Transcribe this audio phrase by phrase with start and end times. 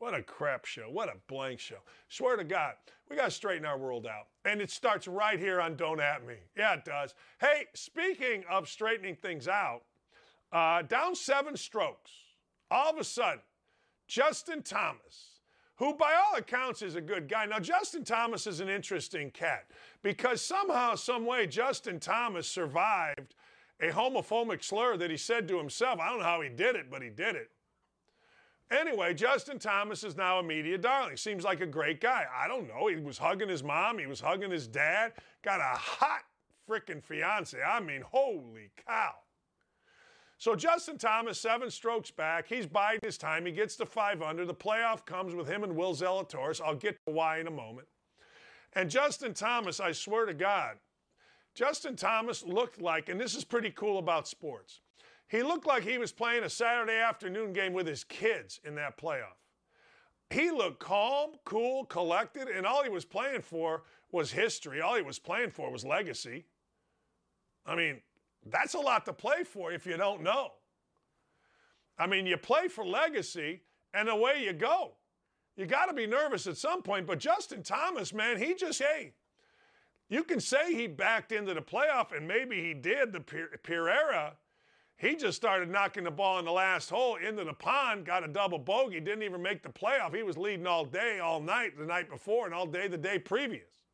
[0.00, 0.88] What a crap show.
[0.90, 1.76] What a blank show.
[2.08, 2.72] Swear to God,
[3.10, 4.28] we got to straighten our world out.
[4.46, 6.36] And it starts right here on Don't At Me.
[6.56, 7.14] Yeah, it does.
[7.38, 9.82] Hey, speaking of straightening things out,
[10.52, 12.12] uh, down seven strokes,
[12.70, 13.42] all of a sudden,
[14.08, 15.40] Justin Thomas,
[15.76, 17.44] who by all accounts is a good guy.
[17.44, 19.66] Now, Justin Thomas is an interesting cat
[20.02, 23.34] because somehow, some way, Justin Thomas survived
[23.82, 26.00] a homophobic slur that he said to himself.
[26.00, 27.50] I don't know how he did it, but he did it.
[28.70, 31.16] Anyway, Justin Thomas is now a media darling.
[31.16, 32.24] Seems like a great guy.
[32.32, 32.86] I don't know.
[32.86, 35.12] He was hugging his mom, he was hugging his dad.
[35.42, 36.22] Got a hot
[36.68, 37.58] freaking fiance.
[37.60, 39.14] I mean, holy cow.
[40.38, 42.46] So Justin Thomas, seven strokes back.
[42.48, 43.44] He's biding his time.
[43.44, 44.46] He gets to five under.
[44.46, 46.62] The playoff comes with him and Will Zalatoris.
[46.62, 47.88] I'll get to why in a moment.
[48.72, 50.76] And Justin Thomas, I swear to God,
[51.54, 54.80] Justin Thomas looked like, and this is pretty cool about sports.
[55.30, 58.98] He looked like he was playing a Saturday afternoon game with his kids in that
[58.98, 59.38] playoff.
[60.28, 64.80] He looked calm, cool, collected, and all he was playing for was history.
[64.80, 66.46] All he was playing for was legacy.
[67.64, 68.00] I mean,
[68.44, 70.50] that's a lot to play for if you don't know.
[71.96, 73.60] I mean, you play for legacy,
[73.94, 74.94] and away you go.
[75.56, 77.06] You got to be nervous at some point.
[77.06, 79.12] But Justin Thomas, man, he just, hey,
[80.08, 84.34] you can say he backed into the playoff, and maybe he did, the Pereira.
[85.00, 88.28] He just started knocking the ball in the last hole into the pond, got a
[88.28, 90.14] double bogey, didn't even make the playoff.
[90.14, 93.18] He was leading all day, all night, the night before, and all day the day
[93.18, 93.86] previous.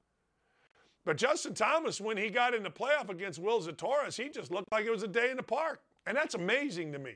[1.04, 4.72] But Justin Thomas, when he got in the playoff against Will Zalatoris, he just looked
[4.72, 5.80] like it was a day in the park.
[6.08, 7.12] And that's amazing to me.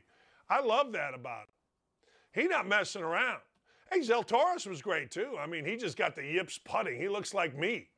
[0.48, 2.42] I love that about him.
[2.42, 3.40] He not messing around.
[3.90, 5.36] Hey, Zalatoris was great too.
[5.36, 6.96] I mean, he just got the yips putting.
[6.96, 7.88] He looks like me.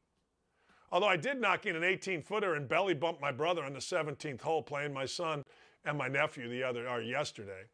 [0.90, 3.78] Although I did knock in an 18 footer and belly bumped my brother on the
[3.78, 5.41] 17th hole playing my son
[5.84, 7.64] and my nephew the other or yesterday.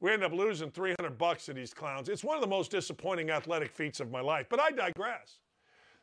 [0.00, 2.08] We ended up losing 300 bucks to these clowns.
[2.08, 5.38] It's one of the most disappointing athletic feats of my life, but I digress.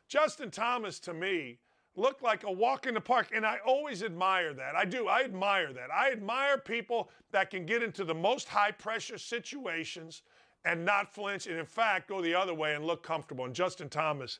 [0.08, 1.58] Justin Thomas to me
[1.96, 4.74] looked like a walk in the park, and I always admire that.
[4.74, 5.06] I do.
[5.06, 5.90] I admire that.
[5.92, 10.22] I admire people that can get into the most high pressure situations
[10.64, 13.44] and not flinch, and in fact, go the other way and look comfortable.
[13.44, 14.38] And Justin Thomas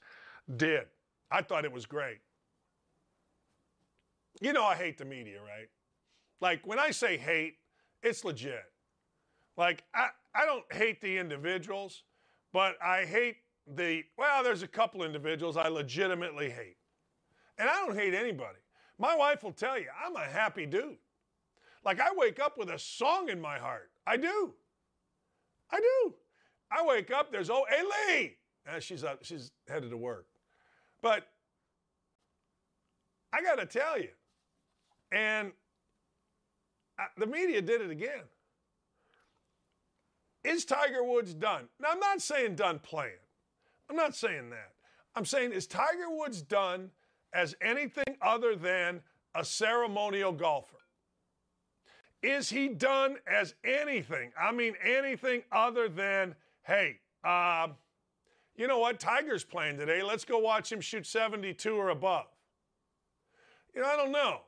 [0.57, 0.85] did.
[1.31, 2.19] I thought it was great.
[4.41, 5.69] You know, I hate the media, right?
[6.41, 7.57] Like when I say hate,
[8.03, 8.65] it's legit.
[9.57, 12.05] Like I, I don't hate the individuals,
[12.53, 13.37] but I hate
[13.67, 16.77] the, well, there's a couple individuals I legitimately hate.
[17.59, 18.59] And I don't hate anybody.
[18.99, 20.97] My wife will tell you, I'm a happy dude.
[21.85, 23.91] Like I wake up with a song in my heart.
[24.07, 24.55] I do.
[25.71, 26.15] I do.
[26.73, 28.37] I wake up, there's, oh, hey, Lee.
[28.67, 30.27] And she's, up, she's headed to work.
[31.03, 31.27] But
[33.33, 34.11] I got to tell you,
[35.13, 35.53] and
[37.17, 38.25] the media did it again.
[40.43, 41.69] Is Tiger Woods done?
[41.81, 43.19] Now, I'm not saying done playing.
[43.89, 44.73] I'm not saying that.
[45.15, 46.91] I'm saying, is Tiger Woods done
[47.35, 49.01] as anything other than
[49.35, 50.77] a ceremonial golfer?
[52.23, 54.33] Is he done as anything?
[54.41, 57.69] I mean, anything other than, hey, uh,
[58.57, 59.01] you know what?
[59.01, 60.03] Tiger's playing today.
[60.03, 62.27] Let's go watch him shoot 72 or above.
[63.75, 64.41] You know, I don't know.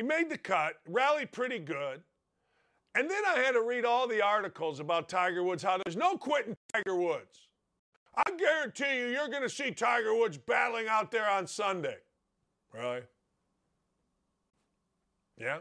[0.00, 2.00] He made the cut, rallied pretty good.
[2.94, 6.16] And then I had to read all the articles about Tiger Woods, how there's no
[6.16, 7.48] quitting Tiger Woods.
[8.16, 11.98] I guarantee you, you're going to see Tiger Woods battling out there on Sunday.
[12.72, 13.02] Really?
[15.36, 15.58] Yeah?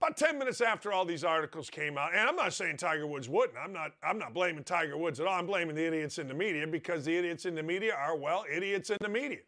[0.00, 3.28] About 10 minutes after all these articles came out, and I'm not saying Tiger Woods
[3.28, 3.58] wouldn't.
[3.62, 5.38] I'm not, I'm not blaming Tiger Woods at all.
[5.38, 8.46] I'm blaming the idiots in the media because the idiots in the media are, well,
[8.50, 9.40] idiots in the media.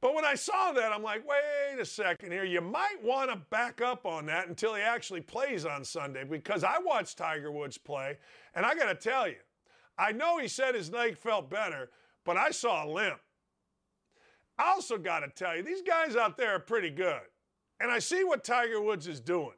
[0.00, 2.44] But when I saw that, I'm like, wait a second here.
[2.44, 6.62] You might want to back up on that until he actually plays on Sunday because
[6.62, 8.18] I watched Tiger Woods play,
[8.54, 9.36] and I got to tell you,
[9.98, 11.90] I know he said his leg felt better,
[12.24, 13.18] but I saw a limp.
[14.56, 17.20] I also got to tell you, these guys out there are pretty good.
[17.80, 19.54] And I see what Tiger Woods is doing.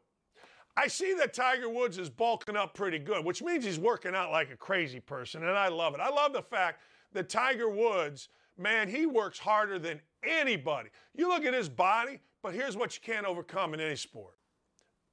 [0.76, 4.30] I see that Tiger Woods is bulking up pretty good, which means he's working out
[4.30, 6.00] like a crazy person, and I love it.
[6.00, 6.80] I love the fact
[7.12, 10.90] that Tiger Woods, man, he works harder than anybody.
[11.14, 14.34] You look at his body, but here's what you can't overcome in any sport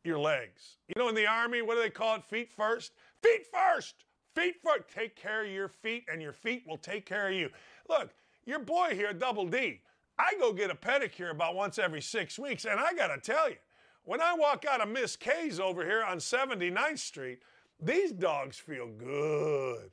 [0.08, 0.78] your legs.
[0.88, 2.24] You know, in the Army, what do they call it?
[2.24, 2.94] Feet first?
[3.22, 4.06] Feet first.
[4.34, 4.86] Feet first.
[4.94, 7.50] Take care of your feet, and your feet will take care of you.
[7.90, 8.12] Look,
[8.46, 9.82] your boy here, Double D,
[10.18, 13.50] I go get a pedicure about once every six weeks, and I got to tell
[13.50, 13.58] you,
[14.04, 17.40] when I walk out of Miss K's over here on 79th Street,
[17.80, 19.92] these dogs feel good.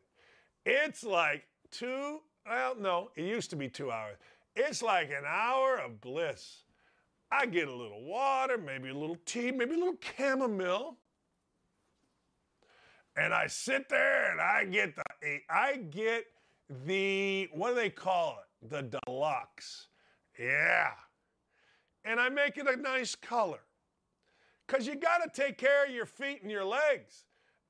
[0.64, 4.16] It's like two, well, no, it used to be two hours.
[4.56, 6.62] It's like an hour of bliss.
[7.30, 10.96] I get a little water, maybe a little tea, maybe a little chamomile.
[13.16, 15.02] And I sit there and I get the
[15.48, 16.26] I get
[16.86, 18.70] the what do they call it?
[18.70, 19.88] The deluxe.
[20.38, 20.90] Yeah.
[22.04, 23.60] And I make it a nice color.
[24.66, 27.24] Cuz you got to take care of your feet and your legs.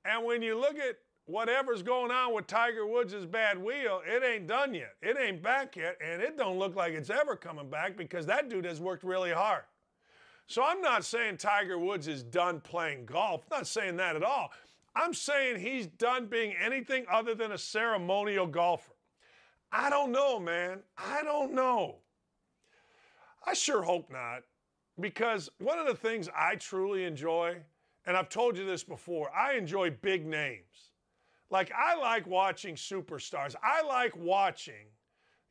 [0.05, 4.47] And when you look at whatever's going on with Tiger Woods' bad wheel, it ain't
[4.47, 4.95] done yet.
[5.03, 8.49] It ain't back yet, and it don't look like it's ever coming back because that
[8.49, 9.63] dude has worked really hard.
[10.47, 13.45] So I'm not saying Tiger Woods is done playing golf.
[13.51, 14.51] I'm not saying that at all.
[14.95, 18.93] I'm saying he's done being anything other than a ceremonial golfer.
[19.73, 20.81] I don't know, man.
[20.97, 21.97] I don't know.
[23.47, 24.43] I sure hope not.
[25.01, 27.57] Because one of the things I truly enjoy,
[28.07, 30.93] and I've told you this before, I enjoy big names.
[31.51, 33.55] Like, I like watching superstars.
[33.63, 34.87] I like watching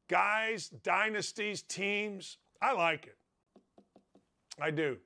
[0.09, 2.37] guys, dynasties, teams.
[2.61, 3.17] I like it.
[4.59, 4.97] I do.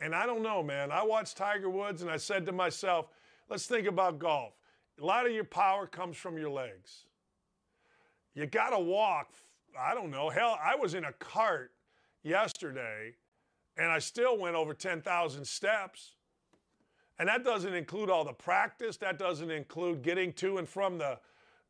[0.00, 0.90] And I don't know, man.
[0.90, 3.06] I watched Tiger Woods and I said to myself,
[3.48, 4.54] let's think about golf.
[5.00, 7.04] A lot of your power comes from your legs.
[8.34, 9.32] You got to walk.
[9.78, 10.30] I don't know.
[10.30, 11.72] Hell, I was in a cart
[12.22, 13.14] yesterday
[13.76, 16.12] and I still went over 10,000 steps.
[17.20, 18.96] And that doesn't include all the practice.
[18.96, 21.18] That doesn't include getting to and from the,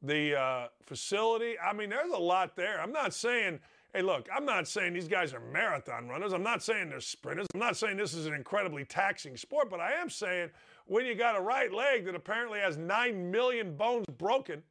[0.00, 1.58] the uh, facility.
[1.58, 2.81] I mean, there's a lot there.
[2.81, 3.58] I'm not saying,
[3.93, 6.32] hey, look, I'm not saying these guys are marathon runners.
[6.32, 7.49] I'm not saying they're sprinters.
[7.52, 10.50] I'm not saying this is an incredibly taxing sport, but I am saying
[10.87, 14.62] when you got a right leg that apparently has 9 million bones broken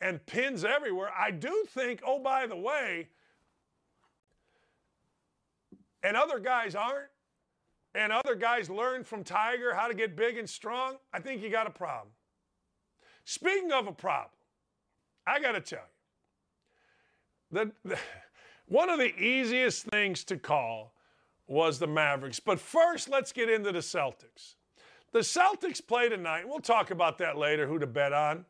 [0.00, 3.08] and pins everywhere, I do think, oh, by the way,
[6.02, 7.11] and other guys aren't,
[7.94, 11.50] and other guys learn from Tiger how to get big and strong, I think you
[11.50, 12.08] got a problem.
[13.24, 14.30] Speaking of a problem,
[15.26, 15.84] I got to tell
[17.52, 17.98] you, that
[18.66, 20.94] one of the easiest things to call
[21.46, 22.40] was the Mavericks.
[22.40, 24.54] But first, let's get into the Celtics.
[25.12, 26.48] The Celtics play tonight.
[26.48, 28.46] We'll talk about that later, who to bet on.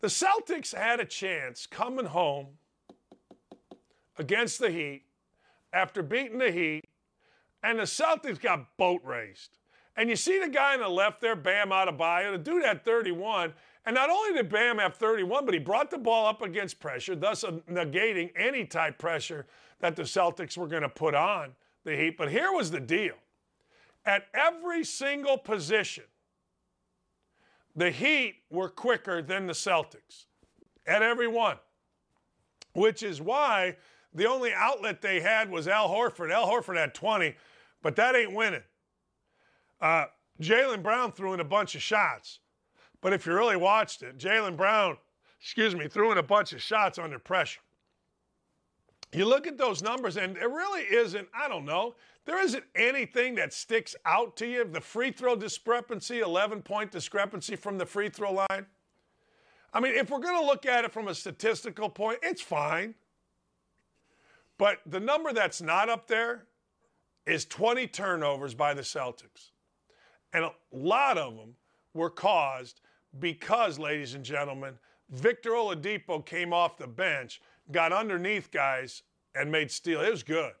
[0.00, 2.48] The Celtics had a chance coming home
[4.18, 5.04] against the Heat
[5.72, 6.84] after beating the Heat
[7.62, 9.58] and the Celtics got boat raced.
[9.96, 12.64] And you see the guy on the left there, Bam out of Adebayo, the dude
[12.64, 13.54] had 31.
[13.86, 17.14] And not only did Bam have 31, but he brought the ball up against pressure,
[17.14, 19.46] thus uh, negating any type pressure
[19.80, 21.52] that the Celtics were going to put on
[21.84, 22.18] the Heat.
[22.18, 23.14] But here was the deal.
[24.04, 26.04] At every single position,
[27.74, 30.26] the Heat were quicker than the Celtics.
[30.86, 31.56] At every one.
[32.74, 33.76] Which is why
[34.16, 36.32] the only outlet they had was Al Horford.
[36.32, 37.34] Al Horford had 20
[37.86, 38.64] but that ain't winning.
[39.80, 40.06] Uh,
[40.42, 42.40] Jaylen Brown threw in a bunch of shots.
[43.00, 44.96] But if you really watched it, Jaylen Brown,
[45.40, 47.60] excuse me, threw in a bunch of shots under pressure.
[49.12, 53.36] You look at those numbers, and it really isn't, I don't know, there isn't anything
[53.36, 54.64] that sticks out to you.
[54.64, 58.66] The free throw discrepancy, 11 point discrepancy from the free throw line.
[59.72, 62.96] I mean, if we're going to look at it from a statistical point, it's fine.
[64.58, 66.46] But the number that's not up there
[67.26, 69.50] is 20 turnovers by the Celtics.
[70.32, 71.54] And a lot of them
[71.94, 72.80] were caused
[73.18, 74.74] because, ladies and gentlemen,
[75.10, 79.02] Victor Oladipo came off the bench, got underneath guys,
[79.34, 80.00] and made steal.
[80.00, 80.52] It was good.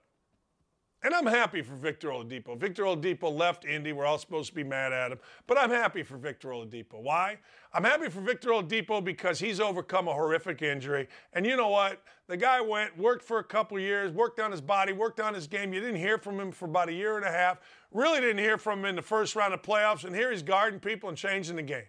[1.06, 2.58] And I'm happy for Victor Oladipo.
[2.58, 3.92] Victor Oladipo left Indy.
[3.92, 5.20] We're all supposed to be mad at him.
[5.46, 7.00] But I'm happy for Victor Oladipo.
[7.00, 7.38] Why?
[7.72, 11.06] I'm happy for Victor Oladipo because he's overcome a horrific injury.
[11.32, 12.02] And you know what?
[12.26, 15.46] The guy went, worked for a couple years, worked on his body, worked on his
[15.46, 15.72] game.
[15.72, 17.58] You didn't hear from him for about a year and a half.
[17.92, 20.02] Really didn't hear from him in the first round of playoffs.
[20.02, 21.86] And here he's guarding people and changing the game.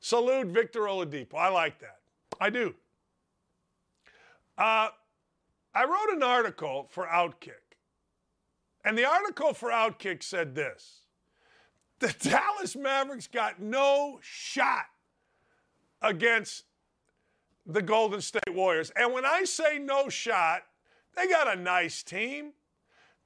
[0.00, 1.36] Salute Victor Oladipo.
[1.36, 2.00] I like that.
[2.40, 2.74] I do.
[4.58, 4.88] Uh,
[5.72, 7.69] I wrote an article for Outkick.
[8.84, 11.02] And the article for Outkick said this
[11.98, 14.86] The Dallas Mavericks got no shot
[16.02, 16.64] against
[17.66, 18.90] the Golden State Warriors.
[18.96, 20.62] And when I say no shot,
[21.16, 22.52] they got a nice team.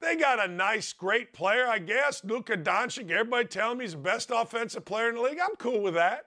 [0.01, 2.23] They got a nice, great player, I guess.
[2.23, 5.39] Luka Doncic, everybody telling me he's the best offensive player in the league.
[5.41, 6.25] I'm cool with that.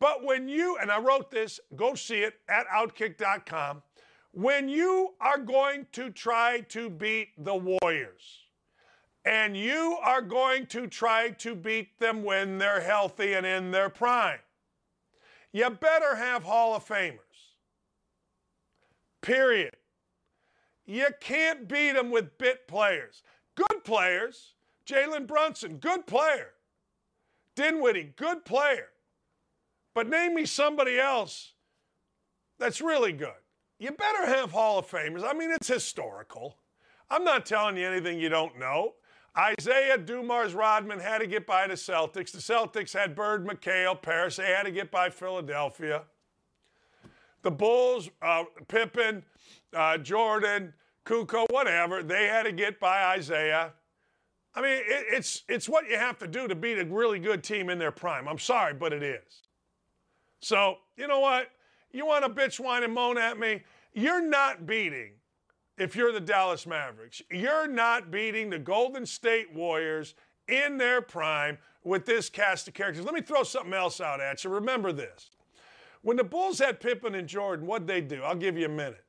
[0.00, 3.82] But when you, and I wrote this, go see it at outkick.com.
[4.36, 8.40] When you are going to try to beat the Warriors,
[9.24, 13.88] And you are going to try to beat them when they're healthy and in their
[13.88, 14.40] prime.
[15.52, 17.18] You better have Hall of Famers.
[19.22, 19.76] Period.
[20.84, 23.22] You can't beat them with bit players.
[23.54, 24.54] Good players.
[24.86, 26.50] Jalen Brunson, good player.
[27.56, 28.88] Dinwiddie, good player.
[29.94, 31.54] But name me somebody else
[32.58, 33.30] that's really good.
[33.78, 35.24] You better have Hall of Famers.
[35.24, 36.58] I mean, it's historical.
[37.10, 38.94] I'm not telling you anything you don't know.
[39.58, 42.30] Isiah Dumars, Rodman had to get by the Celtics.
[42.30, 44.36] The Celtics had Bird, McHale, Parish.
[44.36, 46.02] They had to get by Philadelphia.
[47.42, 49.24] The Bulls, uh, Pippen,
[49.74, 50.72] uh, Jordan,
[51.04, 53.72] Kukoc, whatever, they had to get by Isiah.
[54.54, 57.42] I mean, it, it's, it's what you have to do to beat a really good
[57.42, 58.28] team in their prime.
[58.28, 59.42] I'm sorry, but it is.
[60.40, 61.48] So, you know what?
[61.94, 63.62] You want to bitch, whine, and moan at me?
[63.92, 65.12] You're not beating
[65.78, 67.22] if you're the Dallas Mavericks.
[67.30, 70.14] You're not beating the Golden State Warriors
[70.48, 73.04] in their prime with this cast of characters.
[73.04, 74.50] Let me throw something else out at you.
[74.50, 75.30] Remember this.
[76.02, 78.22] When the Bulls had Pippen and Jordan, what'd they do?
[78.24, 79.04] I'll give you a minute.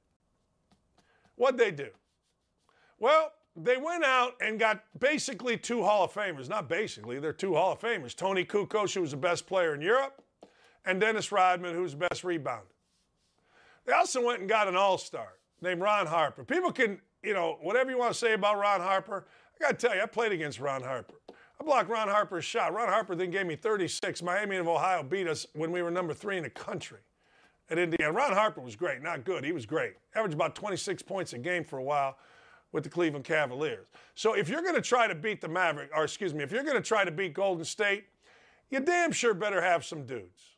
[1.37, 1.89] What'd they do?
[2.99, 6.49] Well, they went out and got basically two Hall of Famers.
[6.49, 8.15] Not basically, they're two Hall of Famers.
[8.15, 10.23] Toni Kukoc, who was the best player in Europe,
[10.85, 12.74] and Dennis Rodman, who's the best rebounder.
[13.85, 16.43] They also went and got an all star named Ron Harper.
[16.43, 19.25] People can, you know, whatever you want to say about Ron Harper,
[19.55, 21.15] I got to tell you, I played against Ron Harper.
[21.59, 22.73] I blocked Ron Harper's shot.
[22.73, 24.21] Ron Harper then gave me 36.
[24.21, 26.99] Miami of Ohio beat us when we were number three in the country
[27.69, 28.11] at Indiana.
[28.11, 29.43] Ron Harper was great, not good.
[29.43, 29.93] He was great.
[30.15, 32.17] Averaged about 26 points a game for a while
[32.71, 33.87] with the Cleveland Cavaliers.
[34.15, 36.63] So if you're going to try to beat the Maverick, or excuse me, if you're
[36.63, 38.05] going to try to beat Golden State,
[38.69, 40.54] you damn sure better have some dudes.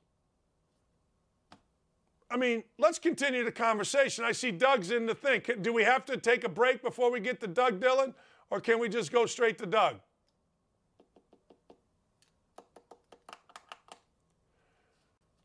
[2.29, 4.25] I mean, let's continue the conversation.
[4.25, 5.41] I see Doug's in the thing.
[5.61, 8.13] Do we have to take a break before we get to Doug Dillon,
[8.49, 9.95] or can we just go straight to Doug?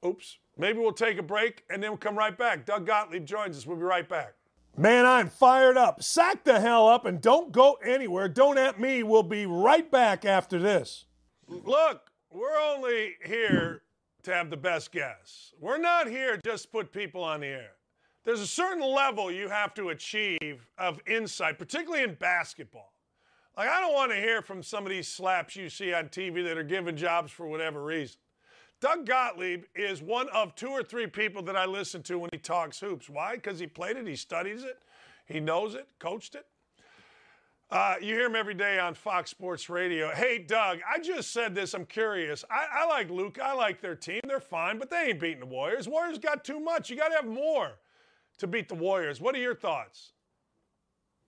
[0.05, 0.39] Oops.
[0.59, 2.67] Maybe we'll take a break and then we'll come right back.
[2.67, 3.67] Doug Gottlieb joins us.
[3.67, 4.35] We'll be right back.
[4.77, 6.03] Man, I'm fired up.
[6.03, 8.29] Sack the hell up and don't go anywhere.
[8.29, 9.03] Don't at me.
[9.03, 11.05] We'll be right back after this.
[11.47, 13.83] Look, we're only here
[14.23, 15.53] to have the best guess.
[15.61, 17.73] We're not here just to put people on the air.
[18.25, 22.93] There's a certain level you have to achieve of insight, particularly in basketball.
[23.57, 26.43] Like, I don't want to hear from some of these slaps you see on TV
[26.45, 28.17] that are given jobs for whatever reason.
[28.81, 32.39] Doug Gottlieb is one of two or three people that I listen to when he
[32.39, 33.09] talks hoops.
[33.09, 33.35] Why?
[33.35, 34.79] Because he played it, he studies it,
[35.27, 36.47] he knows it, coached it.
[37.73, 40.11] Uh, you hear him every day on Fox Sports Radio.
[40.15, 41.73] Hey, Doug, I just said this.
[41.73, 42.45] I'm curious.
[42.51, 43.39] I, I like Luke.
[43.43, 44.21] I like their team.
[44.27, 45.89] They're fine, but they ain't beating the Warriors.
[45.89, 46.91] Warriors got too much.
[46.91, 47.71] You got to have more
[48.41, 49.23] to beat the Warriors.
[49.23, 50.13] What are your thoughts?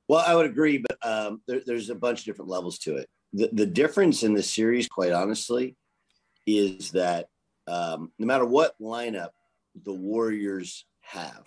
[0.07, 3.09] Well, I would agree, but um, there, there's a bunch of different levels to it.
[3.33, 5.77] The, the difference in the series, quite honestly,
[6.47, 7.29] is that
[7.67, 9.31] um, no matter what lineup
[9.83, 11.47] the Warriors have,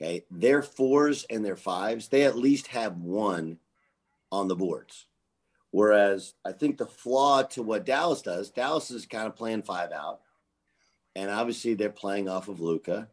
[0.00, 3.58] okay, their fours and their fives, they at least have one
[4.36, 5.06] on the boards.
[5.70, 9.92] Whereas I think the flaw to what Dallas does, Dallas is kind of playing five
[9.92, 10.20] out.
[11.14, 13.08] And obviously they're playing off of Luka.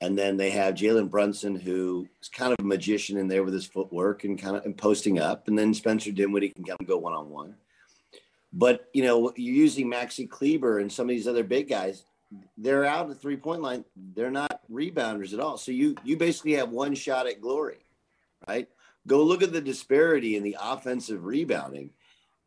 [0.00, 3.54] And then they have Jalen Brunson, who is kind of a magician in there with
[3.54, 5.48] his footwork and kind of and posting up.
[5.48, 7.54] And then Spencer Dinwiddie can come and go one on one.
[8.52, 12.04] But you know, you're using Maxi Kleber and some of these other big guys.
[12.58, 13.84] They're out the three point line.
[14.14, 15.56] They're not rebounders at all.
[15.56, 17.78] So you you basically have one shot at glory,
[18.46, 18.68] right?
[19.06, 21.90] Go look at the disparity in the offensive rebounding.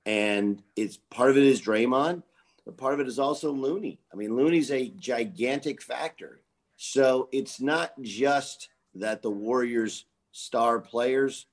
[0.05, 2.23] And it's part of it is Draymond,
[2.65, 3.99] but part of it is also Looney.
[4.11, 6.39] I mean, Looney's a gigantic factor.
[6.77, 11.47] So it's not just that the Warriors' star players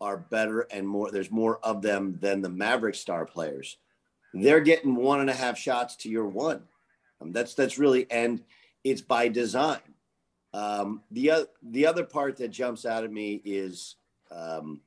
[0.00, 3.78] are better and more, there's more of them than the Maverick star players.
[4.34, 6.64] They're getting one and a half shots to your one.
[7.20, 8.42] Um, that's that's really and
[8.82, 9.78] it's by design.
[10.52, 13.96] Um, the other the other part that jumps out at me is
[14.34, 14.80] um,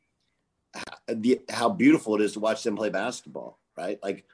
[1.08, 4.00] the, how beautiful it is to watch them play basketball, right?
[4.04, 4.26] Like,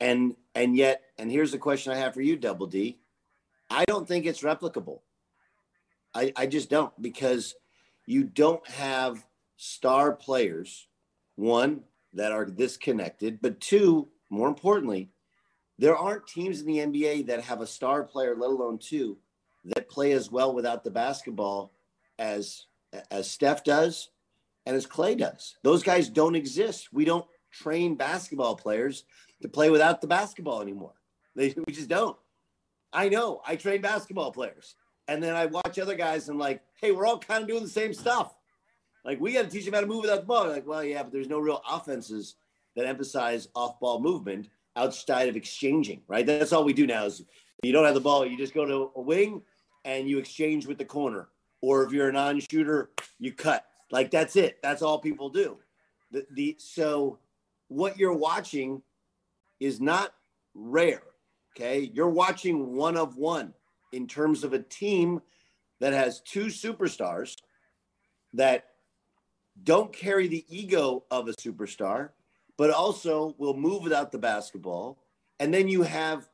[0.00, 2.98] and and yet, and here's the question I have for you, Double D.
[3.70, 5.00] I don't think it's replicable.
[6.14, 7.54] I, I just don't because
[8.06, 10.86] you don't have star players,
[11.36, 11.80] one,
[12.12, 15.10] that are this connected, but two, more importantly,
[15.78, 19.18] there aren't teams in the NBA that have a star player, let alone two,
[19.64, 21.72] that play as well without the basketball
[22.18, 22.66] as
[23.10, 24.10] as Steph does
[24.66, 25.56] and as Klay does.
[25.62, 26.88] Those guys don't exist.
[26.92, 29.04] We don't train basketball players
[29.42, 30.94] to play without the basketball anymore.
[31.36, 32.16] They, we just don't.
[32.92, 33.40] I know.
[33.46, 34.74] I train basketball players.
[35.08, 37.68] And then I watch other guys and like, hey, we're all kind of doing the
[37.68, 38.34] same stuff.
[39.04, 40.48] Like we got to teach them how to move without the ball.
[40.48, 42.36] Like, well, yeah, but there's no real offenses
[42.74, 46.24] that emphasize off-ball movement outside of exchanging, right?
[46.24, 47.04] That's all we do now.
[47.04, 47.22] Is
[47.62, 49.42] you don't have the ball, you just go to a wing
[49.84, 51.28] and you exchange with the corner.
[51.60, 53.64] Or if you're a non-shooter, you cut.
[53.94, 54.58] Like that's it.
[54.60, 55.56] That's all people do.
[56.10, 57.20] The, the so
[57.68, 58.82] what you're watching
[59.60, 60.12] is not
[60.52, 61.04] rare.
[61.54, 63.54] Okay, you're watching one of one
[63.92, 65.22] in terms of a team
[65.78, 67.36] that has two superstars
[68.32, 68.64] that
[69.62, 72.08] don't carry the ego of a superstar,
[72.58, 74.98] but also will move without the basketball.
[75.38, 76.28] And then you have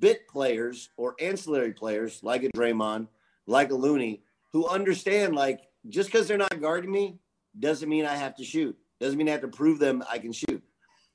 [0.00, 3.08] bit players or ancillary players like a Draymond,
[3.46, 4.20] like a Looney,
[4.52, 7.18] who understand like just because they're not guarding me
[7.58, 8.76] doesn't mean I have to shoot.
[9.00, 10.62] Doesn't mean I have to prove them I can shoot.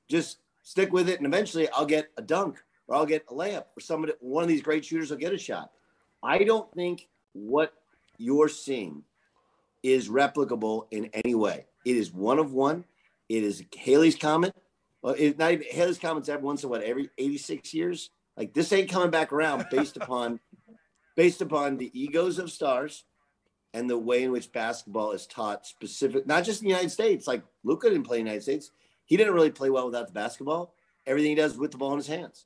[0.09, 3.65] Just stick with it, and eventually I'll get a dunk or I'll get a layup
[3.77, 5.71] or somebody one of these great shooters will get a shot.
[6.23, 7.73] I don't think what
[8.17, 9.03] you're seeing
[9.83, 11.65] is replicable in any way.
[11.85, 12.85] It is one of one.
[13.29, 14.53] It is Halley's Comet.
[15.01, 18.11] Well, it's not even Halley's Comet's every once in what every 86 years.
[18.37, 20.39] Like this ain't coming back around based upon
[21.15, 23.03] based upon the egos of stars
[23.73, 27.27] and the way in which basketball is taught specific, not just in the United States.
[27.27, 28.71] Like Luka didn't play in the United States.
[29.05, 30.75] He didn't really play well without the basketball.
[31.05, 32.45] Everything he does with the ball in his hands.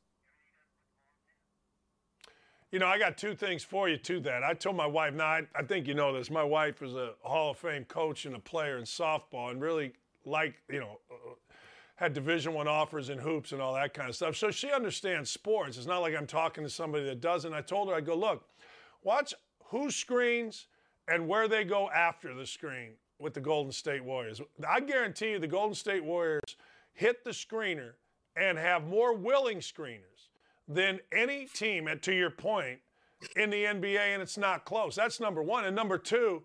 [2.71, 4.43] You know, I got two things for you to that.
[4.43, 6.29] I told my wife, now I, I think you know this.
[6.29, 9.93] My wife is a Hall of Fame coach and a player in softball, and really
[10.25, 11.35] like you know uh,
[11.95, 14.35] had Division One offers in hoops and all that kind of stuff.
[14.35, 15.77] So she understands sports.
[15.77, 17.53] It's not like I'm talking to somebody that doesn't.
[17.53, 18.43] I told her, I go, look,
[19.03, 19.33] watch
[19.65, 20.67] who screens
[21.07, 24.41] and where they go after the screen with the Golden State Warriors.
[24.67, 26.57] I guarantee you, the Golden State Warriors
[26.93, 27.93] hit the screener
[28.35, 30.29] and have more willing screeners
[30.67, 31.87] than any team.
[31.87, 32.79] And to your point,
[33.35, 34.95] in the NBA, and it's not close.
[34.95, 35.65] That's number one.
[35.65, 36.43] And number two,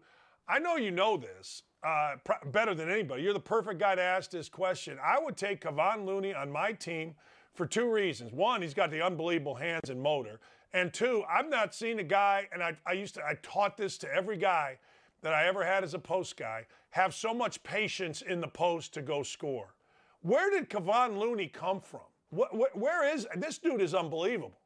[0.49, 3.23] I know you know this uh, pr- better than anybody.
[3.23, 4.99] You're the perfect guy to ask this question.
[5.03, 7.15] I would take Kevon Looney on my team
[7.55, 8.33] for two reasons.
[8.33, 10.41] One, he's got the unbelievable hands and motor.
[10.73, 13.99] And two, I've not seen a guy, and I, I used to, I taught this
[13.99, 14.79] to every guy
[15.23, 18.95] that I ever had as a post guy, have so much patience in the post
[18.95, 19.75] to go score.
[20.23, 22.01] Where did Kevon Looney come from?
[22.31, 23.81] What, what, where is this dude?
[23.81, 24.57] Is unbelievable.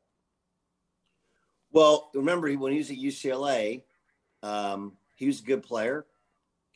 [1.73, 3.83] Well, remember when he was at UCLA,
[4.43, 6.07] um, he was a good player.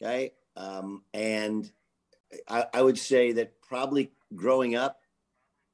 [0.00, 1.70] Okay, um, and
[2.48, 5.00] I, I would say that probably growing up,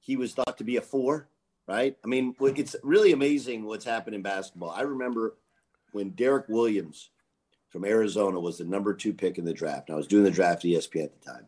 [0.00, 1.29] he was thought to be a four.
[1.66, 1.96] Right?
[2.05, 4.70] I mean, it's really amazing what's happened in basketball.
[4.70, 5.37] I remember
[5.92, 7.11] when Derrick Williams
[7.70, 9.90] from Arizona was the number two pick in the draft.
[9.90, 11.46] I was doing the draft at ESPN at the time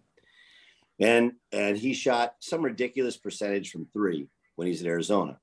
[0.99, 5.39] and and he shot some ridiculous percentage from three when he's in Arizona,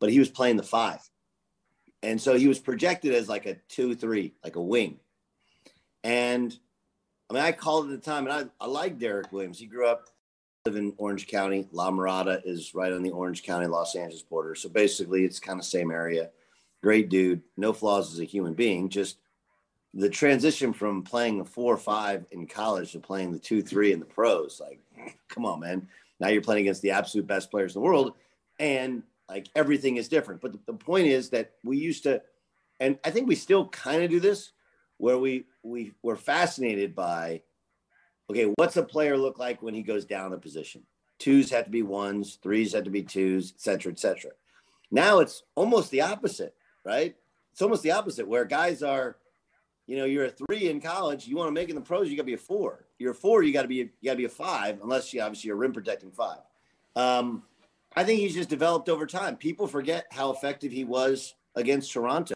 [0.00, 1.00] but he was playing the five,
[2.02, 4.98] and so he was projected as like a two three, like a wing,
[6.02, 6.56] and
[7.28, 9.58] I mean I called at the time, and I I like Derrick Williams.
[9.58, 10.08] He grew up
[10.66, 11.68] live in Orange County.
[11.72, 15.58] La Mirada is right on the Orange County Los Angeles border, so basically it's kind
[15.58, 16.30] of same area.
[16.82, 19.18] Great dude, no flaws as a human being, just
[19.94, 23.92] the transition from playing the four or five in college to playing the two three
[23.92, 24.78] in the pros like
[25.28, 25.88] come on man
[26.20, 28.12] now you're playing against the absolute best players in the world
[28.58, 32.20] and like everything is different but the, the point is that we used to
[32.78, 34.52] and i think we still kind of do this
[34.98, 37.40] where we we were fascinated by
[38.30, 40.82] okay what's a player look like when he goes down a position
[41.18, 44.30] twos have to be ones threes have to be twos et cetera et cetera
[44.90, 47.16] now it's almost the opposite right
[47.52, 49.16] it's almost the opposite where guys are
[49.86, 51.26] you know, you're a three in college.
[51.26, 52.84] You want to make in the pros, you got to be a four.
[52.98, 55.20] You're a four, you got to be you got to be a five, unless you
[55.22, 56.38] obviously you're a rim protecting five.
[56.96, 57.42] Um,
[57.94, 59.36] I think he's just developed over time.
[59.36, 62.34] People forget how effective he was against Toronto.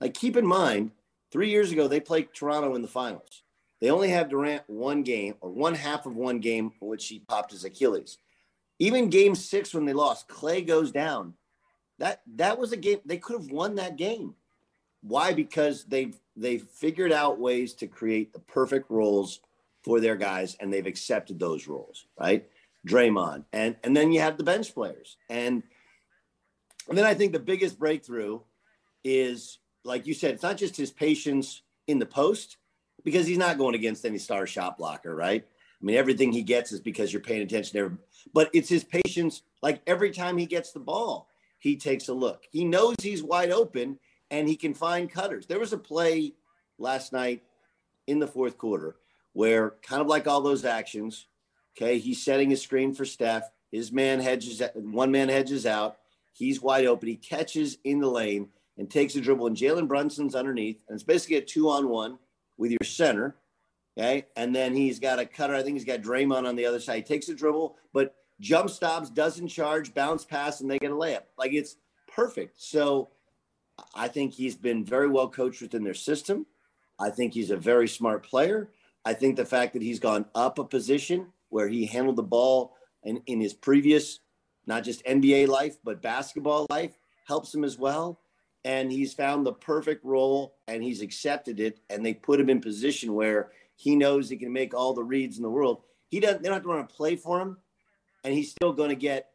[0.00, 0.92] Like, keep in mind,
[1.30, 3.42] three years ago they played Toronto in the finals.
[3.80, 7.52] They only have Durant one game or one half of one game which he popped
[7.52, 8.18] his Achilles.
[8.78, 11.34] Even game six when they lost, Klay goes down.
[11.98, 14.34] That that was a game they could have won that game.
[15.02, 15.32] Why?
[15.32, 19.40] Because they've they've figured out ways to create the perfect roles
[19.82, 22.46] for their guys, and they've accepted those roles, right?
[22.86, 25.62] Draymond, and and then you have the bench players, and
[26.88, 28.40] and then I think the biggest breakthrough
[29.04, 32.56] is, like you said, it's not just his patience in the post,
[33.04, 35.44] because he's not going against any star shot blocker, right?
[35.44, 37.98] I mean, everything he gets is because you're paying attention to
[38.34, 39.42] but it's his patience.
[39.62, 42.44] Like every time he gets the ball, he takes a look.
[42.50, 43.98] He knows he's wide open
[44.30, 45.46] and he can find cutters.
[45.46, 46.34] There was a play
[46.78, 47.42] last night
[48.06, 48.96] in the fourth quarter
[49.32, 51.26] where, kind of like all those actions,
[51.76, 53.48] okay, he's setting a screen for Steph.
[53.70, 55.98] His man hedges, one man hedges out.
[56.32, 57.08] He's wide open.
[57.08, 60.82] He catches in the lane and takes a dribble, and Jalen Brunson's underneath.
[60.88, 62.18] And it's basically a two on one
[62.60, 63.34] with your center.
[63.98, 64.26] Okay.
[64.36, 65.54] And then he's got a cutter.
[65.54, 66.96] I think he's got Draymond on the other side.
[66.96, 70.94] He takes a dribble, but jump stops, doesn't charge, bounce pass, and they get a
[70.94, 71.22] layup.
[71.36, 71.76] Like it's
[72.14, 72.62] perfect.
[72.62, 73.08] So
[73.94, 76.46] I think he's been very well coached within their system.
[77.00, 78.70] I think he's a very smart player.
[79.04, 82.74] I think the fact that he's gone up a position where he handled the ball
[83.02, 84.20] in, in his previous,
[84.66, 86.92] not just NBA life, but basketball life
[87.26, 88.19] helps him as well.
[88.64, 91.80] And he's found the perfect role and he's accepted it.
[91.88, 95.38] And they put him in position where he knows he can make all the reads
[95.38, 95.82] in the world.
[96.10, 97.56] He doesn't, they don't have to run a play for him.
[98.22, 99.30] And he's still going to get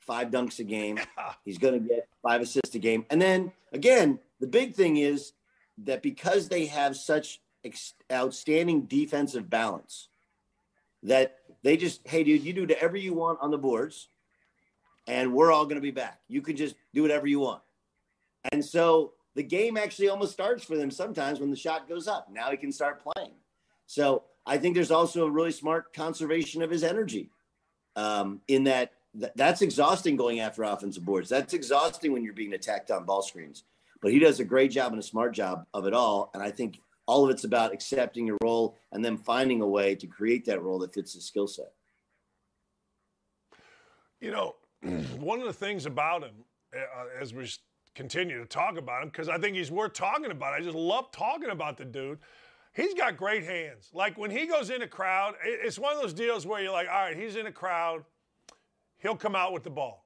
[0.00, 0.98] five dunks a game.
[1.44, 3.04] He's going to get five assists a game.
[3.10, 5.32] And then again, the big thing is
[5.84, 10.08] that because they have such ex- outstanding defensive balance,
[11.02, 14.08] that they just, hey, dude, you do whatever you want on the boards,
[15.06, 16.20] and we're all going to be back.
[16.28, 17.62] You can just do whatever you want.
[18.52, 22.28] And so the game actually almost starts for them sometimes when the shot goes up.
[22.30, 23.32] Now he can start playing.
[23.86, 27.30] So I think there's also a really smart conservation of his energy
[27.96, 31.28] um, in that th- that's exhausting going after offensive boards.
[31.28, 33.64] That's exhausting when you're being attacked on ball screens.
[34.00, 36.30] But he does a great job and a smart job of it all.
[36.34, 39.94] And I think all of it's about accepting your role and then finding a way
[39.94, 41.72] to create that role that fits his skill set.
[44.20, 44.54] You know,
[45.18, 46.34] one of the things about him,
[46.74, 47.48] uh, as we
[47.96, 50.52] continue to talk about him, because I think he's worth talking about.
[50.52, 52.18] I just love talking about the dude.
[52.72, 53.88] He's got great hands.
[53.92, 56.88] Like when he goes in a crowd, it's one of those deals where you're like,
[56.88, 58.04] all right, he's in a crowd,
[58.98, 60.04] he'll come out with the ball.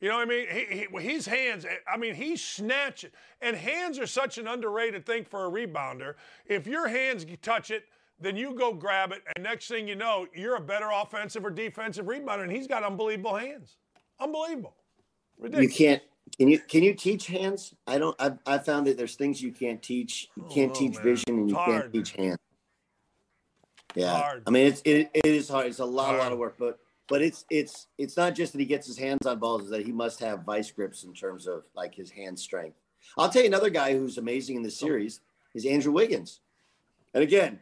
[0.00, 0.46] You know what I mean?
[0.48, 3.10] He, he, his hands, eh, I mean, he's snatching.
[3.42, 6.14] And hands are such an underrated thing for a rebounder.
[6.46, 7.82] If your hands touch it,
[8.20, 11.50] then you go grab it, and next thing you know, you're a better offensive or
[11.50, 13.76] defensive rebounder, and he's got unbelievable hands.
[14.20, 14.74] Unbelievable.
[15.38, 15.78] Ridiculous.
[15.78, 16.02] You can't.
[16.38, 17.74] Can you can you teach hands?
[17.86, 18.14] I don't.
[18.20, 20.28] I've, I found that there's things you can't teach.
[20.36, 21.02] You oh, can't oh, teach man.
[21.02, 22.38] vision, and you can't teach hands.
[23.94, 24.42] Yeah, hard.
[24.46, 25.66] I mean it's it, it is hard.
[25.66, 26.20] It's a lot, hard.
[26.20, 28.98] a lot of work, but but it's it's it's not just that he gets his
[28.98, 32.10] hands on balls; is that he must have vice grips in terms of like his
[32.10, 32.76] hand strength.
[33.16, 34.86] I'll tell you another guy who's amazing in this oh.
[34.86, 35.20] series
[35.54, 36.40] is Andrew Wiggins,
[37.14, 37.58] and again,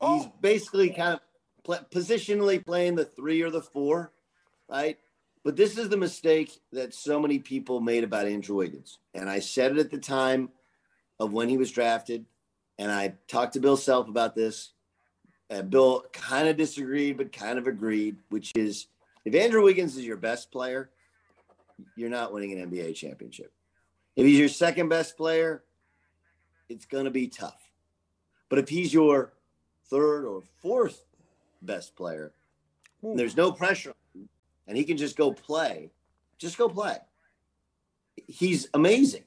[0.00, 0.18] oh.
[0.18, 1.20] he's basically kind of
[1.64, 4.12] pl- positionally playing the three or the four,
[4.70, 4.96] right?
[5.44, 9.40] But this is the mistake that so many people made about Andrew Wiggins, and I
[9.40, 10.50] said it at the time
[11.18, 12.24] of when he was drafted,
[12.78, 14.72] and I talked to Bill Self about this
[15.50, 18.86] And Bill kind of disagreed, but kind of agreed, which is
[19.24, 20.90] if Andrew Wiggins is your best player,
[21.96, 23.52] you're not winning an NBA championship.
[24.16, 25.64] If he's your second best player,
[26.68, 27.70] it's going to be tough.
[28.48, 29.32] But if he's your
[29.90, 31.04] third or fourth
[31.60, 32.32] best player,
[33.02, 33.94] there's no pressure
[34.66, 35.90] and he can just go play,
[36.38, 36.98] just go play.
[38.26, 39.24] He's amazing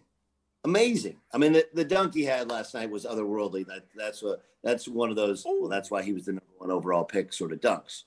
[0.66, 1.16] amazing.
[1.32, 3.66] I mean, the, the dunk he had last night was otherworldly.
[3.68, 4.24] That that's
[4.64, 5.46] that's one of those.
[5.46, 8.04] Well, that's why he was the number one overall pick, sort of dunks.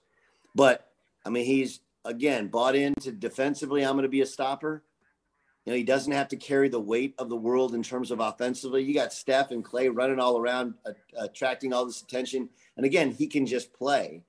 [0.55, 0.91] But
[1.25, 3.83] I mean, he's again bought into defensively.
[3.83, 4.83] I'm going to be a stopper.
[5.65, 8.21] You know, he doesn't have to carry the weight of the world in terms of
[8.21, 8.83] offensively.
[8.83, 12.49] You got Steph and Klay running all around, uh, attracting all this attention.
[12.77, 14.23] And again, he can just play.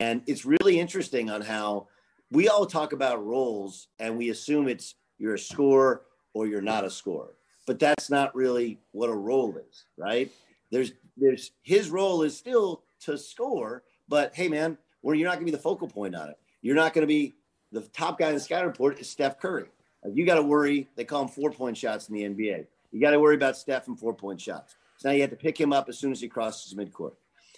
[0.00, 1.88] And it's really interesting on how
[2.30, 6.02] we all talk about roles and we assume it's you're a scorer
[6.34, 7.34] or you're not a scorer
[7.70, 10.28] but that's not really what a role is, right?
[10.72, 15.44] There's there's his role is still to score, but hey man, where you're not gonna
[15.44, 16.38] be the focal point on it.
[16.62, 17.36] You're not gonna be
[17.70, 19.66] the top guy in the scouting report is Steph Curry.
[20.12, 20.88] You got to worry.
[20.96, 22.66] They call him four point shots in the NBA.
[22.90, 24.74] You got to worry about Steph and four point shots.
[24.96, 27.12] So now you have to pick him up as soon as he crosses midcourt.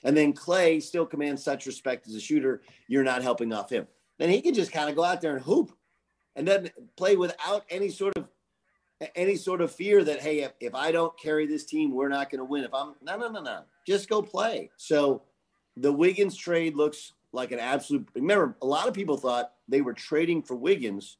[0.04, 2.60] And then Klay still commands such respect as a shooter.
[2.88, 3.86] You're not helping off him.
[4.18, 5.72] Then he can just kind of go out there and hoop
[6.36, 8.28] and then play without any sort of
[9.16, 12.30] any sort of fear that hey, if, if I don't carry this team, we're not
[12.30, 12.64] going to win.
[12.64, 14.70] If I'm no, no, no, no, just go play.
[14.76, 15.22] So
[15.76, 18.08] the Wiggins trade looks like an absolute.
[18.14, 21.16] Remember, a lot of people thought they were trading for Wiggins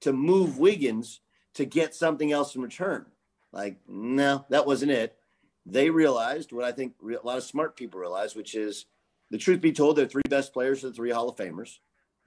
[0.00, 1.20] to move Wiggins
[1.54, 3.06] to get something else in return.
[3.52, 5.16] Like, no, that wasn't it.
[5.64, 8.86] They realized what I think a lot of smart people realize, which is
[9.30, 11.78] the truth be told, their three best players are the three Hall of Famers.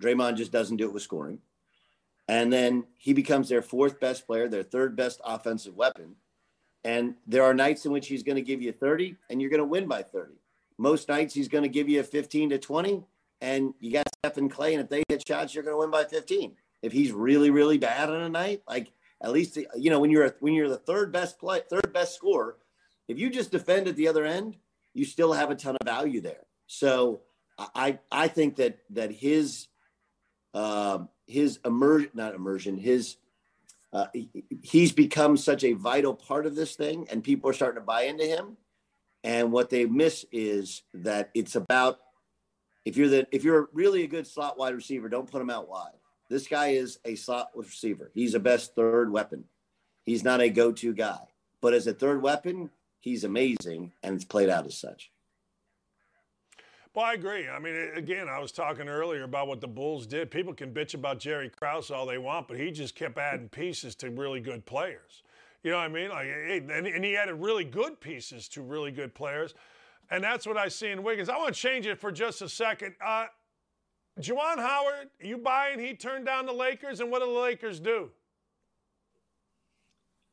[0.02, 1.40] Draymond just doesn't do it with scoring.
[2.28, 6.16] And then he becomes their fourth best player, their third best offensive weapon.
[6.84, 9.60] And there are nights in which he's going to give you 30 and you're going
[9.60, 10.34] to win by 30.
[10.78, 13.04] Most nights he's going to give you a 15 to 20
[13.42, 14.74] and you got Steph and Klay.
[14.74, 16.56] And if they hit shots, you're going to win by 15.
[16.82, 20.26] If he's really, really bad on a night, like at least, you know, when you're,
[20.26, 22.58] a, when you're the third best play, third best scorer,
[23.08, 24.58] if you just defend at the other end,
[24.94, 26.46] you still have a ton of value there.
[26.68, 27.22] So
[27.58, 29.68] I, I think that, that his,
[30.56, 33.18] uh, his immersion, not immersion, his
[33.94, 34.08] uh,
[34.62, 38.04] he's become such a vital part of this thing, and people are starting to buy
[38.04, 38.58] into him.
[39.24, 42.00] And what they miss is that it's about
[42.86, 45.68] if you're the if you're really a good slot wide receiver, don't put him out
[45.68, 45.94] wide.
[46.30, 48.12] This guy is a slot receiver.
[48.14, 49.46] He's a best third weapon.
[50.04, 51.20] He's not a go-to guy,
[51.62, 55.12] but as a third weapon, he's amazing and it's played out as such.
[56.96, 57.50] Well, I agree.
[57.50, 60.32] I mean, again, I was talking earlier about what the Bulls did.
[60.32, 63.96] People can bitch about Jerry Krause all they want, but he just kept adding pieces
[63.96, 65.24] to really good players.
[65.62, 66.10] You know what I mean?
[66.10, 66.28] Like,
[66.72, 69.56] and he added really good pieces to really good players.
[70.10, 71.28] And that's what I see in Wiggins.
[71.28, 72.96] I want to change it for just a second.
[73.06, 73.26] Uh,
[74.22, 78.10] Juwan Howard, you buying he turned down the Lakers, and what do the Lakers do?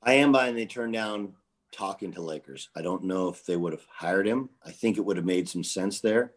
[0.00, 1.32] I am buying they turned down
[1.72, 2.68] talking to Lakers.
[2.76, 4.50] I don't know if they would have hired him.
[4.64, 6.32] I think it would have made some sense there.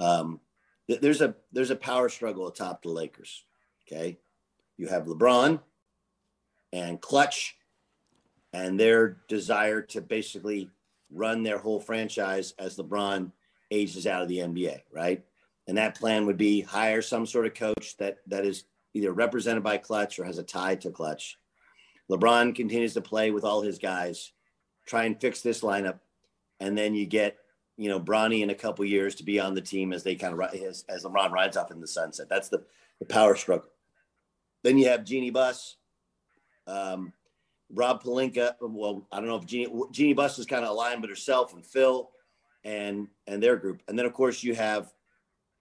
[0.00, 0.40] Um,
[0.88, 3.44] th- there's a there's a power struggle atop the Lakers.
[3.86, 4.18] Okay,
[4.76, 5.60] you have LeBron
[6.72, 7.56] and Klutch,
[8.52, 10.70] and their desire to basically
[11.12, 13.30] run their whole franchise as LeBron
[13.70, 15.24] ages out of the NBA, right?
[15.68, 19.62] And that plan would be hire some sort of coach that that is either represented
[19.62, 21.38] by Klutch or has a tie to Klutch.
[22.10, 24.32] LeBron continues to play with all his guys,
[24.86, 26.00] try and fix this lineup,
[26.58, 27.36] and then you get
[27.80, 30.34] you know Bronny in a couple years to be on the team as they kind
[30.34, 32.28] of as, as LeBron rides off in the sunset.
[32.28, 32.62] That's the,
[32.98, 33.70] the power struggle.
[34.62, 35.76] Then you have Jeanie Buss,
[36.66, 37.14] um,
[37.72, 38.56] Rob Pelinka.
[38.60, 41.64] Well, I don't know if Jeanie, Jeanie Buss is kind of aligned with herself and
[41.64, 42.10] Phil
[42.64, 43.82] and and their group.
[43.88, 44.92] And then of course you have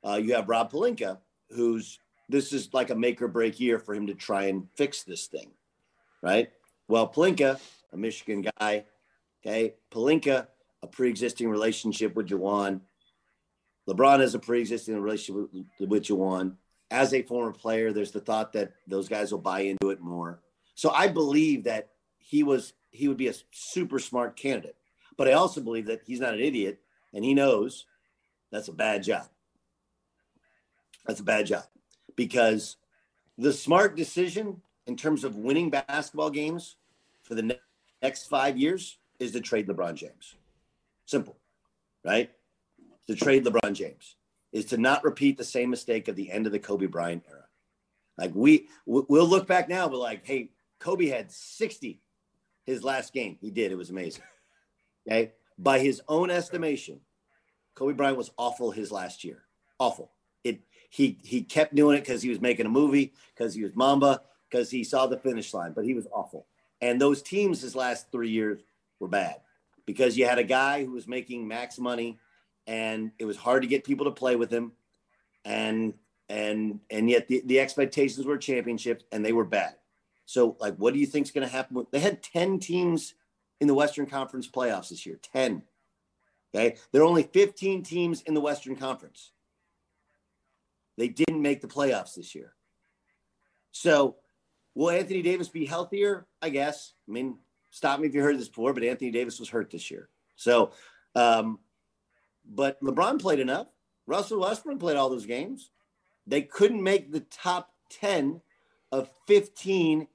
[0.06, 1.20] uh, you have Rob Pelinka,
[1.52, 5.04] who's this is like a make or break year for him to try and fix
[5.04, 5.52] this thing,
[6.22, 6.52] right?
[6.90, 7.62] Well, Pelinka,
[7.94, 8.84] a Michigan guy,
[9.42, 10.48] okay, Pelinka,
[10.82, 12.82] a pre-existing relationship with Juwan.
[13.88, 16.52] LeBron has a pre-existing relationship with, with.
[16.92, 20.40] As a former player, there's the thought that those guys will buy into it more.
[20.76, 24.76] So I believe that he was he would be a super smart candidate.
[25.18, 26.80] But I also believe that he's not an idiot
[27.14, 27.86] and he knows
[28.52, 29.28] that's a bad job.
[31.06, 31.64] That's a bad job
[32.16, 32.78] because
[33.38, 36.78] the smart decision in terms of winning basketball games
[37.22, 37.60] for the ne-
[38.02, 40.36] next five years is to trade LeBron James.
[41.10, 41.40] Simple,
[42.06, 42.30] right?
[43.08, 44.16] To trade LeBron James
[44.52, 47.46] is to not repeat the same mistake at the end of the Kobe Bryant era.
[48.16, 52.00] Like we, we'll look back now, but like, hey, Kobe had 60
[52.64, 53.40] his last game.
[53.42, 53.72] He did.
[53.72, 54.22] It was amazing.
[55.10, 55.32] Okay.
[55.58, 57.00] By his own estimation,
[57.74, 59.46] Kobe Bryant was awful his last year.
[59.80, 60.12] Awful.
[60.44, 63.76] It he he kept doing it because he was making a movie, because he was
[63.76, 66.46] Mamba, because he saw the finish line, but he was awful.
[66.82, 68.62] And those teams his last three years
[69.00, 69.38] were bad
[69.86, 72.20] because you had a guy who was making max money
[72.68, 74.72] and it was hard to get people to play with him.
[75.46, 75.94] And
[76.30, 79.76] and and yet the, the expectations were championships and they were bad.
[80.26, 81.88] So, like, what do you think is going to happen?
[81.92, 83.16] They had 10 teams
[83.60, 85.20] in the Western Conference playoffs this year.
[85.34, 85.64] 10.
[86.54, 86.78] Okay.
[86.92, 89.32] There are only 15 teams in the Western Conference.
[90.98, 92.54] They didn't make the playoffs this year.
[93.72, 94.18] So,
[94.76, 96.28] will Anthony Davis be healthier?
[96.44, 96.94] I guess.
[97.08, 97.38] I mean,
[97.70, 100.10] stop me if you heard this before, but Anthony Davis was hurt this year.
[100.36, 100.72] So,
[101.16, 101.60] um,
[102.46, 103.68] but LeBron played enough.
[104.08, 105.70] Russell Westbrook played all those games.
[106.26, 108.42] They couldn't make the top 10
[108.92, 110.08] of 15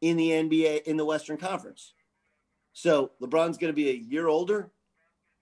[0.00, 1.92] in the NBA in the Western Conference.
[2.72, 4.70] So LeBron's going to be a year older.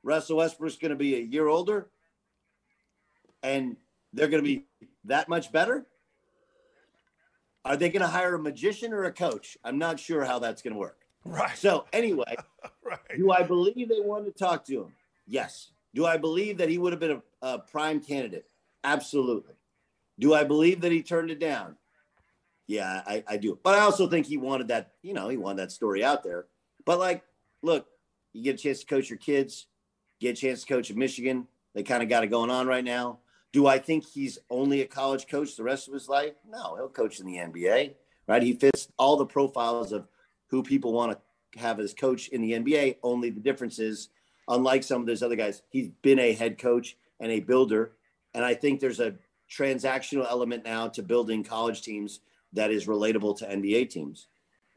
[0.02, 1.88] Russell Westbrook's going to be a year older.
[3.42, 3.76] And
[4.12, 4.66] they're going to be
[5.04, 5.86] that much better.
[7.64, 9.56] Are they going to hire a magician or a coach?
[9.64, 11.01] I'm not sure how that's going to work.
[11.24, 11.56] Right.
[11.56, 12.34] So, anyway,
[12.84, 12.98] right.
[13.16, 14.92] do I believe they wanted to talk to him?
[15.26, 15.70] Yes.
[15.94, 18.46] Do I believe that he would have been a, a prime candidate?
[18.84, 19.54] Absolutely.
[20.18, 21.76] Do I believe that he turned it down?
[22.66, 23.58] Yeah, I, I do.
[23.62, 26.46] But I also think he wanted that, you know, he wanted that story out there.
[26.84, 27.22] But like,
[27.62, 27.86] look,
[28.32, 29.66] you get a chance to coach your kids,
[30.20, 31.46] get a chance to coach at Michigan.
[31.74, 33.18] They kind of got it going on right now.
[33.52, 36.32] Do I think he's only a college coach the rest of his life?
[36.48, 37.94] No, he'll coach in the NBA,
[38.26, 38.42] right?
[38.42, 40.06] He fits all the profiles of
[40.52, 42.96] who people want to have as coach in the NBA.
[43.02, 44.10] Only the difference is,
[44.46, 47.92] unlike some of those other guys, he's been a head coach and a builder.
[48.34, 49.14] And I think there's a
[49.50, 52.20] transactional element now to building college teams
[52.52, 54.28] that is relatable to NBA teams.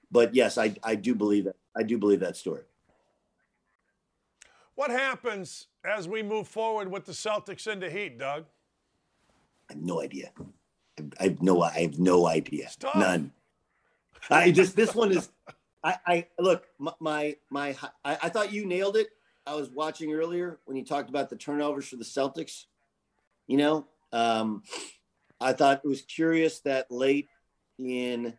[0.09, 1.57] But yes, I, I do believe that.
[1.75, 2.63] I do believe that story.
[4.75, 8.45] What happens as we move forward with the Celtics into Heat, Doug?
[9.69, 10.31] I have no idea.
[11.19, 11.61] I have no.
[11.63, 12.69] I have no idea.
[12.95, 13.33] None.
[14.29, 15.29] I just this one is.
[15.85, 19.07] I, I look my my, my I, I thought you nailed it.
[19.45, 22.63] I was watching earlier when you talked about the turnovers for the Celtics.
[23.47, 24.63] You know, um,
[25.39, 27.27] I thought it was curious that late
[27.77, 28.33] in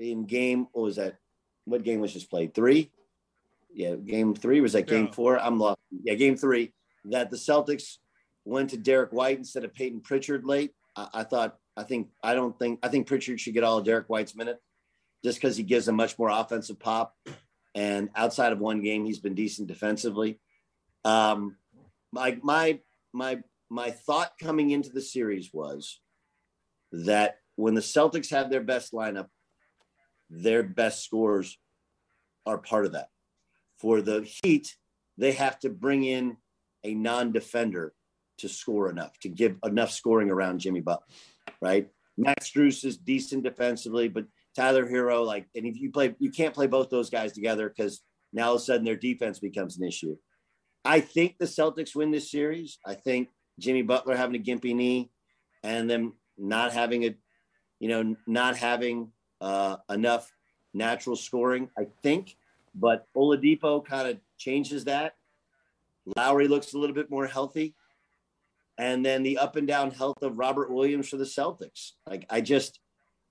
[0.00, 1.18] in game what was that?
[1.66, 2.54] What game was just played?
[2.54, 2.90] Three.
[3.72, 5.12] yeah, game three was that game Yeah.
[5.12, 5.38] four.
[5.38, 5.78] I'm lost.
[6.02, 6.72] Yeah, game three
[7.04, 7.98] that the Celtics
[8.44, 10.72] went to Derrick White instead of Peyton Pritchard late.
[10.96, 13.84] I, I thought, I think, I don't think, I think Pritchard should get all of
[13.84, 14.60] Derrick White's minute
[15.24, 17.14] just because he gives a much more offensive pop.
[17.74, 20.40] And outside of one game, he's been decent defensively.
[21.04, 21.56] Um,
[22.12, 22.80] my, my,
[23.12, 26.00] my, my thought coming into the series was
[26.92, 29.28] that when the Celtics have their best lineup,
[30.28, 31.58] their best scores
[32.46, 33.08] are part of that.
[33.78, 34.76] For the Heat,
[35.16, 36.36] they have to bring in
[36.82, 37.92] a non-defender
[38.38, 41.06] to score enough, to give enough scoring around Jimmy Butler,
[41.60, 41.88] right?
[42.16, 44.24] Max Strus is decent defensively, but
[44.56, 48.02] Tyler Herro, like, and if you play, you can't play both those guys together because
[48.32, 50.16] now all of a sudden their defense becomes an issue.
[50.84, 52.78] I think the Celtics win this series.
[52.86, 55.10] I think Jimmy Butler having a gimpy knee
[55.62, 57.14] and them not having a,
[57.78, 60.32] you know, not having uh, enough
[60.72, 62.36] natural scoring, I think.
[62.74, 65.16] But Oladipo kind of changes that.
[66.16, 67.74] Lowry looks a little bit more healthy.
[68.78, 71.92] And then the up and down health of Robert Williams for the Celtics.
[72.08, 72.80] Like, I just,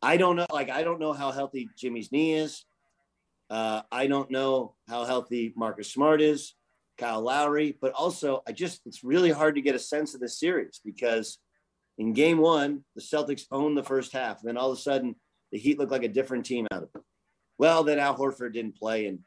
[0.01, 0.45] I don't know.
[0.51, 2.65] Like, I don't know how healthy Jimmy's knee is.
[3.49, 6.53] Uh, I don't know how healthy Marcus Smart is,
[6.97, 10.39] Kyle Lowry, but also I just, it's really hard to get a sense of this
[10.39, 11.39] series because
[11.97, 14.39] in game one, the Celtics owned the first half.
[14.39, 15.15] And then all of a sudden,
[15.51, 17.01] the Heat looked like a different team out of it.
[17.57, 19.19] Well, then Al Horford didn't play and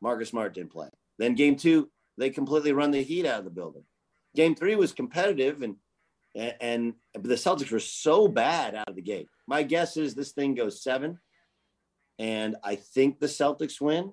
[0.00, 0.88] Marcus Smart didn't play.
[1.18, 3.84] Then game two, they completely run the Heat out of the building.
[4.36, 5.76] Game three was competitive and
[6.34, 9.28] and the Celtics were so bad out of the gate.
[9.46, 11.18] My guess is this thing goes seven,
[12.18, 14.12] and I think the Celtics win.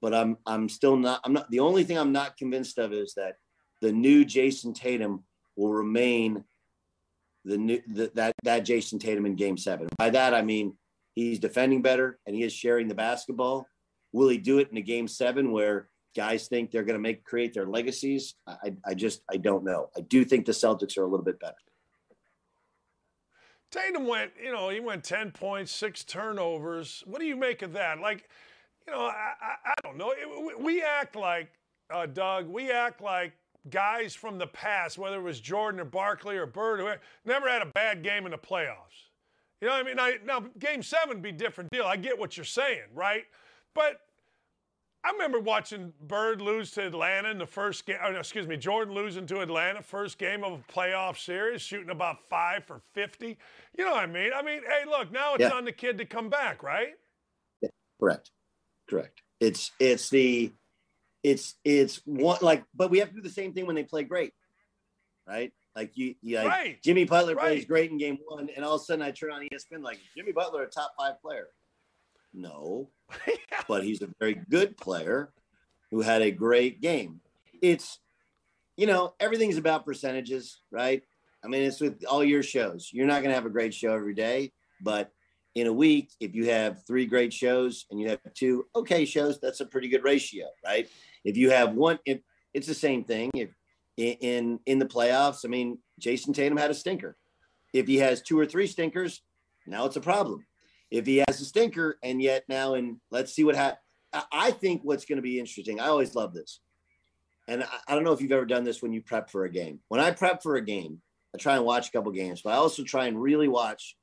[0.00, 1.20] But I'm I'm still not.
[1.24, 1.50] I'm not.
[1.50, 3.36] The only thing I'm not convinced of is that
[3.80, 5.24] the new Jayson Tatum
[5.56, 6.44] will remain
[7.44, 9.88] the new the, that that Jayson Tatum in Game Seven.
[9.98, 10.76] By that I mean
[11.14, 13.66] he's defending better and he is sharing the basketball.
[14.12, 17.24] Will he do it in a Game Seven where guys think they're going to make
[17.24, 18.34] create their legacies?
[18.46, 19.90] I, I just I don't know.
[19.96, 21.54] I do think the Celtics are a little bit better.
[23.74, 27.02] Tatum went, you know, he went 10 points, six turnovers.
[27.06, 27.98] What do you make of that?
[27.98, 28.28] Like,
[28.86, 30.12] you know, I, I, I don't know.
[30.12, 31.50] It, we act like,
[31.92, 33.32] uh, Doug, we act like
[33.70, 37.62] guys from the past, whether it was Jordan or Barkley or Bird, whoever, never had
[37.62, 39.08] a bad game in the playoffs.
[39.60, 39.98] You know what I mean?
[39.98, 41.84] I, now, game seven be a different deal.
[41.84, 43.24] I get what you're saying, right?
[43.74, 44.02] But
[45.04, 47.98] I remember watching Bird lose to Atlanta in the first game.
[48.02, 52.26] Oh, excuse me, Jordan losing to Atlanta first game of a playoff series, shooting about
[52.30, 53.36] five for fifty.
[53.76, 54.30] You know what I mean?
[54.34, 55.50] I mean, hey, look, now it's Yeah.
[55.50, 56.94] on the kid to come back, right?
[58.00, 58.30] Correct.
[58.88, 59.22] Correct.
[59.40, 60.52] It's it's the
[61.22, 64.04] it's it's one like but we have to do the same thing when they play
[64.04, 64.32] great.
[65.26, 65.52] Right?
[65.76, 66.82] Like you, you like Right.
[66.82, 67.44] Jimmy Butler Right.
[67.56, 69.98] plays great in game one, and all of a sudden I turn on ESPN like
[70.16, 71.48] Jimmy Butler, a top five player.
[72.34, 72.90] No,
[73.68, 75.32] but he's a very good player
[75.90, 77.20] who had a great game.
[77.62, 78.00] It's
[78.76, 81.02] you know, everything's about percentages, right?
[81.44, 82.90] I mean, it's with all your shows.
[82.92, 85.12] You're not gonna have a great show every day, but
[85.54, 89.38] in a week, if you have three great shows and you have two okay shows,
[89.40, 90.88] that's a pretty good ratio, right?
[91.24, 93.30] If you have one, it, it's the same thing.
[93.34, 93.50] If
[93.96, 97.16] in, in in the playoffs, I mean, Jayson Tatum had a stinker.
[97.72, 99.22] If he has two or three stinkers,
[99.66, 100.44] now it's a problem.
[100.94, 103.80] If he has a stinker and yet now and let's see what happens.
[104.30, 105.80] I think what's going to be interesting.
[105.80, 106.60] I always love this,
[107.48, 109.50] and I, I don't know if you've ever done this when you prep for a
[109.50, 109.80] game.
[109.88, 111.00] When I prep for a game,
[111.34, 113.96] I try and watch a couple games, but I also try and really watch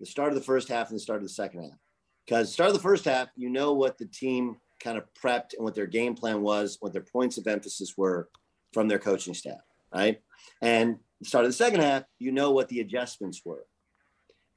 [0.00, 1.78] the start of the first half and the start of the second half.
[2.26, 5.64] Because start of the first half, you know what the team kind of prepped and
[5.64, 8.28] what their game plan was, what their points of emphasis were
[8.74, 9.60] from their coaching staff,
[9.94, 10.20] right?
[10.60, 13.64] And start of the second half, you know what the adjustments were.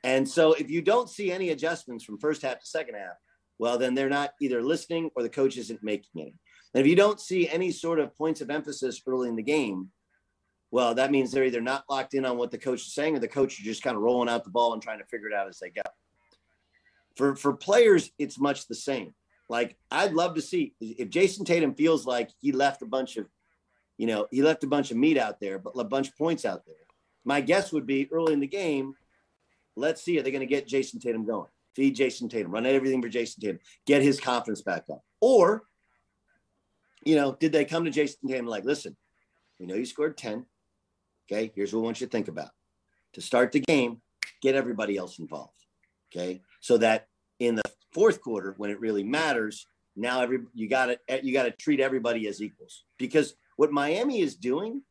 [0.07, 3.17] And so if you don't see any adjustments from first half to second half,
[3.59, 6.33] well, then they're not either listening or the coach isn't making any.
[6.73, 9.89] And if you don't see any sort of points of emphasis early in the game,
[10.71, 13.19] well, that means they're either not locked in on what the coach is saying or
[13.19, 15.33] the coach is just kind of rolling out the ball and trying to figure it
[15.33, 15.81] out as they go.
[17.17, 19.13] For for players, it's much the same.
[19.49, 23.25] Like I'd love to see if Jayson Tatum feels like he left a bunch of,
[23.97, 26.45] you know, he left a bunch of meat out there, but a bunch of points
[26.45, 26.75] out there.
[27.25, 28.93] My guess would be early in the game,
[29.77, 31.49] let's see, are they going to get Jayson Tatum going?
[31.75, 35.03] Feed Jayson Tatum, run everything for Jayson Tatum, get his confidence back up.
[35.21, 35.63] Or,
[37.05, 38.97] you know, did they come to Jayson Tatum like, listen,
[39.59, 40.45] we know you scored 10.
[41.31, 42.49] Okay, here's what I want you to think about.
[43.13, 44.01] To start the game,
[44.41, 45.65] get everybody else involved.
[46.11, 47.07] Okay, so that
[47.39, 51.43] in the fourth quarter, when it really matters, now every you got to you got
[51.43, 52.85] to treat everybody as equals.
[52.97, 54.83] Because what Miami is doing,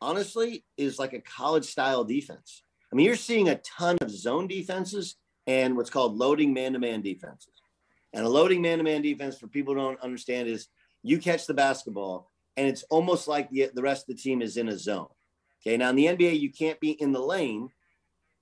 [0.00, 2.62] honestly, is like a college style defense.
[2.92, 5.16] I mean, you're seeing a ton of zone defenses
[5.46, 7.62] and what's called loading man to man defenses.
[8.12, 10.68] And a loading man to man defense, for people who don't understand, is
[11.02, 14.58] you catch the basketball, and it's almost like the, the rest of the team is
[14.58, 15.08] in a zone.
[15.62, 15.76] Okay.
[15.76, 17.70] Now in the NBA, you can't be in the lane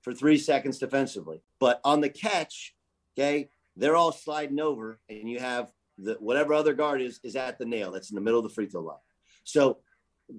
[0.02, 2.74] for three seconds defensively, but on the catch,
[3.16, 7.58] okay, they're all sliding over, and you have the whatever other guard is is at
[7.58, 7.92] the nail.
[7.92, 8.96] That's in the middle of the free throw line.
[9.44, 9.78] So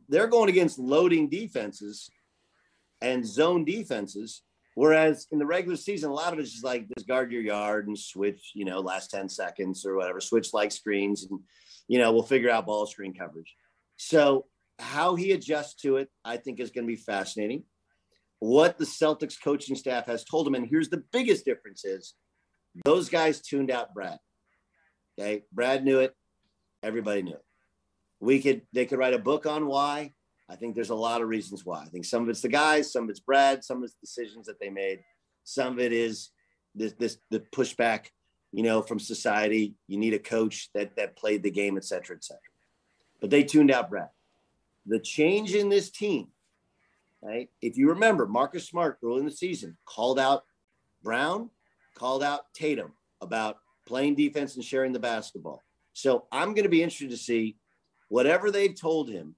[0.09, 2.09] they're going against loading defenses
[3.01, 4.43] and zone defenses.
[4.75, 7.87] Whereas in the regular season, a lot of it's just like just guard your yard
[7.87, 11.39] and switch, you know, last 10 seconds or whatever, switch like screens and,
[11.87, 13.53] you know, we'll figure out ball screen coverage.
[13.97, 14.45] So
[14.79, 17.63] how he adjusts to it, I think is going to be fascinating.
[18.39, 22.15] What the Celtics coaching staff has told him, and here's the biggest difference is
[22.85, 24.17] those guys tuned out Brad.
[25.19, 25.43] Okay.
[25.51, 26.15] Brad knew it.
[26.81, 27.45] Everybody knew it.
[28.19, 30.13] We could, they could write a book on why.
[30.51, 31.81] I think there's a lot of reasons why.
[31.81, 34.47] I think some of it's the guys, some of it's Brad, some of it's decisions
[34.47, 34.99] that they made.
[35.45, 36.31] Some of it is
[36.75, 38.07] this, this the pushback,
[38.51, 39.75] you know, from society.
[39.87, 42.41] You need a coach that that played the game, et cetera, et cetera.
[43.21, 44.09] But they tuned out Brad.
[44.85, 46.27] The change in this team,
[47.21, 47.49] right?
[47.61, 50.43] If you remember, Marcus Smart early in the season called out
[51.01, 51.49] Brown,
[51.95, 52.91] called out Tatum
[53.21, 55.63] about playing defense and sharing the basketball.
[55.93, 57.57] So I'm going to be interested to see
[58.09, 59.35] whatever they've told him,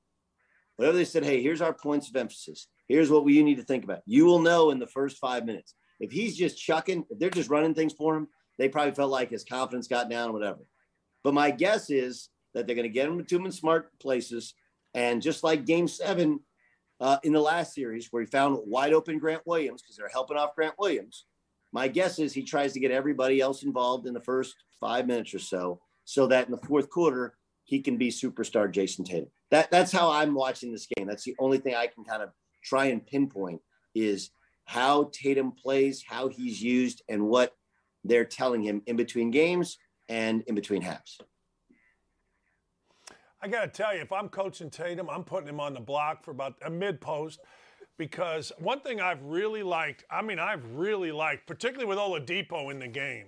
[0.75, 2.67] whatever they said, hey, here's our points of emphasis.
[2.87, 4.01] Here's what you need to think about.
[4.05, 5.75] You will know in the first five minutes.
[5.99, 9.29] If he's just chucking, if they're just running things for him, they probably felt like
[9.29, 10.59] his confidence got down or whatever.
[11.23, 14.53] But my guess is that they're going to get him to him in smart places.
[14.93, 16.41] And just like game seven
[16.99, 20.37] uh, in the last series, where he found wide open Grant Williams because they're helping
[20.37, 21.25] off Grant Williams,
[21.71, 25.33] my guess is he tries to get everybody else involved in the first five minutes
[25.33, 27.35] or so, so that in the fourth quarter,
[27.73, 29.29] he can be superstar Jayson Tatum.
[29.49, 31.07] That, that's how I'm watching this game.
[31.07, 32.29] That's the only thing I can kind of
[32.63, 33.61] try and pinpoint
[33.95, 34.29] is
[34.65, 37.55] how Tatum plays, how he's used, and what
[38.03, 41.19] they're telling him in between games and in between halves.
[43.41, 46.23] I got to tell you, if I'm coaching Tatum, I'm putting him on the block
[46.23, 47.39] for about uh, a mid post
[47.97, 52.77] because one thing I've really liked, I mean, I've really liked, particularly with Oladipo in
[52.77, 53.25] the game,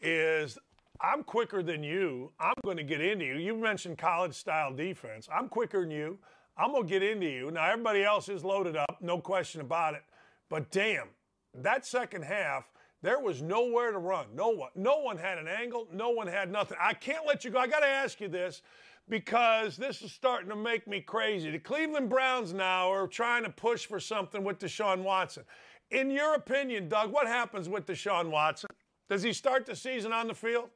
[0.00, 0.56] is
[1.04, 2.32] I'm quicker than you.
[2.40, 3.34] I'm going to get into you.
[3.34, 5.28] You mentioned college style defense.
[5.30, 6.18] I'm quicker than you.
[6.56, 7.50] I'm going to get into you.
[7.50, 10.02] Now, everybody else is loaded up, no question about it.
[10.48, 11.08] But damn,
[11.52, 12.70] that second half,
[13.02, 14.26] there was nowhere to run.
[14.34, 14.70] No one.
[14.74, 15.86] No one had an angle.
[15.92, 16.78] No one had nothing.
[16.80, 17.58] I can't let you go.
[17.58, 18.62] I got to ask you this
[19.10, 21.50] because this is starting to make me crazy.
[21.50, 25.44] The Cleveland Browns now are trying to push for something with Deshaun Watson.
[25.90, 28.70] In your opinion, Doug, what happens with Deshaun Watson?
[29.10, 30.70] Does he start the season on the field?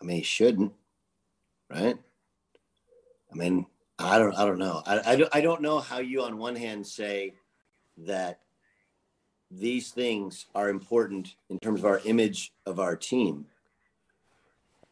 [0.00, 0.72] I mean, he shouldn't,
[1.70, 1.96] right?
[3.30, 3.66] I mean,
[3.98, 4.82] I don't, I don't know.
[4.86, 7.34] I, I, I don't know how you, on one hand, say
[7.98, 8.40] that
[9.50, 13.46] these things are important in terms of our image of our team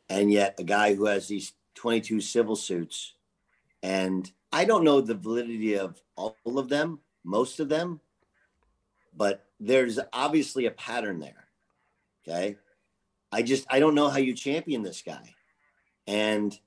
[0.08, 3.14] and yet a guy who has these 22 civil suits
[3.82, 8.00] and i don't know the validity of all of them most of them
[9.14, 11.48] but there's obviously a pattern there
[12.26, 12.56] okay
[13.32, 15.34] i just i don't know how you champion this guy
[16.06, 16.58] and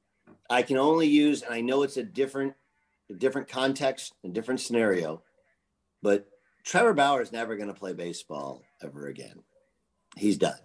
[0.50, 2.54] i can only use and i know it's a different
[3.10, 5.22] a different context a different scenario
[6.02, 6.28] but
[6.64, 9.42] trevor bauer is never going to play baseball ever again
[10.18, 10.60] he's done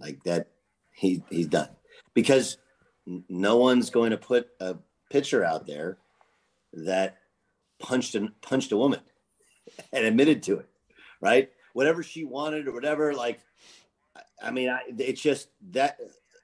[0.00, 0.48] like that
[0.92, 1.68] he he's done
[2.14, 2.58] because
[3.28, 4.76] no one's going to put a
[5.10, 5.98] pitcher out there
[6.72, 7.18] that
[7.78, 9.00] punched and punched a woman
[9.92, 10.68] and admitted to it,
[11.20, 11.50] right?
[11.72, 13.14] Whatever she wanted or whatever.
[13.14, 13.40] Like,
[14.42, 15.98] I mean, I, it's just that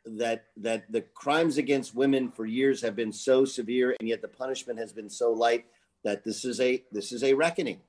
[0.06, 4.28] that that the crimes against women for years have been so severe, and yet the
[4.28, 5.66] punishment has been so light
[6.04, 7.80] that this is a this is a reckoning.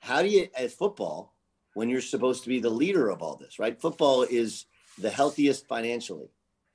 [0.00, 1.32] How do you, as football,
[1.74, 3.80] when you're supposed to be the leader of all this, right?
[3.80, 4.66] Football is
[4.98, 6.30] the healthiest financially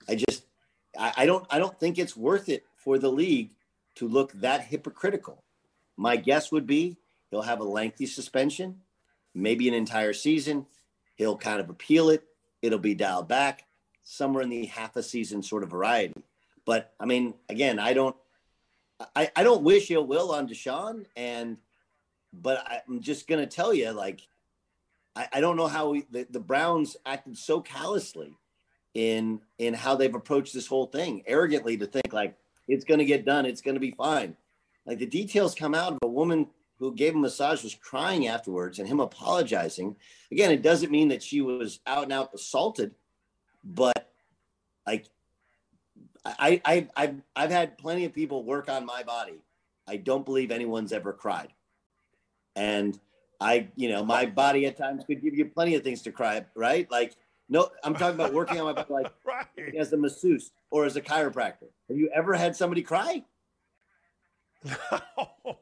[0.07, 0.45] I just
[0.97, 3.51] I, I don't I don't think it's worth it for the league
[3.95, 5.43] to look that hypocritical.
[5.97, 6.97] My guess would be
[7.29, 8.81] he'll have a lengthy suspension,
[9.33, 10.65] maybe an entire season.
[11.21, 12.23] He'll kind of appeal it.
[12.63, 13.65] It'll be dialed back
[14.01, 16.15] somewhere in the half a season sort of variety.
[16.65, 18.15] But I mean, again, I don't
[19.15, 21.57] I, I don't wish ill will on Deshaun and
[22.33, 24.27] but I'm just gonna tell you, like,
[25.15, 28.33] I, I don't know how we, the, the Browns acted so callously
[28.95, 32.35] in in how they've approached this whole thing arrogantly to think like
[32.67, 34.35] it's to get done it's to be fine
[34.87, 36.47] like the details come out of a woman
[36.81, 39.95] who gave him a massage was crying afterwards and him apologizing
[40.31, 42.93] again it doesn't mean that she was out and out assaulted
[43.63, 44.11] but
[44.85, 45.05] like
[46.25, 49.41] I, I I've I've had plenty of people work on my body.
[49.87, 51.53] I don't believe anyone's ever cried.
[52.55, 52.99] And
[53.39, 56.45] I, you know, my body at times could give you plenty of things to cry,
[56.55, 56.89] right?
[56.91, 57.15] Like
[57.49, 59.75] No, I'm talking about working on my body like right.
[59.75, 61.69] as a masseuse or as a chiropractor.
[61.89, 63.23] Have you ever had somebody cry?
[64.91, 65.57] No,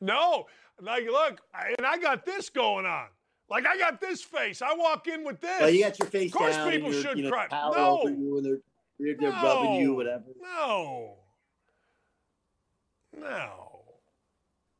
[0.00, 0.46] no.
[0.80, 3.06] Like, look, I- and I got this going on.
[3.50, 4.60] Like, I got this face.
[4.62, 5.60] I walk in with this.
[5.60, 6.70] Well, you got your face Of course down.
[6.70, 7.46] people should you know, cry.
[7.50, 8.02] No.
[8.06, 8.58] you and they're,
[9.00, 9.94] they're, they're rubbing you, No.
[9.94, 10.24] whatever.
[10.40, 11.14] No.
[13.16, 13.64] No.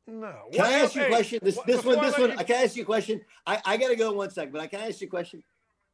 [0.07, 0.35] No.
[0.51, 1.39] Can I What- ask you a question?
[1.43, 2.29] This this one, this let one.
[2.31, 3.21] you- I can ask you a question.
[3.45, 5.43] I, I gotta go in one second, but I can ask you a question.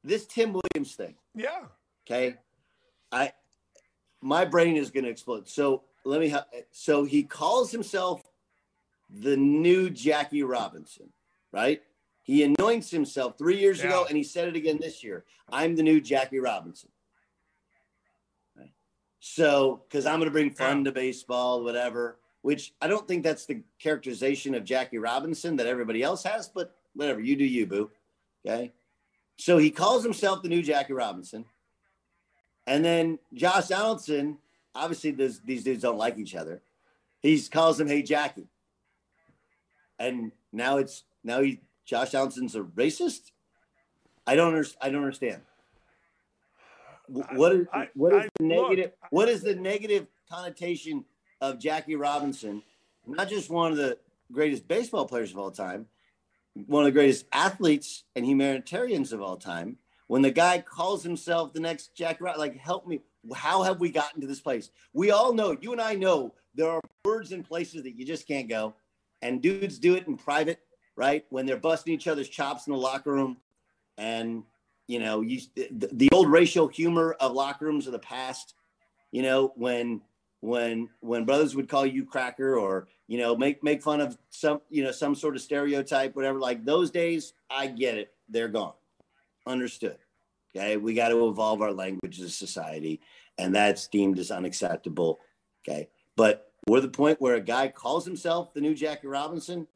[0.04, 1.66] This Tim Williams thing, Yeah.
[2.06, 2.36] okay?
[3.12, 3.34] I
[4.22, 5.48] my brain is gonna explode.
[5.50, 6.30] So let me.
[6.30, 8.22] ha- So he calls himself
[9.10, 11.10] the new Jackie Robinson,
[11.52, 11.82] right?
[12.24, 15.26] He anoints himself three years ago, and he said it again this year.
[15.52, 16.90] I'm the new Jackie Robinson.
[18.58, 18.74] Right?
[19.20, 20.84] So, because I'm going to bring fun Yeah.
[20.86, 22.18] to baseball, whatever.
[22.42, 26.76] Which I don't think that's the characterization of Jackie Robinson that everybody else has, but
[26.94, 27.20] whatever.
[27.20, 27.92] You do you, boo.
[28.46, 28.72] Okay.
[29.38, 31.46] So he calls himself the new Jackie Robinson.
[32.68, 34.38] And then Josh Donaldson,
[34.76, 36.62] obviously, these dudes don't like each other.
[37.20, 38.48] He calls him, "Hey Jackie,"
[40.00, 43.32] and now it's now he Josh Donaldson's a racist.
[44.28, 44.80] I don't understand.
[44.82, 45.42] I don't understand.
[47.08, 48.92] What is I- what is I- the look, negative?
[49.12, 51.06] what is the negative connotation
[51.42, 52.64] of Jackie Robinson?
[53.06, 54.00] Not just one of the
[54.32, 55.88] greatest baseball players of all time,
[56.66, 59.78] one of the greatest athletes and humanitarians of all time.
[60.08, 63.02] When the guy calls himself the next Jackie, Robinson, like help me,
[63.36, 64.72] how have we gotten to this place?
[64.94, 68.28] We all know, you and I know, there are words and places that you just
[68.28, 68.76] can't go,
[69.26, 70.60] and dudes do it in private,
[70.96, 71.26] right?
[71.30, 73.38] When they're busting each other's chops in the locker room,
[73.98, 74.44] and
[74.88, 78.54] you know, you the, the old racial humor of locker rooms of the past.
[79.12, 80.02] You know, when
[80.42, 84.62] when when brothers would call you cracker or you know make make fun of some
[84.70, 86.40] you know some sort of stereotype, whatever.
[86.40, 88.14] Like those days, I get it.
[88.30, 88.74] They're gone.
[89.48, 89.98] Understood.
[90.56, 93.02] Okay, we got to evolve our language as a society,
[93.40, 95.20] and that's deemed as unacceptable.
[95.68, 99.68] Okay, but we're the point where a guy calls himself the new Jackie Robinson,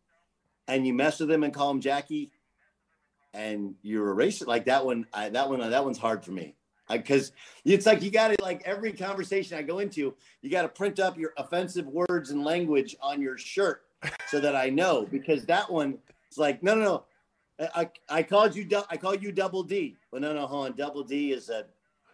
[0.67, 2.31] and you mess with him and call him Jackie,
[3.33, 5.05] and you're a racist like that one.
[5.13, 6.55] I, that one, that one's hard for me
[6.89, 7.31] because
[7.63, 10.99] it's like you got to like every conversation I go into, you got to print
[10.99, 13.83] up your offensive words and language on your shirt
[14.27, 17.03] so that I know because that one it's like no no no.
[17.75, 19.97] I, I called you I called you double D.
[20.11, 20.75] Well, no, no, hold on.
[20.77, 21.65] Double D is a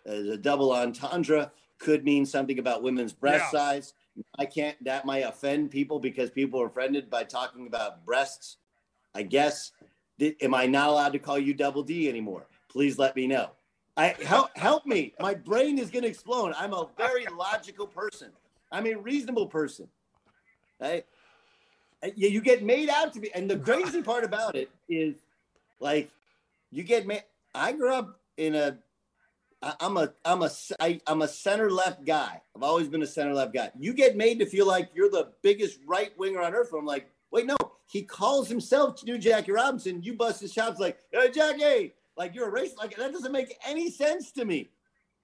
[0.06, 1.52] is a double entendre.
[1.78, 3.60] Could mean something about women's breast Yeah.
[3.60, 3.94] size.
[4.38, 4.82] I can't.
[4.84, 8.58] That might offend people because people are offended by talking about breasts.
[9.14, 9.72] I guess.
[10.18, 12.48] Did, am I not allowed to call you double D anymore?
[12.70, 13.52] Please let me know.
[13.98, 15.14] I help help me.
[15.20, 16.54] My brain is going to explode.
[16.58, 18.32] I'm a very logical person.
[18.72, 19.88] I'm a reasonable person.
[20.80, 21.06] Right?
[22.04, 25.16] Uh, you you get made out to be, and the crazy part about it is,
[25.80, 26.12] like,
[26.72, 27.24] you get made.
[27.54, 28.78] I grew up in a.
[29.66, 32.42] I- I'm a I'm a I, I'm a center left guy.
[32.56, 33.72] I've always been a center left guy.
[33.78, 36.72] You get made to feel like you're the biggest right winger on earth.
[36.72, 37.58] I'm like, wait, no.
[37.88, 40.02] He calls himself New Jackie Robinson.
[40.02, 42.76] You bust his chops like, hey, Jackie, like you're a race.
[42.78, 44.70] Like that doesn't make any sense to me.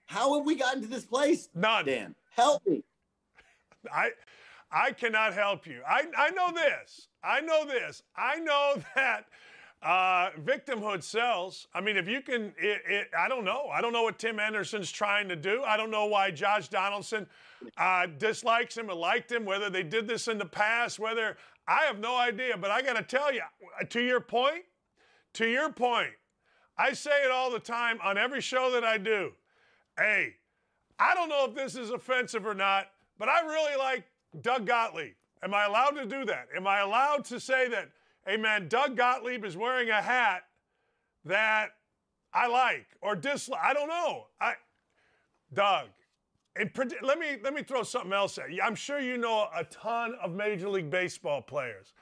[0.05, 1.49] How have we gotten to this place?
[1.55, 1.85] None.
[1.85, 2.83] Dan, help me.
[3.93, 4.09] I
[4.71, 5.81] I cannot help you.
[5.87, 7.07] I, I know this.
[7.23, 8.03] I know this.
[8.15, 9.25] I know that
[9.83, 11.67] uh, victimhood sells.
[11.73, 13.67] I mean, if you can, it, it, I don't know.
[13.73, 15.63] I don't know what Tim Anderson's trying to do.
[15.63, 17.25] I don't know why Josh Donaldson
[17.77, 21.85] uh, dislikes him or liked him, whether they did this in the past, whether I
[21.85, 22.57] have no idea.
[22.57, 23.41] But I got to tell you,
[23.89, 24.65] to your point,
[25.33, 26.11] to your point,
[26.77, 29.31] I say it all the time on every show that I do.
[29.97, 30.35] Hey,
[30.99, 34.03] I don't know if this is offensive or not, but I really like
[34.41, 35.13] Doug Gottlieb.
[35.43, 36.47] Am I allowed to do that?
[36.55, 37.89] Am I allowed to say that,
[38.27, 40.43] man, Doug Gottlieb is wearing a hat
[41.25, 41.69] that
[42.33, 43.61] I like or dislike?
[43.63, 44.27] I don't know.
[44.39, 44.53] I,
[45.53, 45.87] Doug,
[46.55, 46.69] and
[47.01, 48.61] let me let me throw something else at you.
[48.61, 51.93] I'm sure you know a ton of Major League Baseball players.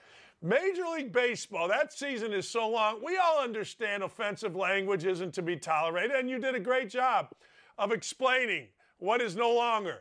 [0.41, 3.03] Major League Baseball, that season is so long.
[3.03, 7.29] We all understand offensive language isn't to be tolerated, and you did a great job
[7.77, 8.67] of explaining
[8.99, 9.99] what is no longer.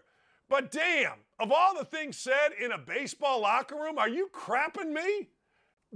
[0.49, 4.93] But damn, of all the things said in a baseball locker room, are you crapping
[4.93, 5.29] me?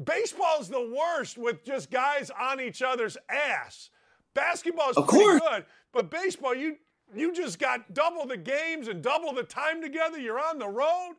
[0.05, 3.91] Baseball's the worst with just guys on each other's ass.
[4.35, 5.41] Basketball's Of pretty course.
[5.51, 6.77] good, but baseball, you
[7.15, 10.19] you just got double the games and double the time together.
[10.19, 11.15] You're on the road.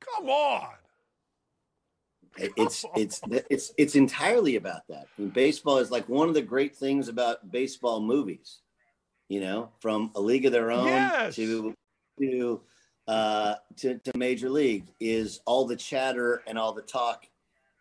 [0.00, 0.70] Come on.
[2.38, 5.06] It- It's it's it's it's entirely about that.
[5.18, 8.60] I mean, baseball is like one of the great things about baseball movies.
[9.28, 11.34] You know, from A League of Their Own Yes.
[11.36, 11.74] to
[12.20, 12.60] to
[13.08, 17.26] uh, to to Major League is all the chatter and all the talk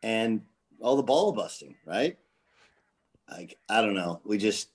[0.03, 0.41] and
[0.81, 2.17] all the ball busting, right?
[3.29, 4.69] Like I don't know, we just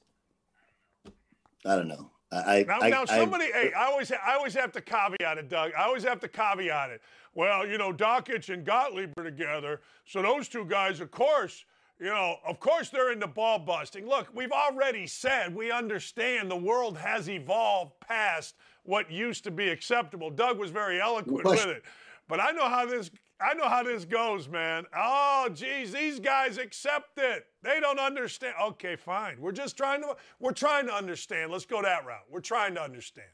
[1.65, 2.11] I don't know.
[2.33, 5.49] I, now, I, now somebody, I, hey, I always, I always have to caveat it,
[5.49, 5.73] Doug.
[5.77, 7.03] I always have to caveat it.
[7.35, 11.65] Well, you know, Dakich and Gottlieb are together, so those two guys, of course,
[11.99, 14.07] you know, of course they're into ball busting.
[14.07, 18.55] Look, we've already said we understand the world has evolved past
[18.85, 20.31] what used to be acceptable.
[20.31, 21.83] Doug was very eloquent with it,
[22.29, 23.11] but I know how this
[23.41, 24.85] I know how this goes, man.
[24.95, 27.47] Oh, geez, these guys accept it.
[27.63, 28.55] They don't understand.
[28.63, 29.41] Okay, fine.
[29.41, 31.51] We're just trying to we're trying to understand.
[31.51, 32.25] Let's go that route.
[32.29, 33.29] We're trying to understand.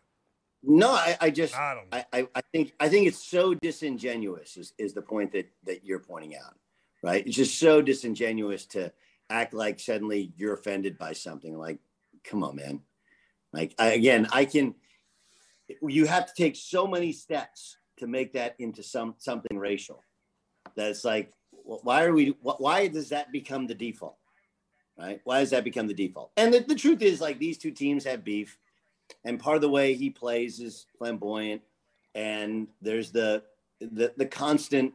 [0.63, 2.05] No, I, I just I don't.
[2.13, 5.99] I, I think I think it's so disingenuous is, is the point that that you're
[5.99, 6.55] pointing out,
[7.03, 7.27] right?
[7.27, 8.93] It's just so disingenuous to
[9.29, 11.57] act like suddenly you're offended by something.
[11.57, 11.79] Like,
[12.25, 12.81] come on, man.
[13.53, 14.75] Like I, again, I can.
[15.83, 20.03] You have to take so many steps to make that into some something racial.
[20.75, 21.33] That's like,
[21.65, 22.37] why are we?
[22.41, 24.17] Why does that become the default?
[24.99, 25.21] Right?
[25.25, 26.33] Why does that become the default?
[26.37, 28.59] And the, the truth is, like, these two teams have beef,
[29.25, 31.63] and part of the way he plays is flamboyant,
[32.15, 33.43] and there's the
[33.81, 34.95] the the constant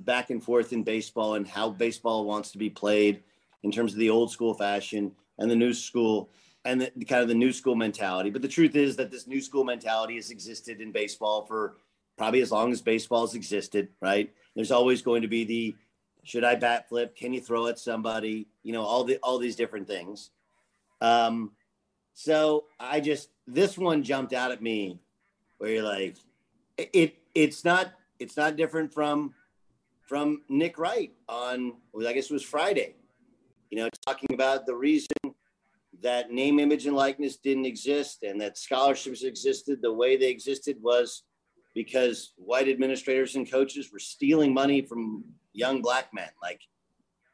[0.00, 3.22] back and forth in baseball and how baseball wants to be played
[3.62, 6.30] in terms of the old school fashion and the new school
[6.64, 8.30] and the, kind of the new school mentality.
[8.30, 11.76] But the truth is that this new school mentality has existed in baseball for
[12.20, 14.30] probably as long as baseball's existed, right?
[14.54, 15.74] There's always going to be the
[16.22, 17.16] should I bat flip?
[17.16, 18.46] Can you throw at somebody?
[18.62, 20.28] You know, all the all these different things.
[21.00, 21.52] Um,
[22.12, 25.00] so I just this one jumped out at me
[25.56, 26.18] where you're like,
[26.76, 29.32] it it's not it's not different from
[30.02, 31.72] from Nick Wright on
[32.06, 32.96] I guess it was Friday.
[33.70, 35.16] You know, talking about the reason
[36.02, 40.76] that name, image, and likeness didn't exist and that scholarships existed the way they existed
[40.82, 41.22] was
[41.74, 46.28] because white administrators and coaches were stealing money from young black men.
[46.42, 46.60] Like,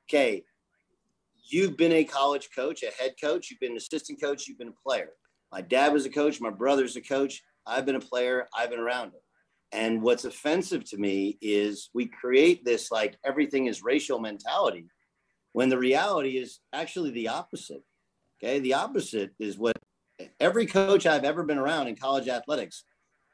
[0.09, 0.45] okay,
[1.49, 4.69] you've been a college coach, a head coach, you've been an assistant coach, you've been
[4.69, 5.11] a player.
[5.53, 7.43] My dad was a coach, my brother's a coach.
[7.67, 9.23] I've been a player, I've been around it.
[9.73, 14.87] And what's offensive to me is we create this like everything is racial mentality
[15.53, 17.83] when the reality is actually the opposite.
[18.39, 18.61] Okay.
[18.61, 19.77] The opposite is what
[20.39, 22.85] every coach I've ever been around in college athletics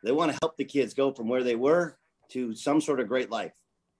[0.02, 1.98] they want to help the kids go from where they were
[2.30, 3.52] to some sort of great life.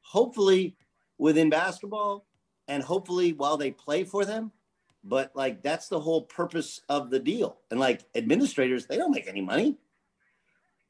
[0.02, 0.76] Hopefully
[1.18, 2.26] within basketball
[2.68, 4.50] and hopefully while they play for them.
[5.04, 7.58] But like that's the whole purpose of the deal.
[7.70, 9.78] And like administrators, they don't make any money.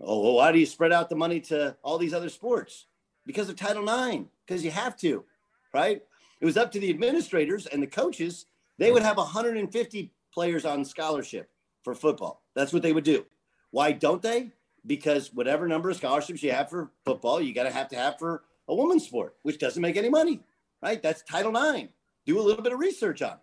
[0.00, 2.86] Oh, well, why do you spread out the money to all these other sports?
[3.24, 5.24] Because of Title IX, because you have to,
[5.72, 6.02] right?
[6.40, 8.46] It was up to the administrators and the coaches.
[8.78, 11.50] They would have 150 players on scholarship
[11.84, 12.42] for football.
[12.56, 13.26] That's what they would do.
[13.70, 14.52] Why don't they?
[14.86, 18.18] Because whatever number of scholarships you have for football, you got to have to have
[18.18, 20.40] for a woman's sport, which doesn't make any money,
[20.82, 21.02] right?
[21.02, 21.88] That's Title IX.
[22.26, 23.32] Do a little bit of research on.
[23.32, 23.38] It.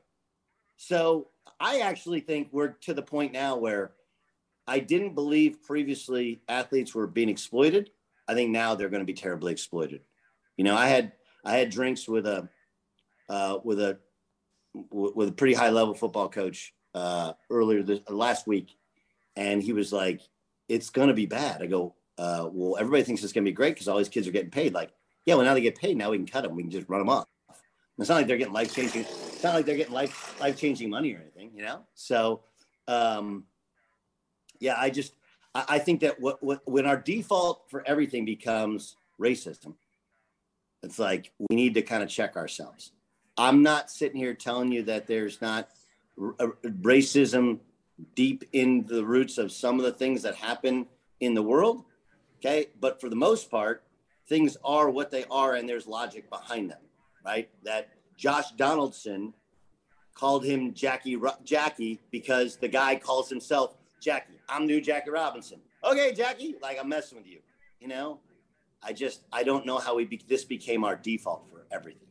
[0.77, 1.27] So
[1.59, 3.91] I actually think we're to the point now where
[4.67, 7.89] I didn't believe previously athletes were being exploited.
[8.27, 10.01] I think now they're going to be terribly exploited.
[10.57, 11.13] You know, I had
[11.43, 12.47] I had drinks with a
[13.27, 13.97] uh, with a
[14.91, 18.75] with a pretty high level football coach uh, earlier this last week,
[19.35, 20.21] and he was like,
[20.69, 21.61] it's going to be bad.
[21.61, 24.27] I go, uh, well, everybody thinks it's going to be great because all these kids
[24.27, 24.73] are getting paid.
[24.73, 24.91] Like,
[25.25, 25.97] yeah, well, now they get paid.
[25.97, 26.55] Now we can cut them.
[26.55, 27.27] We can just run them off.
[27.97, 29.01] It's not like they're getting life changing.
[29.01, 31.81] It's not like they're getting life life changing money or anything, you know.
[31.95, 32.43] So,
[32.87, 33.43] um,
[34.61, 35.13] yeah, I just
[35.53, 39.75] I, I think that what, what when our default for everything becomes racism,
[40.81, 42.93] it's like we need to kind of check ourselves.
[43.37, 45.69] I'm not sitting here telling you that there's not
[46.17, 47.59] racism
[48.15, 50.87] deep in the roots of some of the things that happen
[51.19, 51.83] in the world.
[52.39, 52.67] Okay.
[52.79, 53.83] But for the most part,
[54.27, 56.81] things are what they are and there's logic behind them,
[57.25, 57.49] right?
[57.63, 59.33] That Josh Donaldson
[60.13, 64.39] called him Jackie Jackie because the guy calls himself Jackie.
[64.47, 65.59] I'm new Jackie Robinson.
[65.83, 67.39] Okay, Jackie, like I'm messing with you.
[67.79, 68.19] You know,
[68.83, 72.08] I just I don't know how we be, this became our default for everything.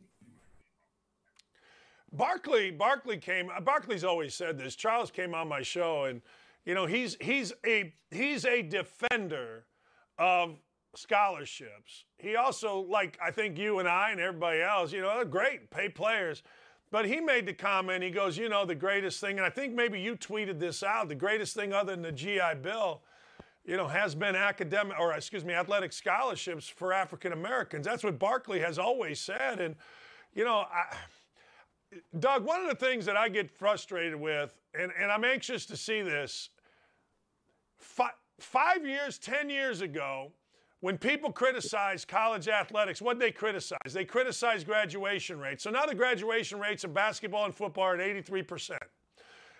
[2.11, 3.51] Barkley, Barkley came.
[3.63, 4.75] Barkley's always said this.
[4.75, 6.21] Charles came on my show, and
[6.65, 9.65] you know he's he's a he's a defender
[10.17, 10.59] of
[10.95, 12.05] scholarships.
[12.17, 15.89] He also, like I think you and I and everybody else, you know, great, pay
[15.89, 16.43] players.
[16.91, 18.03] But he made the comment.
[18.03, 21.07] He goes, you know, the greatest thing, and I think maybe you tweeted this out.
[21.07, 23.01] The greatest thing other than the GI Bill,
[23.63, 27.85] you know, has been academic or excuse me, athletic scholarships for African Americans.
[27.85, 29.75] That's what Barkley has always said, and
[30.33, 30.95] you know, I
[32.19, 35.77] Doug, one of the things that I get frustrated with, and, and I'm anxious to
[35.77, 36.49] see this,
[37.77, 40.31] five, five years, 10 years ago,
[40.81, 43.91] when people criticize college athletics, what they criticize?
[43.91, 45.63] They criticize graduation rates.
[45.63, 48.77] So now the graduation rates of basketball and football are at 83%.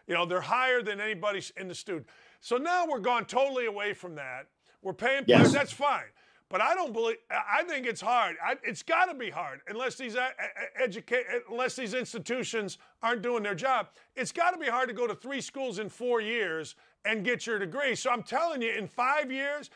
[0.07, 2.07] You know, they're higher than anybody in the student.
[2.39, 4.47] So now we're gone totally away from that.
[4.81, 5.41] We're paying players.
[5.41, 5.53] Yes.
[5.53, 6.05] That's fine.
[6.49, 7.17] But I don't believe.
[7.29, 8.35] I think it's hard.
[8.43, 12.79] I, it's got to be hard unless these uh, uh, uh educate, unless these institutions
[13.03, 13.89] aren't doing their job.
[14.15, 16.75] It's got to be hard to go to three schools in four years
[17.05, 17.93] and get your degree.
[17.93, 19.69] So I'm telling you, in five years,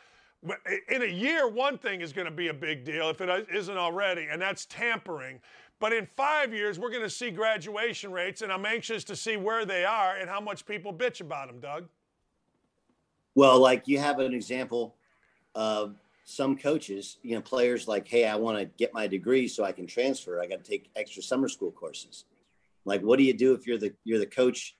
[0.88, 3.40] in a year, one thing is going to be a big deal if it uh,
[3.52, 5.40] isn't already, and that's tampering.
[5.78, 9.36] But in five years, we're going to see graduation rates, and I'm anxious to see
[9.36, 11.88] where they are and how much people bitch about them, Doug.
[13.34, 14.96] Well, like you have an example
[15.54, 19.62] of some coaches, you know, players like, hey, I want to get my degree so
[19.62, 20.40] I can transfer.
[20.40, 22.24] I got to take extra summer school courses.
[22.86, 24.74] Like, what do you do if you're the you're the coach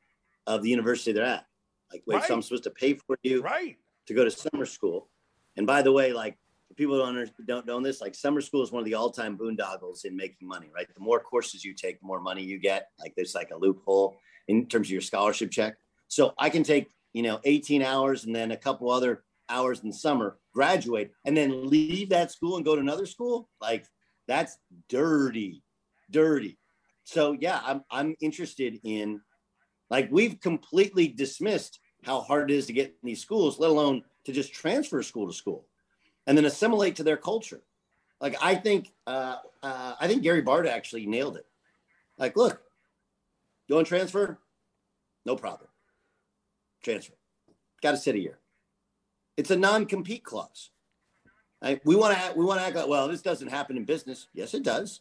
[0.46, 1.46] of the university they're at?
[1.92, 2.24] Like, wait, right.
[2.24, 3.76] so I'm supposed to pay for you right.
[4.06, 5.08] to go to summer school.
[5.56, 6.36] And by the way, like
[6.76, 10.16] people don't don't know this, like summer school is one of the all-time boondoggles in
[10.16, 10.86] making money, right?
[10.92, 12.88] The more courses you take, the more money you get.
[12.98, 14.16] Like there's like a loophole
[14.48, 15.76] in terms of your scholarship check.
[16.08, 19.92] So I can take, you know, 18 hours and then a couple other hours in
[19.92, 23.48] summer, graduate, and then leave that school and go to another school.
[23.60, 23.86] Like
[24.26, 24.56] that's
[24.88, 25.62] dirty,
[26.10, 26.58] dirty.
[27.04, 29.20] So yeah, I'm I'm interested in
[29.90, 34.02] like we've completely dismissed how hard it is to get in these schools, let alone
[34.24, 35.66] to just transfer school to school
[36.26, 37.60] and then assimilate to their culture.
[38.20, 41.46] Like I think, uh, uh, I think Gary Bard actually nailed it.
[42.18, 42.60] Like, look,
[43.68, 44.38] you want transfer?
[45.26, 45.68] No problem.
[46.82, 47.14] Transfer.
[47.82, 48.38] Got to sit a year.
[49.36, 50.70] It's a non-compete clause.
[51.62, 51.80] Right?
[51.84, 54.28] We want to we want to act like well, this doesn't happen in business.
[54.34, 55.00] Yes, it does.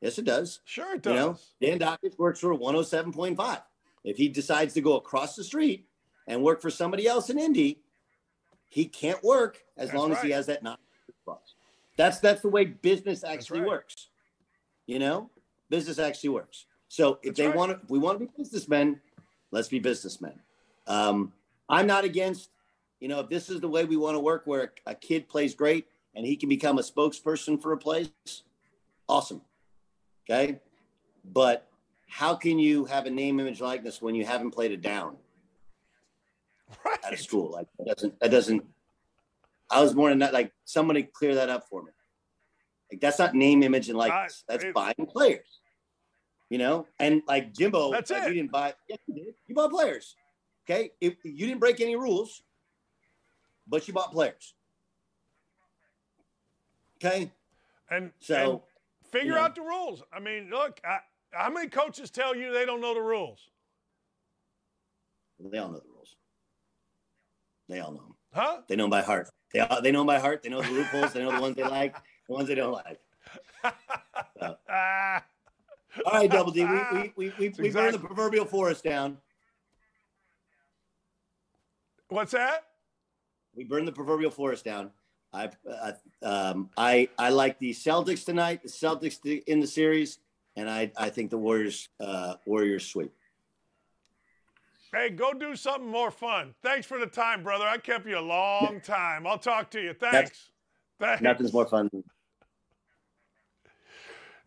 [0.00, 0.60] Yes, it does.
[0.64, 1.12] Sure, it does.
[1.60, 3.62] You know, Dan Dakich works for 107.5.
[4.02, 5.86] If he decides to go across the street
[6.26, 7.80] and work for somebody else in Indy,
[8.68, 10.18] he can't work as that's long right.
[10.18, 10.78] as he has that non
[11.24, 11.54] clause.
[11.96, 13.68] That's that's the way business actually right.
[13.68, 14.08] works.
[14.86, 15.30] You know,
[15.68, 16.66] business actually works.
[16.88, 17.56] So if that's they right.
[17.56, 19.00] want to, if we want to be businessmen,
[19.50, 20.40] let's be businessmen.
[20.86, 21.32] Um,
[21.68, 22.50] I'm not against,
[23.00, 25.54] you know, if this is the way we want to work, where a kid plays
[25.54, 28.10] great and he can become a spokesperson for a place,
[29.08, 29.40] awesome.
[30.28, 30.60] Okay,
[31.32, 31.66] but
[32.08, 35.16] how can you have a name, image, likeness when you haven't played it down?
[36.84, 36.98] right.
[37.04, 37.50] out of school.
[37.50, 38.64] Like that doesn't that doesn't.
[39.70, 40.32] I was more than that.
[40.32, 41.92] Like somebody clear that up for me.
[42.90, 44.44] Like that's not name, image, and likeness.
[44.48, 45.60] That's it, buying players.
[46.48, 48.28] You know, and like Jimbo, that's like, it.
[48.28, 48.74] You didn't buy.
[48.88, 49.34] Yes, you did.
[49.46, 50.16] You bought players.
[50.68, 52.42] Okay, if you didn't break any rules,
[53.70, 54.54] but you bought players.
[57.02, 57.30] Okay,
[57.90, 58.60] and so and
[59.10, 60.02] figure you know, out the rules.
[60.12, 60.98] I mean, look, I,
[61.30, 63.48] how many coaches tell you they don't know the rules?
[65.38, 66.16] They all know the rules.
[67.68, 68.14] they all know them.
[68.34, 68.58] Huh?
[68.68, 69.30] They know them by heart.
[69.54, 70.42] They all, they know them by heart.
[70.42, 71.12] They know the loopholes.
[71.12, 71.96] they know the ones they like,
[72.28, 73.00] the ones they don't like.
[74.38, 74.56] So.
[76.06, 76.64] all right, Double D.
[76.64, 77.70] We we we we, we exactly.
[77.72, 79.18] burned the proverbial forest down.
[82.08, 82.64] What's that?
[83.54, 84.90] We burned the proverbial forest down.
[85.32, 85.92] I uh,
[86.22, 88.62] um, I I like the Celtics tonight.
[88.62, 90.18] The Celtics in the series,
[90.56, 93.12] and I I think the Warriors uh, Warriors sweep.
[94.92, 96.52] Hey, go do something more fun.
[96.62, 97.64] Thanks for the time, brother.
[97.64, 99.24] I kept you a long time.
[99.24, 99.94] I'll talk to you.
[99.94, 100.50] Thanks.
[100.98, 101.22] Thanks.
[101.22, 101.88] Nothing's more fun.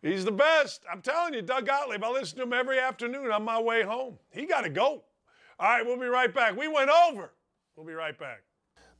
[0.02, 0.82] He's the best.
[0.90, 2.04] I'm telling you, Doug Gottlieb.
[2.04, 4.18] I listen to him every afternoon on my way home.
[4.30, 5.02] He got to go.
[5.58, 6.56] All right, we'll be right back.
[6.56, 7.32] We went over.
[7.74, 8.42] We'll be right back.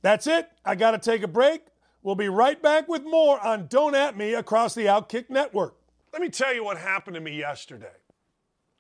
[0.05, 0.50] That's it.
[0.66, 1.62] I got to take a break.
[2.02, 5.76] We'll be right back with more on Don't At Me across the Outkick Network.
[6.12, 7.86] Let me tell you what happened to me yesterday.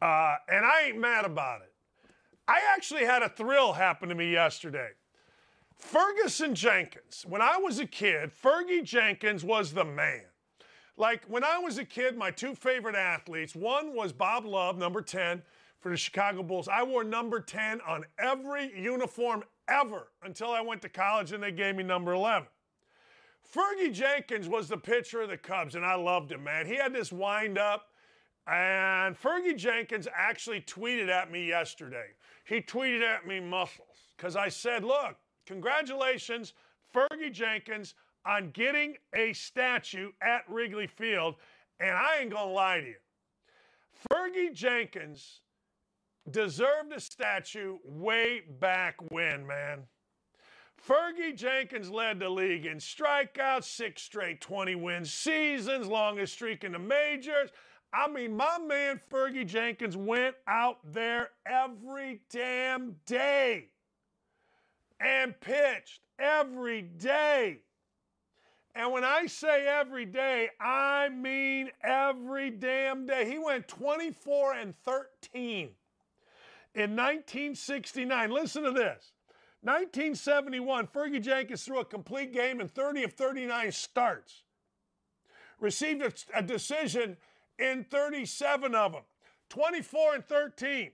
[0.02, 1.72] Uh, and I ain't mad about it.
[2.46, 4.90] I actually had a thrill happen to me yesterday.
[5.74, 7.24] Ferguson Jenkins.
[7.26, 10.24] When I was a kid, Fergie Jenkins was the man.
[10.98, 15.00] Like when I was a kid, my two favorite athletes one was Bob Love, number
[15.00, 15.40] 10
[15.80, 16.68] for the Chicago Bulls.
[16.68, 21.52] I wore number 10 on every uniform ever until I went to college and they
[21.52, 22.48] gave me number 11.
[23.54, 26.66] Fergie Jenkins was the pitcher of the Cubs, and I loved him, man.
[26.66, 27.88] He had this wind up,
[28.46, 32.08] and Fergie Jenkins actually tweeted at me yesterday
[32.44, 36.52] he tweeted at me muscles because I said, look, congratulations,
[36.94, 37.94] Fergie Jenkins,
[38.26, 41.36] on getting a statue at Wrigley Field.
[41.80, 42.94] And I ain't to lie to you.
[44.10, 45.40] Fergie Jenkins
[46.30, 49.84] deserved a statue way back when, man.
[50.86, 56.72] Fergie Jenkins led the league in strikeouts, six straight 20 win seasons, longest streak in
[56.72, 57.50] the majors.
[57.92, 63.68] I mean, my man Fergie Jenkins went out there every damn day
[65.00, 67.60] and pitched every day.
[68.74, 73.30] And when I say every day, I mean every damn day.
[73.30, 75.70] He went 24 and 13
[76.74, 79.12] In 1969, listen to this.
[79.62, 84.42] 1971, Fergie Jenkins threw a complete game in 30 of 39 starts.
[85.60, 87.16] Received a, a decision
[87.58, 89.02] in 37 of them,
[89.48, 90.90] 24 and 13.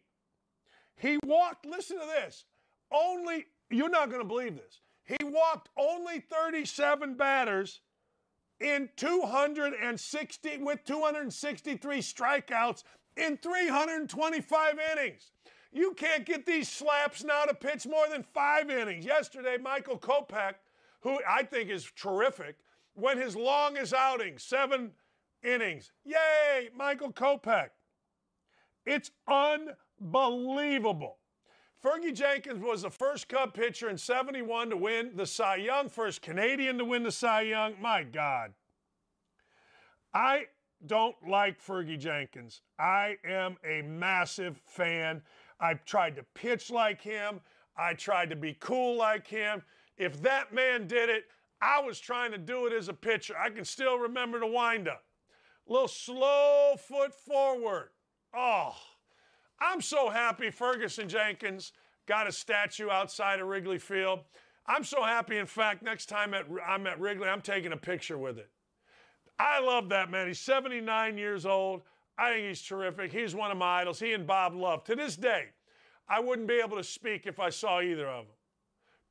[0.96, 2.44] He walked, listen to this,
[2.92, 4.82] only, you're not going to believe this.
[5.04, 7.80] He walked only 37 batters
[8.60, 12.84] in 260 with 263 strikeouts
[13.16, 15.30] in 325 innings.
[15.72, 19.04] You can't get these slaps now to pitch more than five innings.
[19.04, 20.54] Yesterday, Michael Kopech,
[21.00, 22.56] who I think is terrific,
[22.96, 24.90] went his longest outing, seven
[25.44, 25.92] innings.
[26.04, 27.70] Yay, Michael Kopech.
[28.84, 31.18] It's unbelievable.
[31.82, 36.20] Fergie Jenkins was the first Cub pitcher in 71 to win the Cy Young, first
[36.20, 37.74] Canadian to win the Cy Young.
[37.80, 38.52] My God.
[40.12, 40.46] I
[40.84, 42.62] don't like Fergie Jenkins.
[42.78, 45.22] I am a massive fan.
[45.60, 47.40] I've tried to pitch like him.
[47.76, 49.62] I tried to be cool like him.
[49.96, 51.24] If that man did it,
[51.60, 53.36] I was trying to do it as a pitcher.
[53.36, 55.04] I can still remember the windup.
[55.66, 57.90] Little slow foot forward.
[58.34, 58.74] Oh,
[59.60, 61.72] I'm so happy Ferguson Jenkins
[62.06, 64.20] got a statue outside of Wrigley Field.
[64.66, 68.18] I'm so happy, in fact, next time at, I'm at Wrigley, I'm taking a picture
[68.18, 68.48] with it.
[69.38, 70.26] I love that man.
[70.26, 71.82] He's 79 years old.
[72.20, 73.12] I think he's terrific.
[73.12, 73.98] He's one of my idols.
[73.98, 74.84] He and Bob Love.
[74.84, 75.46] To this day,
[76.06, 78.34] I wouldn't be able to speak if I saw either of them.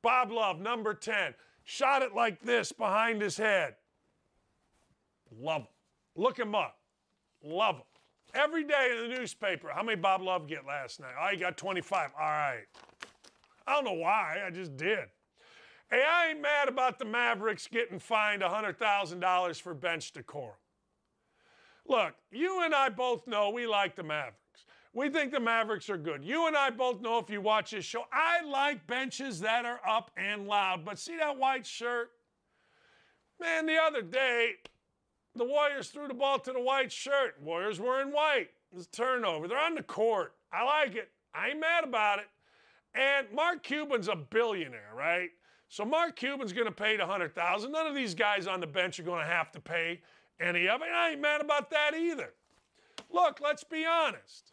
[0.00, 1.34] Bob Love, number 10,
[1.64, 3.74] shot it like this behind his head.
[5.36, 5.68] Love him.
[6.14, 6.78] Look him up.
[7.42, 7.82] Love him.
[8.32, 11.14] Every day in the newspaper, how many Bob Love get last night?
[11.20, 12.10] Oh, he got 25.
[12.16, 12.64] All right.
[13.66, 14.36] I don't know why.
[14.46, 15.06] I just did.
[15.90, 20.54] Hey, I ain't mad about the Mavericks getting fined $100,000 for bench decorum.
[21.90, 24.36] Look, you and I both know we like the Mavericks.
[24.94, 26.24] We think the Mavericks are good.
[26.24, 29.80] You and I both know if you watch this show, I like benches that are
[29.86, 30.84] up and loud.
[30.84, 32.10] But see that white shirt?
[33.40, 34.52] Man, the other day,
[35.34, 37.34] the Warriors threw the ball to the white shirt.
[37.42, 38.50] Warriors were in white.
[38.72, 39.48] It's turnover.
[39.48, 40.34] They're on the court.
[40.52, 41.10] I like it.
[41.34, 42.26] I ain't mad about it.
[42.94, 45.30] And Mark Cuban's a billionaire, right?
[45.68, 47.72] So Mark Cuban's going to pay the hundred thousand.
[47.72, 50.00] None of these guys on the bench are going to have to pay
[50.40, 50.88] any of it.
[50.94, 52.32] I ain't mad about that either.
[53.10, 54.52] Look, let's be honest.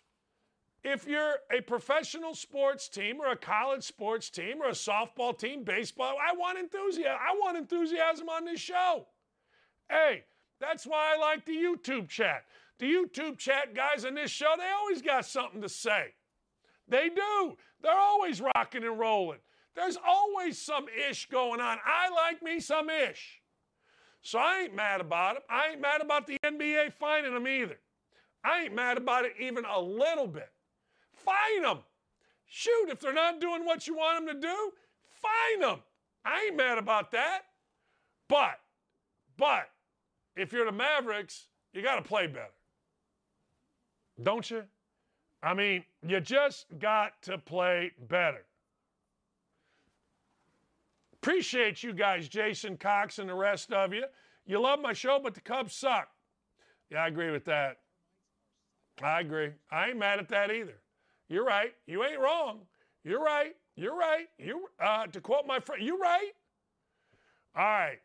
[0.84, 5.64] If you're a professional sports team or a college sports team or a softball team,
[5.64, 7.18] baseball, I want enthusiasm.
[7.20, 9.08] I want enthusiasm on this show.
[9.90, 10.24] Hey,
[10.60, 12.46] that's why I like the YouTube chat.
[12.80, 16.14] The YouTube chat guys on this show, they always got something to say.
[16.88, 17.58] They do.
[17.82, 19.40] They're always rocking and rolling.
[19.76, 21.78] There's always some ish going on.
[21.86, 23.42] I like me some ish.
[24.22, 25.43] So I ain't mad about it.
[25.49, 27.78] I ain't mad about the NBA fining them either.
[28.43, 30.49] I ain't mad about it even a little bit.
[31.11, 31.80] Fine them.
[32.45, 34.72] Shoot, if they're not doing what you want them to do,
[35.22, 35.80] fine them.
[36.24, 37.41] I ain't mad about that.
[38.28, 38.59] But,
[39.38, 39.70] but,
[40.36, 42.53] if you're the Mavericks, you got to play better.
[44.22, 44.63] Don't you?
[45.43, 48.43] I mean, you just got to play better.
[51.28, 54.06] Appreciate you guys, Jason Cox and the rest of you.
[54.46, 56.08] You love my show, but the Cubs suck.
[56.90, 57.80] Yeah, I agree with that.
[59.04, 59.52] I agree.
[59.70, 60.80] I ain't mad at that either.
[61.28, 61.74] You're right.
[61.86, 62.62] You ain't wrong.
[63.04, 63.58] You're right.
[63.76, 64.28] You're right.
[64.40, 66.32] You uh, to quote my friend, you're right.
[67.58, 68.00] All right.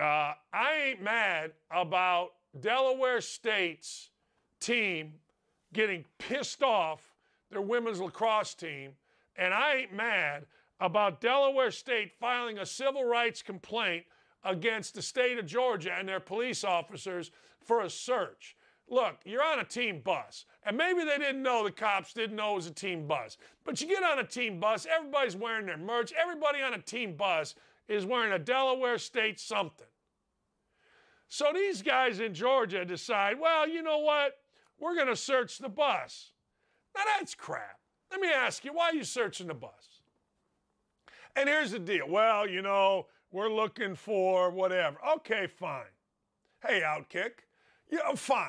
[0.00, 2.28] Uh, I ain't mad about
[2.60, 4.10] Delaware State's
[4.60, 5.14] team
[5.72, 7.02] getting pissed off
[7.50, 8.92] their women's lacrosse team,
[9.34, 10.46] and I ain't mad
[10.80, 14.04] about Delaware State filing a civil rights complaint
[14.44, 17.30] against the state of Georgia and their police officers
[17.64, 18.56] for a search.
[18.88, 22.52] Look, you're on a team bus, and maybe they didn't know the cops didn't know
[22.52, 23.38] it was a team bus.
[23.64, 27.16] But you get on a team bus, everybody's wearing their merch, everybody on a team
[27.16, 27.54] bus
[27.88, 29.86] is wearing a Delaware State something.
[31.28, 34.34] So these guys in Georgia decide, well, you know what?
[34.78, 36.32] We're going to search the bus.
[36.94, 37.78] Now that's crap.
[38.10, 39.91] Let me ask you, why are you searching the bus?
[41.36, 42.08] And here's the deal.
[42.08, 44.96] Well, you know, we're looking for whatever.
[45.16, 45.84] Okay, fine.
[46.66, 47.32] Hey, Outkick.
[47.90, 48.48] Yeah, fine.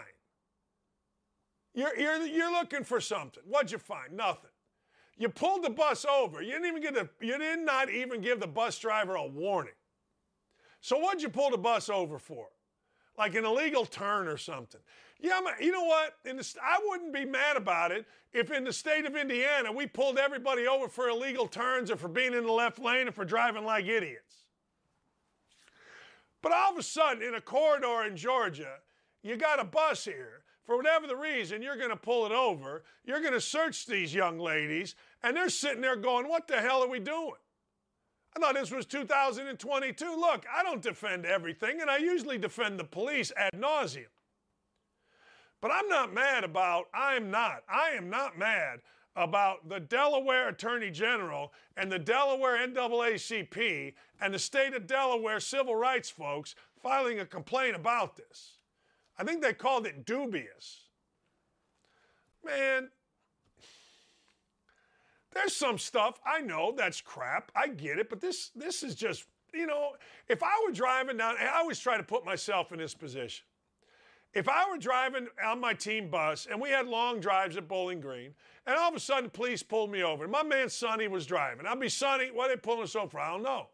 [1.74, 3.44] You're, you're, you're looking for something.
[3.48, 4.14] What'd you find?
[4.14, 4.52] Nothing.
[5.18, 6.42] You pulled the bus over.
[6.42, 9.74] You didn't even get the, you did not even give the bus driver a warning.
[10.82, 12.48] So what'd you pull the bus over for?
[13.18, 14.82] Like an illegal turn or something.
[15.20, 16.16] Yeah, you know what?
[16.24, 20.18] The, I wouldn't be mad about it if in the state of Indiana we pulled
[20.18, 23.64] everybody over for illegal turns or for being in the left lane or for driving
[23.64, 24.36] like idiots.
[26.41, 28.80] But all of a sudden, in a corridor in Georgia,
[29.22, 32.84] you got a bus here for whatever the reason, you're going to pull it over.
[33.05, 36.84] You're going to search these young ladies, and they're sitting there going, What the hell
[36.84, 37.34] are we doing?
[38.36, 40.16] I thought this was 2022.
[40.16, 44.06] Look, I don't defend everything, and I usually defend the police ad nauseum.
[45.62, 48.82] But I'm not mad about, I am not, I am not mad
[49.16, 55.76] about the Delaware Attorney General and the Delaware NAACP and the state of Delaware civil
[55.76, 58.58] rights folks filing a complaint about this.
[59.18, 60.82] I think they called it dubious.
[62.44, 62.90] Man,
[65.44, 67.52] there's some stuff I know that's crap.
[67.54, 69.91] I get it, but this this is just, you know,
[70.30, 73.46] if I were driving down, I always try to put myself in this position.
[74.34, 78.00] If I were driving on my team bus and we had long drives at Bowling
[78.00, 78.34] Green,
[78.66, 81.66] and all of a sudden police pulled me over, my man Sonny was driving.
[81.66, 83.20] I'd be Sonny, why they pulling us over?
[83.20, 83.68] I don't know.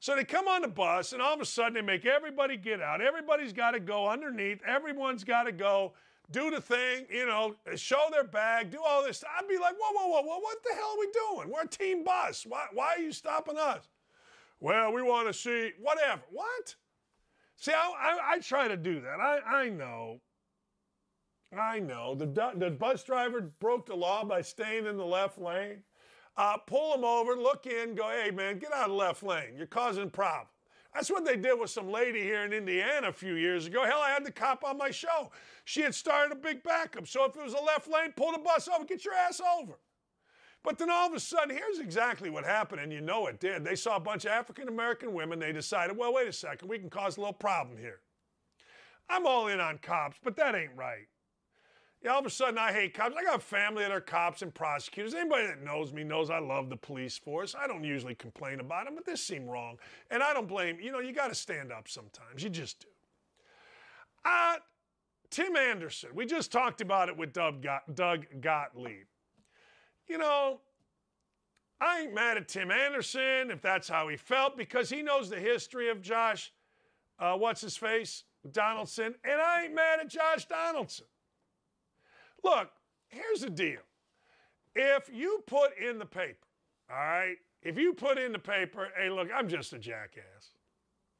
[0.00, 2.82] So they come on the bus, and all of a sudden they make everybody get
[2.82, 3.00] out.
[3.00, 4.60] Everybody's got to go underneath.
[4.66, 5.94] Everyone's got to go
[6.30, 9.22] do the thing, you know, show their bag, do all this.
[9.38, 11.50] I'd be like, whoa, whoa, whoa, whoa, what the hell are we doing?
[11.54, 12.46] We're a team bus.
[12.48, 13.88] Why, why are you stopping us?
[14.60, 16.22] Well, we want to see whatever.
[16.30, 16.74] What?
[17.56, 19.20] See, I, I, I try to do that.
[19.20, 20.20] I, I know.
[21.56, 22.14] I know.
[22.14, 25.82] The, the bus driver broke the law by staying in the left lane.
[26.36, 29.54] Uh, pull him over, look in, go, hey, man, get out of the left lane.
[29.56, 30.48] You're causing problems.
[30.94, 33.84] That's what they did with some lady here in Indiana a few years ago.
[33.84, 35.32] Hell, I had the cop on my show.
[35.64, 37.08] She had started a big backup.
[37.08, 39.74] So if it was a left lane, pull the bus over, get your ass over.
[40.62, 43.64] But then all of a sudden, here's exactly what happened, and you know it did.
[43.64, 45.38] They saw a bunch of African American women.
[45.38, 48.00] They decided, well, wait a second, we can cause a little problem here.
[49.10, 51.06] I'm all in on cops, but that ain't right.
[52.04, 53.16] Yeah, all of a sudden, I hate cops.
[53.18, 55.14] I got family that are cops and prosecutors.
[55.14, 57.54] Anybody that knows me knows I love the police force.
[57.58, 59.78] I don't usually complain about them, but this seemed wrong.
[60.10, 62.42] And I don't blame, you know, you got to stand up sometimes.
[62.42, 62.88] You just do.
[64.26, 64.56] Uh,
[65.30, 69.06] Tim Anderson, we just talked about it with Doug, Doug Gottlieb
[70.08, 70.60] you know,
[71.80, 75.38] I ain't mad at Tim Anderson if that's how he felt because he knows the
[75.38, 76.52] history of Josh,
[77.18, 81.06] uh, what's his face, Donaldson, and I ain't mad at Josh Donaldson.
[82.44, 82.70] Look,
[83.08, 83.80] here's the deal.
[84.76, 86.46] If you put in the paper,
[86.90, 90.50] all right, if you put in the paper, hey, look, I'm just a jackass.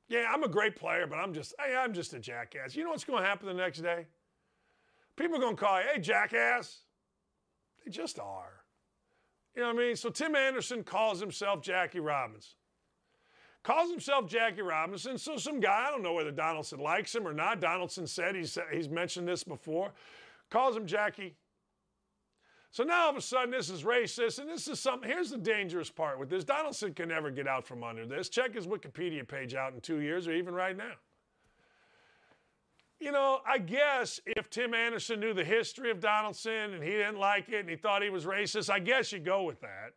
[0.09, 2.77] Yeah, I'm a great player, but I'm just, hey, I'm just a jackass.
[2.77, 4.07] You know what's going to happen the next day?
[5.17, 6.81] People are going to call you, hey, jackass.
[7.83, 8.65] They just are.
[9.55, 9.97] You know what I mean?
[9.97, 12.57] So Tim Anderson calls himself Jackie Robinson.
[13.63, 15.17] Calls himself Jackie Robinson.
[15.17, 17.61] So some guy, I don't know whether Donaldson likes him or not.
[17.61, 19.93] Donaldson said he's, he's mentioned this before.
[20.55, 21.35] Calls him Jackie.
[22.71, 25.09] So now all of a sudden this is racist, and this is something.
[25.09, 26.45] Here's the dangerous part with this.
[26.45, 28.29] Donaldson can never get out from under this.
[28.29, 30.93] Check his Wikipedia page out in two years or even right now
[33.01, 37.19] you know, I guess if Tim Anderson knew the history of Donaldson and he didn't
[37.19, 39.93] like it and he thought he was racist, I guess you go with that.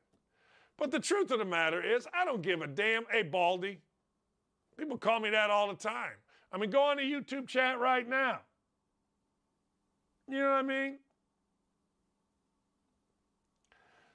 [0.77, 3.05] But the truth of the matter is, I don't give a damn.
[3.09, 3.79] Hey, Baldy.
[4.77, 6.17] People call me that all the time.
[6.51, 8.41] I mean, go on the YouTube chat right now.
[10.27, 10.97] You know what I mean?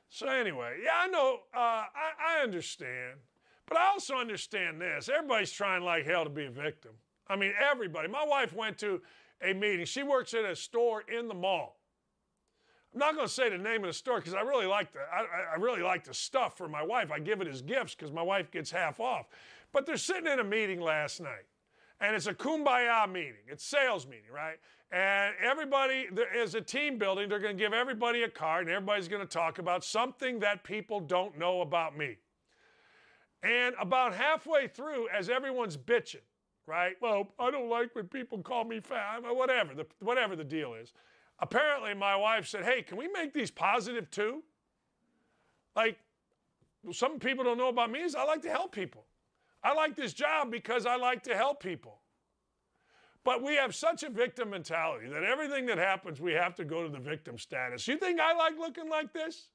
[0.09, 3.19] So, anyway, yeah, I know, uh, I, I understand.
[3.67, 6.93] But I also understand this everybody's trying like hell to be a victim.
[7.27, 8.09] I mean, everybody.
[8.09, 9.01] My wife went to
[9.41, 9.87] a meeting.
[9.87, 11.79] She works at a store in the mall.
[12.93, 14.99] I'm not going to say the name of the store because I really like the
[15.01, 17.11] I, I, really like the stuff for my wife.
[17.11, 19.27] I give it as gifts because my wife gets half off.
[19.73, 21.47] But they're sitting in a meeting last night,
[22.03, 23.47] and it's a kumbaya meeting.
[23.47, 24.57] It's sales meeting, right?
[24.91, 27.29] And everybody there is a team building.
[27.29, 30.65] They're going to give everybody a card, and everybody's going to talk about something that
[30.65, 32.17] people don't know about me.
[33.43, 36.27] And about halfway through, as everyone's bitching,
[36.67, 36.97] right?
[37.01, 40.93] Well, I don't like when people call me fat, whatever the, whatever the deal is.
[41.39, 44.43] Apparently, my wife said, hey, can we make these positive too?
[45.75, 45.99] Like,
[46.93, 49.07] some people don't know about me is I like to help people.
[49.65, 51.99] I like this job because I like to help people.
[53.25, 56.83] But we have such a victim mentality that everything that happens, we have to go
[56.83, 57.87] to the victim status.
[57.87, 59.49] You think I like looking like this?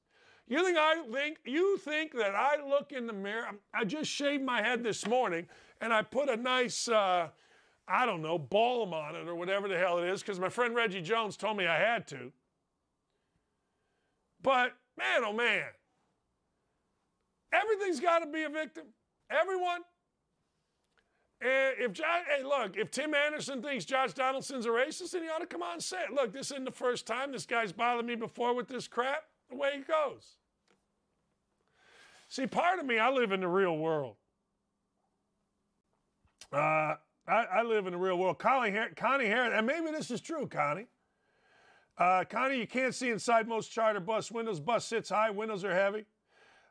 [0.48, 3.50] You think I think you think that I look in the mirror?
[3.74, 5.48] I just shaved my head this morning
[5.82, 7.28] and I put a nice, uh,
[7.90, 10.74] I don't know, balm on it or whatever the hell it is, because my friend
[10.74, 12.32] Reggie Jones told me I had to.
[14.42, 15.66] But man, oh man,
[17.52, 18.86] everything's got to be a victim.
[19.30, 19.82] Everyone.
[21.40, 25.30] And if John, hey, look, if Tim Anderson thinks Josh Donaldson's a racist, then he
[25.30, 26.14] ought to come on and say it.
[26.14, 29.24] Look, this isn't the first time this guy's bothered me before with this crap.
[29.50, 30.38] The way he goes.
[32.28, 34.16] See, part of me, I live in the real world.
[36.52, 36.96] Uh,
[37.28, 38.40] I, I, live in the real world.
[38.40, 40.88] Connie, Connie Harris, and maybe this is true, Connie.
[41.98, 44.60] Uh, Connie, you can't see inside most charter bus windows.
[44.60, 46.06] Bus sits high, windows are heavy.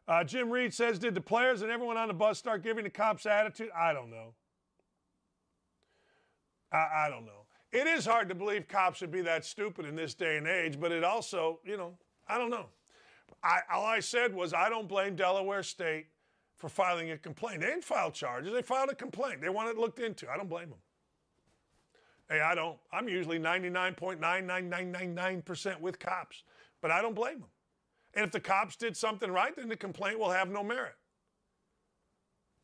[0.09, 2.91] Uh, Jim Reed says, Did the players and everyone on the bus start giving the
[2.91, 3.71] cops attitude?
[3.77, 4.35] I don't know.
[6.77, 7.47] I, I don't know.
[7.73, 10.79] It is hard to believe cops would be that stupid in this day and age,
[10.79, 11.95] but it also, you know,
[12.29, 12.67] I don't know.
[13.43, 16.07] I, all I said was I don't blame Delaware State
[16.57, 17.61] for filing a complaint.
[17.61, 19.41] They didn't file charges, they filed a complaint.
[19.41, 20.31] They want it looked into.
[20.31, 20.79] I don't blame them.
[22.29, 22.79] Hey, I don't.
[22.93, 26.43] I'm usually 99.99999% with cops,
[26.83, 27.49] but I don't blame them.
[28.15, 30.95] And if the cops did something right, then the complaint will have no merit.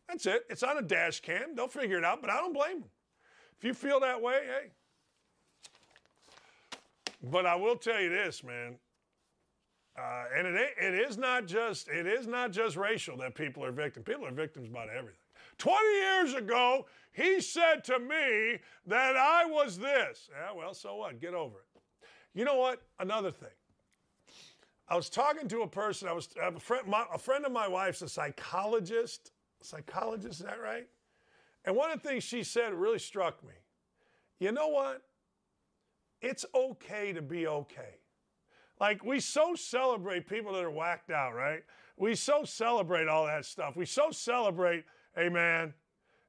[0.09, 0.45] That's it.
[0.51, 1.55] It's on a dash cam.
[1.55, 2.91] They'll figure it out, but I don't blame them.
[3.63, 4.71] If you feel that way, hey.
[7.23, 8.75] But I will tell you this, man.
[9.97, 13.71] Uh, and it, it is not just it is not just racial that people are
[13.71, 14.05] victims.
[14.05, 15.15] People are victims about everything.
[15.59, 18.59] 20 years ago, he said to me
[18.89, 20.29] that I was this.
[20.33, 21.21] Yeah, well, so what?
[21.21, 21.81] Get over it.
[22.35, 22.83] You know what?
[22.99, 23.49] Another thing.
[24.89, 26.09] I was talking to a person.
[26.09, 29.31] I was a friend, my, a friend of my wife's a psychologist.
[29.61, 30.89] Psychologist, is that right?
[31.65, 33.55] And one of the things she said really struck me.
[34.41, 35.03] You know what?
[36.21, 37.97] It's okay to be okay.
[38.81, 41.63] Like we so celebrate people that are whacked out, right?
[41.97, 43.77] We so celebrate all that stuff.
[43.77, 44.85] We so celebrate,
[45.15, 45.75] hey man,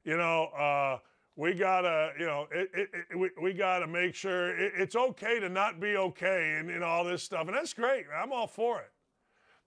[0.03, 0.99] you know, uh,
[1.35, 5.49] we gotta, you know, it, it, it, we, we gotta make sure it's okay to
[5.49, 7.47] not be okay and, and all this stuff.
[7.47, 8.05] And that's great.
[8.15, 8.91] I'm all for it.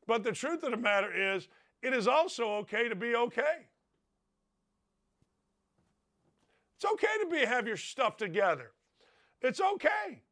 [0.06, 1.48] But the truth of the matter is,
[1.82, 3.66] it is also okay to be okay.
[6.76, 8.72] It's okay to be have your stuff together.
[9.40, 10.22] It's okay.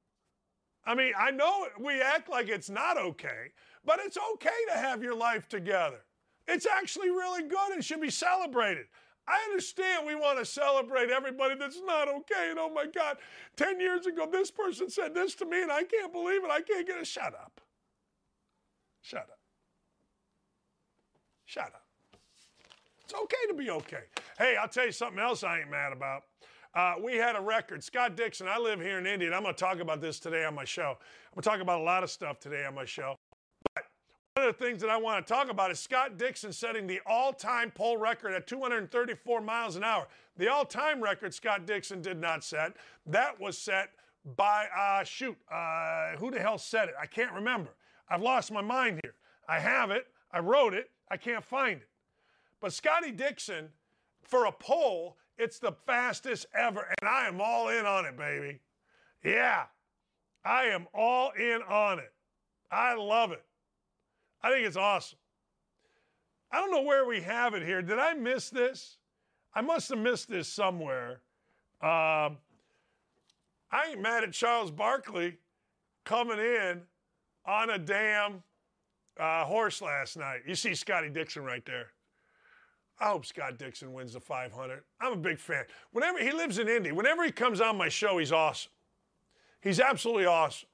[0.87, 3.53] I mean, I know we act like it's not okay,
[3.85, 6.01] but it's okay to have your life together.
[6.47, 8.87] It's actually really good and should be celebrated.
[9.27, 12.51] I understand we want to celebrate everybody that's not okay.
[12.51, 13.17] And oh my God,
[13.57, 16.51] 10 years ago, this person said this to me and I can't believe it.
[16.51, 17.63] I can't get a shut up.
[19.01, 19.39] Shut up.
[21.47, 21.87] Shut up.
[23.05, 24.05] It's okay to be okay.
[24.37, 26.25] Hey, I'll tell you something else I ain't mad about.
[26.75, 27.85] Uh, we had a record.
[27.85, 30.45] Scott Dixon, I live here in Indy, and I'm going to talk about this today
[30.45, 30.99] on my show.
[30.99, 33.15] I'm going to talk about a lot of stuff today on my show.
[33.77, 33.85] But
[34.35, 37.01] one of the things that I want to talk about is Scott Dixon setting the
[37.07, 40.09] all time pole record at 234 miles an hour.
[40.37, 42.73] The all time record Scott Dixon did not set.
[43.07, 43.91] That was set
[44.37, 46.95] by, uh, shoot, uh, who the hell said it?
[47.01, 47.71] I can't remember.
[48.09, 49.15] I've lost my mind here.
[49.49, 50.09] I have it.
[50.33, 50.91] I wrote it.
[51.09, 51.89] I can't find it.
[52.61, 53.69] But Scotty Dixon,
[54.23, 58.61] for a pole, it's the fastest ever, and I am all in on it, baby.
[59.25, 59.65] Yeah,
[60.45, 62.13] I am all in on it.
[62.71, 63.45] I love it.
[64.43, 65.19] I think it's awesome.
[66.53, 67.83] I don't know where we have it here.
[67.83, 68.99] Did I miss this?
[69.55, 71.21] I must have missed this somewhere.
[71.81, 72.39] Um,
[73.73, 75.39] I ain't mad at Charles Barkley
[76.05, 76.83] coming in
[77.47, 78.43] on a damn
[79.19, 80.41] uh, horse last night.
[80.47, 81.94] You see Scotty Dixon right there.
[83.05, 84.83] I hope Scott Dixon wins the 500.
[84.99, 85.65] I'm a big fan.
[85.93, 88.73] Whenever he lives in Indy, whenever he comes on my show, he's awesome.
[89.61, 90.71] He's absolutely awesome.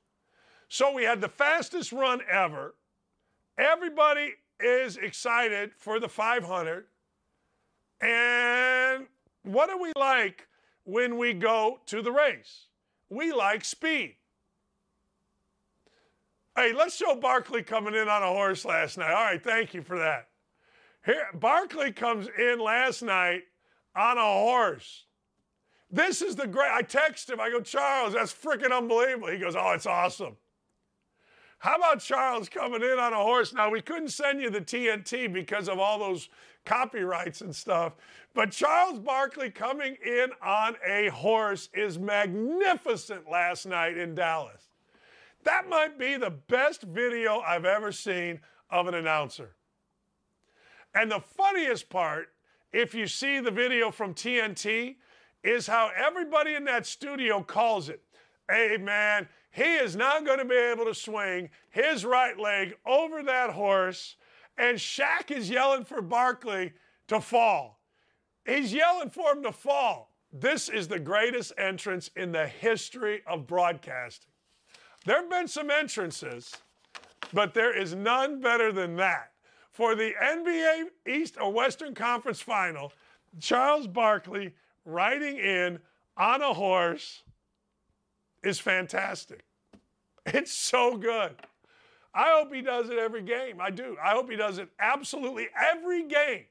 [0.68, 2.76] So we had the fastest run ever.
[3.58, 6.84] Everybody is excited for the 500.
[8.00, 9.06] And
[9.42, 10.46] what do we like
[10.84, 12.66] when we go to the race?
[13.08, 14.14] We like speed.
[16.54, 19.12] Hey, let's show Barkley coming in on a horse last night.
[19.12, 20.29] All right, thank you for that.
[21.05, 23.42] Here, Barkley comes in last night
[23.96, 25.04] on a horse.
[25.91, 26.70] This is the great.
[26.70, 27.41] I text him.
[27.41, 29.29] I go, Charles, that's freaking unbelievable.
[29.29, 30.37] He goes, Oh, it's awesome.
[31.58, 33.53] How about Charles coming in on a horse?
[33.53, 36.30] Now, we couldn't send you the TNT because of all those
[36.64, 37.95] copyrights and stuff,
[38.34, 44.70] but Charles Barkley coming in on a horse is magnificent last night in Dallas.
[45.45, 49.54] That might be the best video I've ever seen of an announcer.
[50.95, 52.29] And the funniest part,
[52.72, 54.96] if you see the video from TNT,
[55.42, 58.03] is how everybody in that studio calls it.
[58.49, 63.22] Hey, man, he is not going to be able to swing his right leg over
[63.22, 64.17] that horse.
[64.58, 66.72] And Shaq is yelling for Barkley
[67.08, 67.80] to fall.
[68.45, 70.12] He's yelling for him to fall.
[70.33, 74.30] This is the greatest entrance in the history of broadcasting.
[75.04, 76.54] There have been some entrances,
[77.33, 79.33] but there is none better than that
[79.71, 82.92] for the NBA East or Western Conference final,
[83.38, 85.79] Charles Barkley riding in
[86.17, 87.22] on a horse
[88.42, 89.45] is fantastic.
[90.26, 91.34] It's so good.
[92.13, 93.61] I hope he does it every game.
[93.61, 93.97] I do.
[94.03, 96.45] I hope he does it absolutely every game.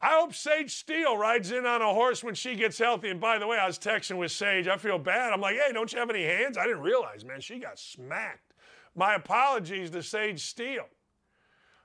[0.00, 3.10] I hope Sage Steele rides in on a horse when she gets healthy.
[3.10, 4.68] And by the way, I was texting with Sage.
[4.68, 5.32] I feel bad.
[5.32, 6.56] I'm like, hey, don't you have any hands?
[6.56, 8.54] I didn't realize, man, she got smacked.
[8.94, 10.88] My apologies to Sage Steele.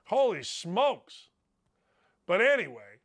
[0.04, 1.28] Holy smokes.
[2.26, 3.00] But anyway,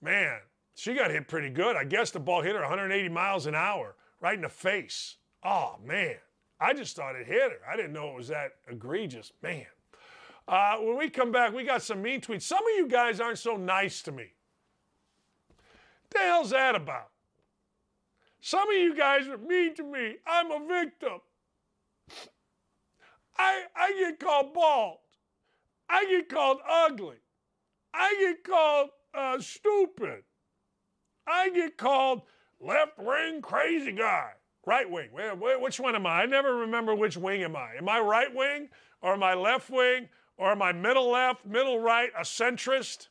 [0.00, 0.38] man,
[0.74, 1.76] she got hit pretty good.
[1.76, 5.16] I guess the ball hit her 180 miles an hour right in the face.
[5.42, 6.16] Oh, man.
[6.60, 7.58] I just thought it hit her.
[7.70, 9.32] I didn't know it was that egregious.
[9.42, 9.66] Man.
[10.46, 12.42] Uh, when we come back, we got some mean tweets.
[12.42, 14.32] Some of you guys aren't so nice to me.
[16.10, 17.10] The hell's that about?
[18.40, 20.16] Some of you guys are mean to me.
[20.26, 21.20] I'm a victim.
[23.38, 24.98] I, I get called bald.
[25.90, 27.16] I get called ugly.
[27.92, 30.22] I get called uh, stupid.
[31.26, 32.22] I get called
[32.60, 34.30] left wing crazy guy.
[34.64, 35.08] Right wing.
[35.12, 36.22] Which one am I?
[36.22, 37.74] I never remember which wing am I.
[37.76, 38.68] Am I right wing
[39.02, 43.08] or am I left wing or am I middle left, middle right, a centrist?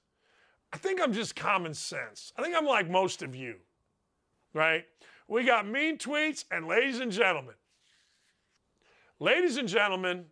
[0.72, 2.32] I think I'm just common sense.
[2.38, 3.56] I think I'm like most of you,
[4.54, 4.86] right?
[5.28, 7.56] We got mean tweets, and ladies and gentlemen,
[9.20, 10.26] ladies and gentlemen,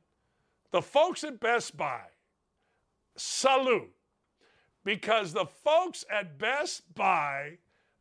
[0.71, 2.01] the folks at Best Buy,
[3.17, 3.91] salute.
[4.83, 7.57] Because the folks at Best Buy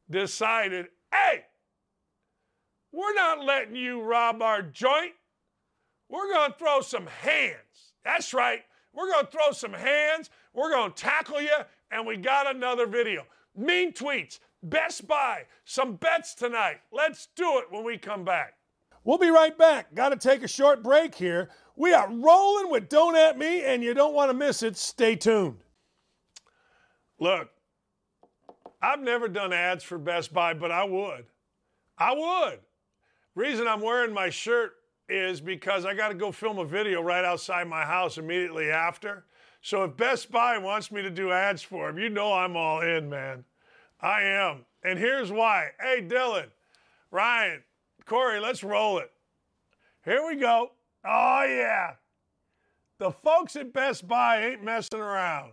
[0.08, 1.44] decided, hey,
[2.92, 5.12] we're not letting you rob our joint.
[6.08, 7.92] We're going to throw some hands.
[8.04, 8.60] That's right.
[8.94, 10.30] We're going to throw some hands.
[10.54, 11.50] We're going to tackle you.
[11.90, 13.24] And we got another video.
[13.56, 14.38] Mean tweets.
[14.62, 15.42] Best Buy.
[15.64, 16.76] Some bets tonight.
[16.92, 18.54] Let's do it when we come back.
[19.04, 19.94] We'll be right back.
[19.94, 21.50] Got to take a short break here.
[21.76, 24.78] We are rolling with Don't At Me, and you don't want to miss it.
[24.78, 25.58] Stay tuned.
[27.20, 27.50] Look,
[28.80, 31.26] I've never done ads for Best Buy, but I would.
[31.98, 32.60] I would.
[33.34, 34.72] Reason I'm wearing my shirt
[35.08, 39.24] is because I got to go film a video right outside my house immediately after.
[39.60, 42.80] So if Best Buy wants me to do ads for them, you know I'm all
[42.80, 43.44] in, man.
[44.00, 44.64] I am.
[44.82, 45.70] And here's why.
[45.80, 46.46] Hey, Dylan,
[47.10, 47.62] Ryan,
[48.04, 49.10] Corey, let's roll it.
[50.04, 50.70] Here we go.
[51.06, 51.92] Oh, yeah.
[52.98, 55.52] The folks at Best Buy ain't messing around.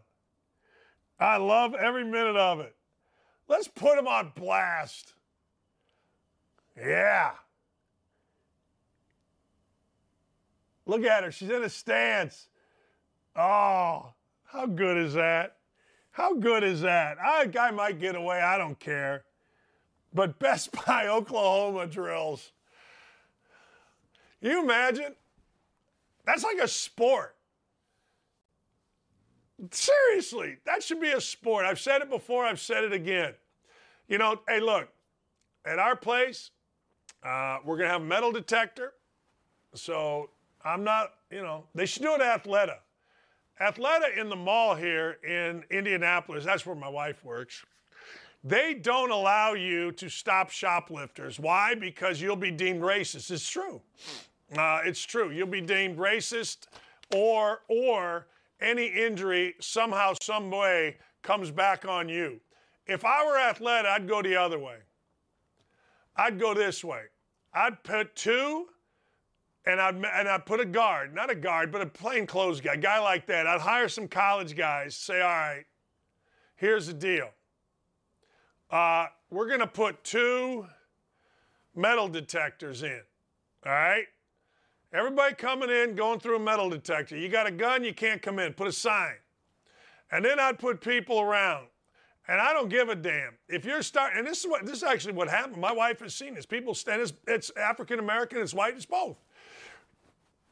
[1.20, 2.76] I love every minute of it.
[3.48, 5.14] Let's put them on blast.
[6.78, 7.32] Yeah.
[10.86, 11.32] Look at her.
[11.32, 12.48] She's in a stance.
[13.36, 14.14] Oh,
[14.46, 15.58] how good is that?
[16.12, 17.18] How good is that?
[17.20, 18.40] I, I might get away.
[18.40, 19.24] I don't care.
[20.14, 22.52] But Best Buy Oklahoma drills.
[24.42, 25.16] you imagine?
[26.26, 27.36] That's like a sport.
[29.72, 31.66] Seriously, that should be a sport.
[31.66, 33.34] I've said it before, I've said it again.
[34.08, 34.90] You know, hey, look,
[35.66, 36.52] at our place,
[37.24, 38.94] uh, we're going to have a metal detector.
[39.74, 40.30] So
[40.64, 42.78] I'm not, you know, they should do it at Athleta.
[43.62, 47.64] Athleta in the mall here in Indianapolis, that's where my wife works.
[48.44, 51.40] They don't allow you to stop shoplifters.
[51.40, 51.76] Why?
[51.76, 53.32] Because you'll be deemed racist.
[53.32, 53.82] It's true.
[54.58, 55.32] Uh, it's true.
[55.32, 56.68] You'll be deemed racist,
[57.14, 58.28] or or
[58.62, 62.40] any injury somehow, some way comes back on you.
[62.88, 64.78] If I were Athleta, I'd go the other way.
[66.16, 67.04] I'd go this way.
[67.54, 68.68] I'd put two
[69.66, 72.74] and I'd, and I'd put a guard, not a guard, but a plain clothes guy,
[72.74, 73.48] a guy like that.
[73.48, 75.64] I'd hire some college guys, say, all right,
[76.56, 77.30] here's the deal.
[78.70, 80.66] Uh, we're to put two
[81.76, 83.02] metal detectors in,
[83.66, 84.06] all right?
[84.94, 87.18] Everybody coming in, going through a metal detector.
[87.18, 88.54] You got a gun, you can't come in.
[88.54, 89.16] Put a sign.
[90.12, 91.68] And then I'd put people around.
[92.28, 93.34] And I don't give a damn.
[93.50, 95.58] If you're starting, and this is what this is actually what happened.
[95.58, 96.46] My wife has seen this.
[96.46, 99.18] People stand, it's, it's African American, it's white, it's both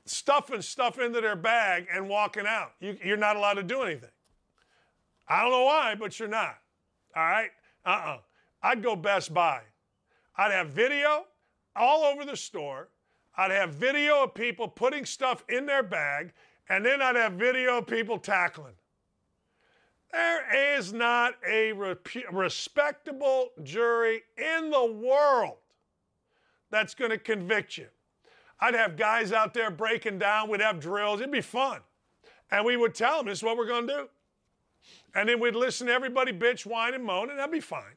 [0.05, 2.73] stuffing stuff into their bag and walking out.
[2.79, 4.09] You, you're not allowed to do anything.
[5.27, 6.57] I don't know why, but you're not.
[7.15, 7.49] All right?
[7.85, 8.13] Uh uh-uh.
[8.13, 8.17] uh.
[8.63, 9.61] i would go Best Buy.
[10.35, 11.25] I'd have video
[11.75, 12.89] all over the store.
[13.37, 16.33] I'd have video of people putting stuff in their bag,
[16.69, 18.73] and then I'd have video of people tackling.
[20.11, 21.71] There is not a
[22.31, 25.57] respectable jury in the world
[26.69, 27.87] that's going to convict you.
[28.59, 30.49] I'd have guys out there breaking down.
[30.49, 31.21] We'd have drills.
[31.21, 31.79] It'd be fun.
[32.51, 34.09] And we would tell them this is what we're going to do.
[35.15, 37.95] And then we'd listen to everybody bitch, whine, and moan, and that'd be fine.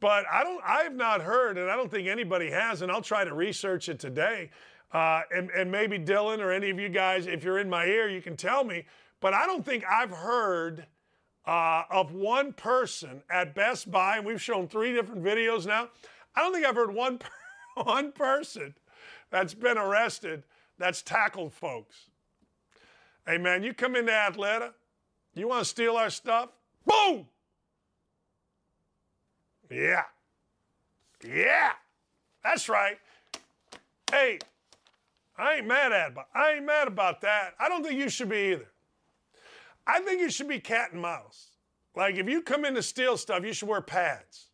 [0.00, 3.02] But I don't, I have not heard, and I don't think anybody has, and I'll
[3.02, 4.50] try to research it today.
[4.92, 8.08] Uh, and, and maybe Dylan or any of you guys, if you're in my ear,
[8.08, 8.86] you can tell me.
[9.20, 10.86] But I don't think I've heard
[11.46, 15.88] uh, of one person at Best Buy, and we've shown three different videos now.
[16.34, 17.20] I don't think I've heard one,
[17.74, 18.74] one person
[19.30, 20.44] that's been arrested
[20.78, 22.08] that's tackled folks.
[23.26, 24.72] Hey, man, you come into Athleta,
[25.34, 26.48] you want to steal our stuff?
[26.86, 27.26] Boom!
[29.70, 30.02] Yeah.
[31.24, 31.72] Yeah.
[32.42, 32.98] That's right.
[34.10, 34.38] Hey,
[35.38, 37.54] I ain't mad at but I ain't mad about that.
[37.60, 38.68] I don't think you should be either.
[39.86, 41.48] I think it should be cat and mouse.
[41.94, 44.46] Like if you come in to steal stuff, you should wear pads.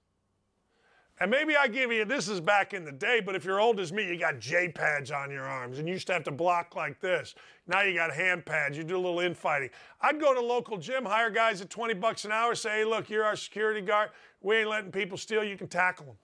[1.19, 3.81] And maybe I give you this is back in the day, but if you're old
[3.81, 6.31] as me, you got J pads on your arms and you used to have to
[6.31, 7.35] block like this.
[7.67, 9.71] Now you got hand pads, you do a little infighting.
[10.03, 13.09] I'd go to local gym, hire guys at 20 bucks an hour, say, hey, look,
[13.09, 14.11] you're our security guard.
[14.47, 16.15] We ain't letting people steal, you can tackle them.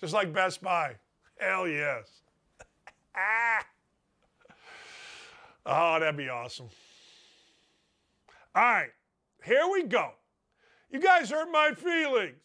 [0.00, 0.96] Just like Best Buy.
[1.38, 2.22] Hell yes.
[3.14, 3.66] ah.
[5.66, 6.70] Oh, that'd be awesome.
[8.54, 8.88] All right,
[9.44, 10.12] here we go.
[10.90, 12.38] You guys hurt my feelings.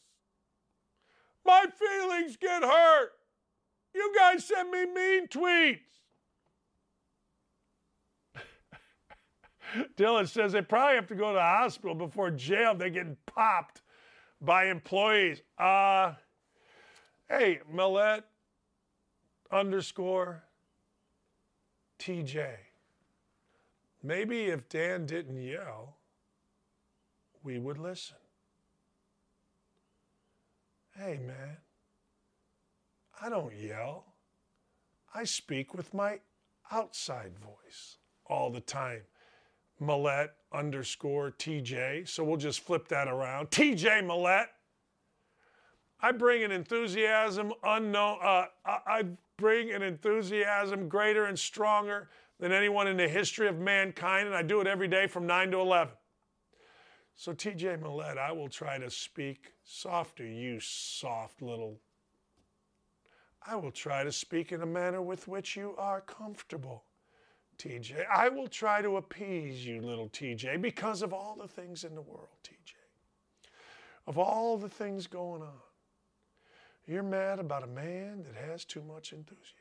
[1.46, 3.14] My feelings get hurt.
[3.96, 5.80] You guys send me mean tweets.
[9.96, 12.76] Dylan says they probably have to go to the hospital before jail.
[12.76, 13.83] They're getting popped
[14.44, 15.42] by employees.
[15.58, 16.14] Uh,
[17.30, 18.24] hey, Millette
[19.52, 20.44] underscore
[21.98, 22.48] TJ.
[24.04, 25.96] Maybe if Dan didn't yell,
[27.42, 28.18] we would listen.
[30.98, 31.58] Hey, man,
[33.22, 34.06] I don't yell.
[35.16, 36.20] I speak with my
[36.72, 39.04] outside voice all the time.
[39.84, 42.08] Millette underscore TJ.
[42.08, 43.50] So we'll just flip that around.
[43.52, 44.48] TJ Millette.
[46.00, 48.18] I bring an enthusiasm unknown.
[48.22, 49.04] Uh, I
[49.38, 54.42] bring an enthusiasm greater and stronger than anyone in the history of mankind, and I
[54.42, 55.94] do it every day from 9 to 11.
[57.16, 61.80] So, TJ Millette, I will try to speak softer, you soft little.
[63.46, 66.86] I will try to speak in a manner with which you are comfortable,
[67.58, 68.06] TJ.
[68.08, 72.02] I will try to appease you, little TJ, because of all the things in the
[72.02, 72.74] world, TJ.
[74.08, 75.62] Of all the things going on.
[76.88, 79.54] You're mad about a man that has too much enthusiasm.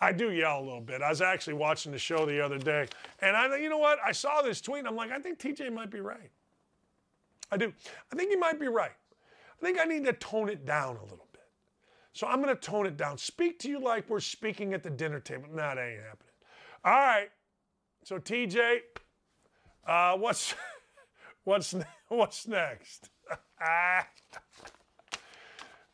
[0.00, 1.02] I do yell a little bit.
[1.02, 2.86] I was actually watching the show the other day,
[3.20, 3.98] and I, you know what?
[4.04, 4.86] I saw this tweet.
[4.86, 6.30] I'm like, I think TJ might be right.
[7.50, 7.72] I do.
[8.12, 8.92] I think he might be right.
[9.60, 11.27] I think I need to tone it down a little.
[12.12, 13.18] So I'm going to tone it down.
[13.18, 15.44] Speak to you like we're speaking at the dinner table.
[15.50, 16.32] No, that ain't happening.
[16.84, 17.28] All right.
[18.04, 18.78] So TJ,
[19.86, 20.54] uh, what's
[21.44, 21.74] what's
[22.08, 23.10] what's next?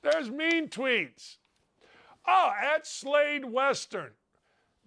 [0.02, 1.36] There's mean tweets.
[2.26, 4.10] Oh, at Slade Western.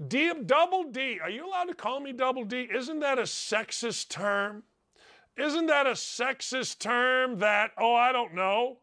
[0.07, 1.19] D, double D.
[1.21, 2.67] Are you allowed to call me double D?
[2.71, 4.63] Isn't that a sexist term?
[5.35, 8.77] Isn't that a sexist term that, oh, I don't know,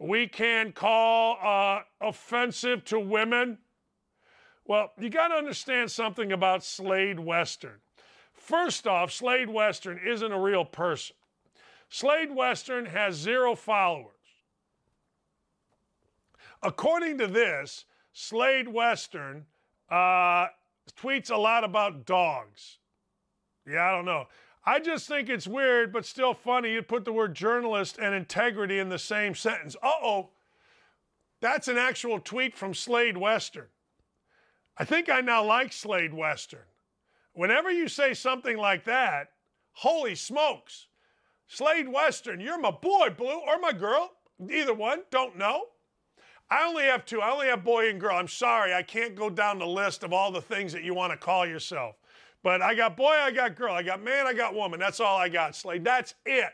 [0.00, 3.58] we can call uh, offensive to women?
[4.64, 7.80] Well, you got to understand something about Slade Western.
[8.32, 11.16] First off, Slade Western isn't a real person.
[11.90, 14.14] Slade Western has zero followers.
[16.62, 19.44] According to this, Slade Western
[19.90, 20.46] uh,
[20.96, 22.78] tweets a lot about dogs.
[23.66, 24.26] Yeah, I don't know.
[24.64, 26.72] I just think it's weird, but still funny.
[26.72, 29.76] You put the word journalist and integrity in the same sentence.
[29.82, 30.30] Uh oh.
[31.40, 33.68] That's an actual tweet from Slade Western.
[34.76, 36.60] I think I now like Slade Western.
[37.32, 39.28] Whenever you say something like that,
[39.72, 40.88] holy smokes.
[41.46, 44.10] Slade Western, you're my boy, Blue, or my girl.
[44.50, 45.64] Either one, don't know.
[46.50, 47.20] I only have two.
[47.20, 48.16] I only have boy and girl.
[48.16, 51.12] I'm sorry, I can't go down the list of all the things that you want
[51.12, 51.96] to call yourself.
[52.42, 54.80] But I got boy, I got girl, I got man, I got woman.
[54.80, 55.84] That's all I got, Slade.
[55.84, 56.52] That's it.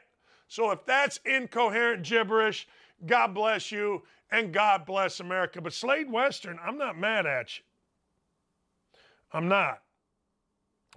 [0.49, 2.67] So if that's incoherent gibberish,
[3.05, 5.61] God bless you and God bless America.
[5.61, 7.65] But Slade Western, I'm not mad at you.
[9.33, 9.83] I'm not.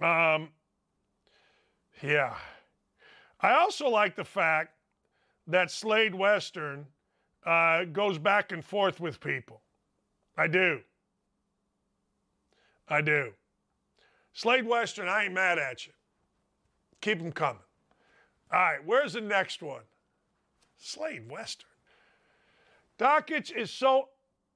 [0.00, 0.48] Um,
[2.02, 2.34] yeah.
[3.40, 4.74] I also like the fact
[5.46, 6.86] that Slade Western
[7.44, 9.62] uh, goes back and forth with people.
[10.36, 10.80] I do.
[12.88, 13.32] I do.
[14.40, 15.92] Slade Western, I ain't mad at you.
[17.02, 17.60] Keep them coming.
[18.50, 19.82] All right, where's the next one?
[20.78, 21.68] Slade Western.
[22.98, 24.08] Dakich is so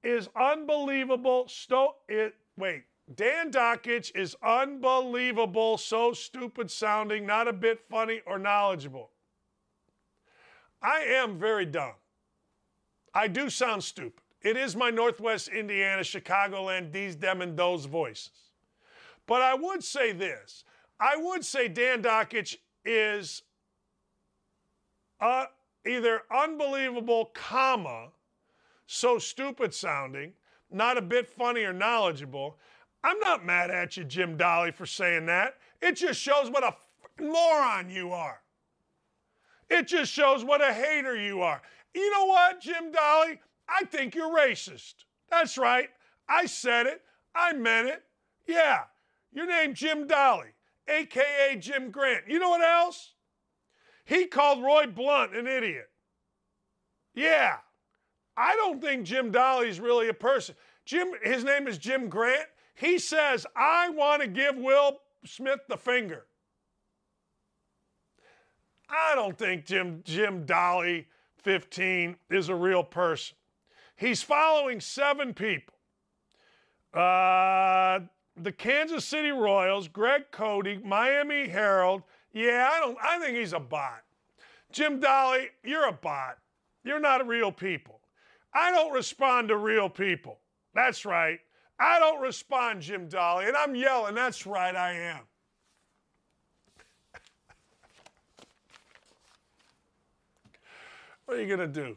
[0.03, 1.47] is unbelievable.
[1.49, 2.85] Sto- it, wait,
[3.15, 9.11] Dan Dakich is unbelievable, so stupid sounding, not a bit funny or knowledgeable.
[10.81, 11.93] I am very dumb.
[13.13, 14.23] I do sound stupid.
[14.41, 18.44] It is my Northwest Indiana, Chicagoland, these, them, and those voices.
[19.27, 20.65] But I would say this
[21.01, 23.43] I would say Dan Dakich is
[25.21, 25.47] uh,
[25.87, 28.09] either unbelievable, comma,
[28.87, 30.33] so stupid sounding,
[30.71, 32.59] not a bit funny or knowledgeable.
[33.03, 35.57] I'm not mad at you, Jim Dolly, for saying that.
[35.83, 36.75] It just shows what a
[37.23, 38.41] moron you are.
[39.69, 41.61] It just shows what a hater you are.
[41.95, 43.41] You know what, Jim Dolly?
[43.69, 44.95] I think you're racist.
[45.31, 45.89] That's right.
[46.29, 47.03] I said it.
[47.35, 48.03] I meant it.
[48.47, 48.83] Yeah.
[49.35, 50.55] Your name Jim Dolly,
[50.89, 52.25] aka Jim Grant.
[52.29, 53.13] You know what else?
[54.05, 55.91] He called Roy Blunt an idiot.
[57.15, 57.57] Yeah.
[58.37, 60.55] I don't think Jim is really a person.
[60.85, 62.49] Jim, his name is Jim Grant.
[62.75, 66.27] He says, I want to give Will Smith the finger.
[68.91, 71.07] I don't think Jim Jim Dolly,
[71.39, 73.37] 15 is a real person.
[73.97, 75.75] He's following seven people.
[76.93, 78.01] Uh,
[78.37, 82.03] the Kansas City Royals, Greg Cote, Miami Herald.
[82.33, 82.99] Yeah, I don't.
[83.03, 84.03] I think he's a bot.
[84.73, 86.39] Jim Dolly, you're a bot.
[86.83, 88.01] You're not real people.
[88.53, 90.39] I don't respond to real people.
[90.75, 91.41] That's right.
[91.79, 94.15] I don't respond, Jim Dolly, and I'm yelling.
[94.15, 95.21] That's right, I am.
[101.25, 101.97] what are you going to do?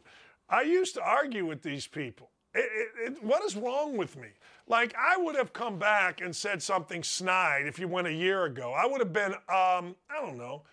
[0.50, 2.30] I used to argue with these people.
[2.54, 4.30] It, it, it, what is wrong with me?
[4.68, 8.44] Like, I would have come back and said something snide if you went a year
[8.46, 8.74] ago.
[8.74, 10.64] I would have been, um, I don't know,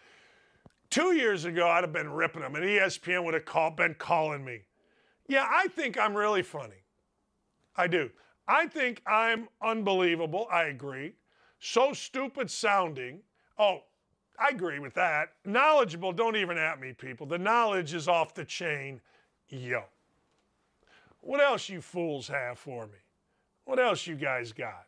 [0.91, 4.63] two years ago, I'd have been ripping them, and ESPN would have been calling me.
[5.29, 6.83] Yeah, I think I'm really funny.
[7.77, 8.11] I do.
[8.47, 10.49] I think I'm unbelievable.
[10.51, 11.15] I agree.
[11.61, 13.21] So stupid sounding.
[13.59, 13.85] Oh,
[14.39, 15.31] I agree with that.
[15.45, 17.27] Knowledgeable, don't even at me, people.
[17.27, 19.01] The knowledge is off the chain.
[19.49, 19.85] Yo.
[21.21, 22.99] What else you fools have for me?
[23.65, 24.87] What else you guys got?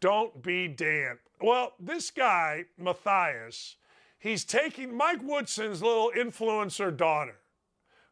[0.00, 1.18] Don't be Dan.
[1.40, 3.76] Well, this guy, Matthias,
[4.18, 7.36] he's taking Mike Woodson's little influencer daughter,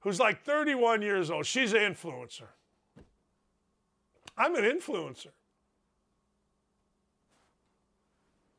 [0.01, 1.47] who's like 31 years old.
[1.47, 2.48] She's an influencer.
[4.36, 5.32] I'm an influencer.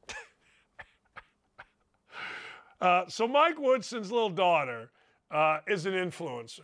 [2.81, 4.91] uh, so Mike Woodson's little daughter
[5.31, 6.63] uh, is an influencer.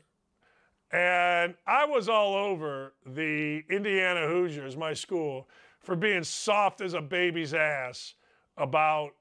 [0.96, 5.50] And I was all over the Indiana Hoosiers, my school,
[5.82, 8.14] for being soft as a baby's ass
[8.56, 9.12] about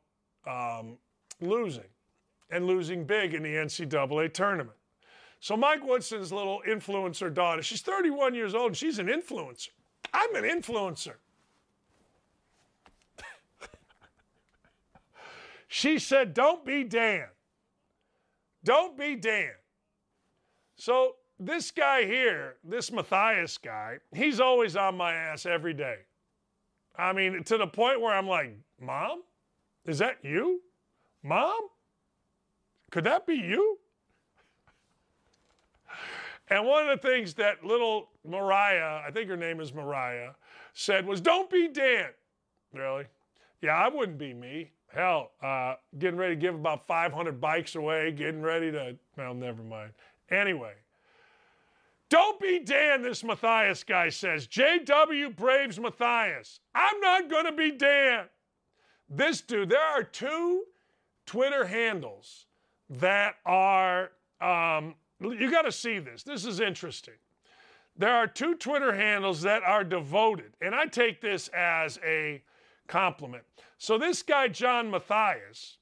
[0.47, 0.99] um,
[1.41, 1.89] losing
[2.49, 4.77] and losing big in the NCAA tournament.
[5.41, 9.71] So Mike Woodson's little influencer daughter, she's 31 years old and she's an influencer.
[10.13, 11.15] I'm an influencer.
[15.67, 17.27] she said, Don't be Dan.
[18.63, 19.51] Don't be Dan.
[20.77, 25.99] So, this guy here, this Matthias guy, he's always on my ass every day.
[26.97, 29.23] I mean, to the point where I'm like, Mom?
[29.87, 30.63] Is that you?
[31.23, 31.69] Mom?
[32.91, 33.79] Could that be you?
[36.49, 40.31] And one of the things that little Mariah, I think her name is Mariah,
[40.75, 42.11] said was, Don't be Dan.
[42.73, 43.05] Really?
[43.63, 44.71] Yeah, I wouldn't be me.
[44.89, 49.63] Hell, uh, getting ready to give about 500 bikes away, getting ready to, well, never
[49.63, 49.91] mind.
[50.31, 50.75] Anyway,
[52.11, 54.47] don't be Dan, this Matthias guy says.
[54.47, 56.61] JW Braves Matthias.
[56.75, 58.27] I'm not going to be Dan.
[59.09, 60.65] This dude, there are two
[61.27, 62.47] Twitter handles
[62.91, 64.11] that are
[64.41, 66.23] um, you got to see this.
[66.23, 67.15] This is interesting.
[67.97, 72.43] There are two Twitter handles that are devoted, and I take this as a
[72.89, 73.45] compliment.
[73.79, 75.79] So, this guy, John Matthias,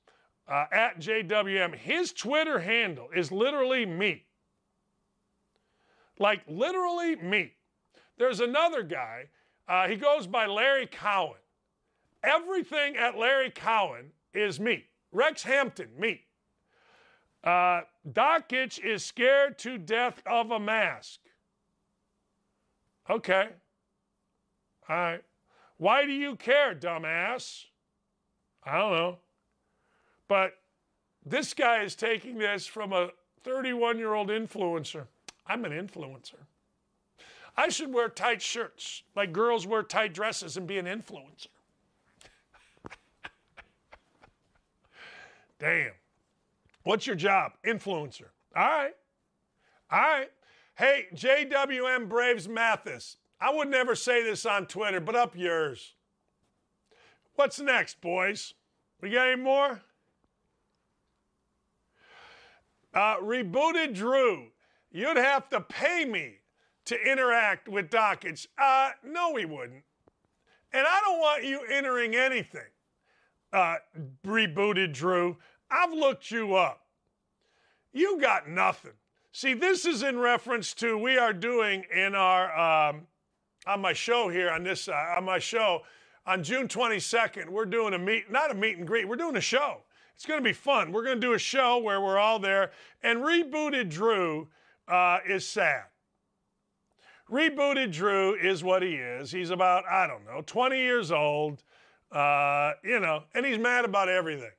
[0.47, 4.25] uh, at JWM, his Twitter handle is literally me.
[6.23, 7.53] Like, literally me.
[8.17, 9.25] There's another guy,
[9.67, 11.41] uh, he goes by Larry Cowan.
[12.23, 14.85] Everything at Larry Cowan is me.
[15.11, 16.21] Rex Hampton, me.
[17.43, 21.19] Uh, Dakich is scared to death of a mask.
[23.11, 23.49] Okay.
[24.89, 25.25] All right.
[25.79, 27.65] Why do you care, dumbass?
[28.65, 29.19] I don't know.
[30.29, 30.53] But
[31.27, 33.09] this guy is taking this from a
[33.43, 35.07] 31 year old influencer.
[35.47, 36.47] I'm an influencer.
[37.57, 41.49] I should wear tight shirts like girls wear tight dresses and be an influencer.
[45.59, 45.93] Damn.
[46.83, 47.53] What's your job?
[47.65, 48.29] Influencer.
[48.57, 48.95] All right.
[49.91, 50.31] All right.
[50.75, 53.17] Hey, JWM Braves Mathis.
[53.41, 55.95] I would never say this on Twitter, but up yours.
[57.35, 58.55] What's next, boys?
[59.01, 59.83] We got any more?
[62.95, 64.49] Uh, rebooted Drew.
[64.93, 66.35] You'd have to pay me
[66.85, 68.47] to interact with Dakich.
[68.59, 69.85] Uh, no, we wouldn't.
[70.73, 72.61] And I don't want you entering anything.
[73.53, 73.77] Uh,
[74.27, 75.39] rebooted Drew.
[75.71, 76.81] I've looked you up.
[77.93, 78.93] You got nothing.
[79.33, 83.07] See, this is in reference to we are doing in our um,
[83.67, 85.83] on my show here on this uh, on my show
[86.27, 87.49] on June 22nd.
[87.49, 89.09] We're doing a meet, not a meet and greet.
[89.09, 89.79] We're doing a show.
[90.15, 90.93] It's going to be fun.
[90.93, 92.73] We're going to do a show where we're all there.
[93.03, 94.49] And rebooted Drew
[94.89, 95.85] uh, is sad.
[97.31, 99.31] Rebooted Drew is what he is.
[99.31, 101.63] He's about, I don't know, 20 years old,
[102.11, 104.51] uh, you know, and he's mad about everything.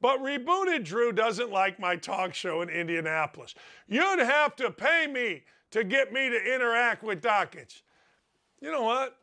[0.00, 3.54] But rebooted Drew doesn't like my talk show in Indianapolis.
[3.88, 5.42] You'd have to pay me
[5.72, 7.82] to get me to interact with Dakich.
[8.60, 9.16] You know what?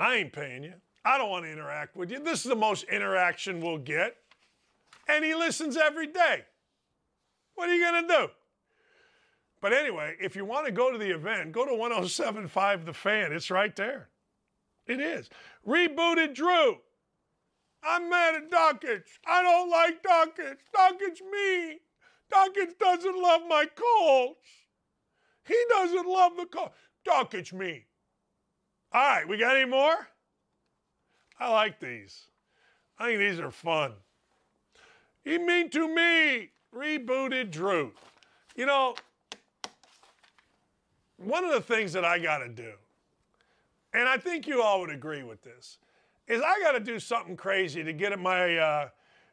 [0.00, 0.74] I ain't paying you.
[1.04, 2.18] I don't want to interact with you.
[2.18, 4.16] This is the most interaction we'll get.
[5.08, 6.44] And he listens every day.
[7.58, 8.28] What are you going to do?
[9.60, 13.32] But anyway, if you want to go to the event, go to 1075 The Fan.
[13.32, 14.10] It's right there.
[14.86, 15.28] It is.
[15.66, 16.76] Rebooted Drew.
[17.82, 19.08] I'm mad at Dakich.
[19.26, 20.58] I don't like Dakich.
[20.72, 21.80] Dakich me.
[22.32, 24.46] Dakich doesn't love my Colts.
[25.44, 26.76] He doesn't love the Colts.
[27.04, 27.86] Dakich me.
[28.92, 29.96] All right, we got any more?
[31.40, 32.26] I like these.
[33.00, 33.94] I think these are fun.
[35.24, 37.92] You mean to me, rebooted Drew.
[38.56, 38.94] You know,
[41.16, 42.72] one of the things that I got to do,
[43.92, 45.78] and I think you all would agree with this,
[46.26, 48.88] is I got to do something crazy to get at my uh,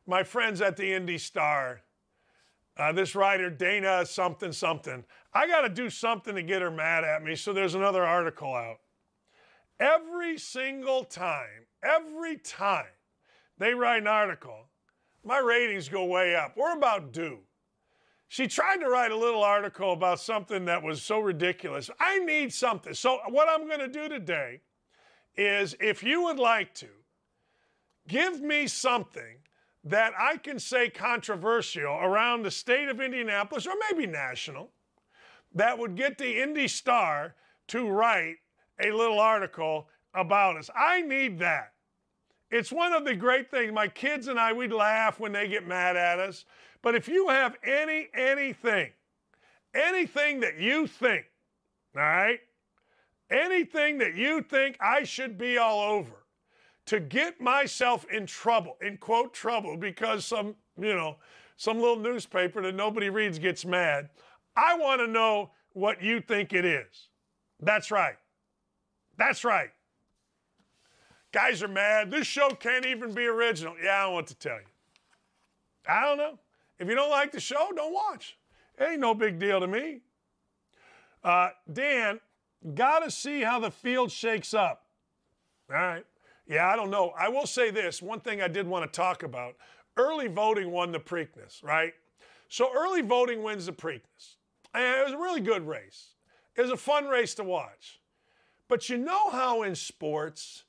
[0.08, 1.82] my friends at the Indy Star,
[2.78, 5.04] uh, this writer Dana something something.
[5.34, 7.36] I got to do something to get her mad at me.
[7.36, 8.78] So there's another article out.
[9.80, 12.86] Every single time, every time
[13.58, 14.68] they write an article,
[15.26, 16.56] my ratings go way up.
[16.56, 17.40] We're about due.
[18.28, 21.90] She tried to write a little article about something that was so ridiculous.
[22.00, 22.94] I need something.
[22.94, 24.62] So, what I'm going to do today
[25.38, 26.88] is if you would like to,
[28.08, 29.38] give me something
[29.84, 34.72] that I can say controversial around the state of Indianapolis or maybe national
[35.54, 37.36] that would get the Indy Star
[37.68, 38.38] to write
[38.84, 40.70] a little article about us.
[40.76, 41.75] I need that.
[42.56, 43.74] It's one of the great things.
[43.74, 46.46] My kids and I, we laugh when they get mad at us.
[46.82, 48.92] But if you have any, anything,
[49.74, 51.26] anything that you think,
[51.98, 52.40] all right,
[53.30, 56.24] anything that you think I should be all over
[56.86, 61.18] to get myself in trouble, in quote trouble, because some, you know,
[61.58, 64.08] some little newspaper that nobody reads gets mad,
[64.56, 67.10] I want to know what you think it is.
[67.60, 68.16] That's right.
[69.18, 69.72] That's right.
[71.36, 72.12] Guys are mad.
[72.12, 73.76] This show can't even be original.
[73.84, 74.68] Yeah, I don't want to tell you.
[75.86, 76.40] I don't know.
[76.80, 78.38] If you don't like the show, don't watch.
[78.80, 80.00] It ain't no big deal to me.
[81.26, 82.22] Uh, Dan,
[82.74, 84.86] got to see how the field shakes up.
[85.70, 86.06] All right.
[86.48, 87.12] Yeah, I don't know.
[87.20, 89.56] I will say this one thing I did want to talk about
[89.98, 91.92] early voting won the Preakness, right?
[92.48, 94.36] So early voting wins the Preakness.
[94.74, 96.14] And it was a really good race.
[96.56, 98.00] It was a fun race to watch.
[98.70, 100.64] But you know how in sports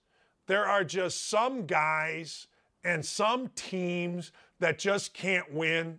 [0.47, 2.47] there are just some guys
[2.85, 5.99] and some teams that just can't win?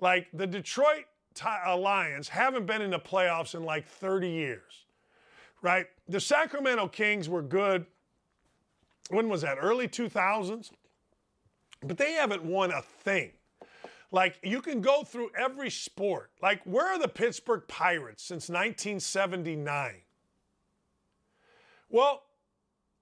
[0.00, 1.04] Like the Detroit
[1.44, 4.84] uh, Lions haven't been in the playoffs in like 30 years,
[5.62, 5.86] right?
[6.08, 7.86] The Sacramento Kings were good.
[9.10, 9.58] When was that?
[9.60, 10.70] Early 2000s?
[11.84, 13.32] But they haven't won a thing.
[14.10, 16.30] Like you can go through every sport.
[16.42, 19.94] Like where are the Pittsburgh Pirates since 1979?
[21.88, 22.22] Well,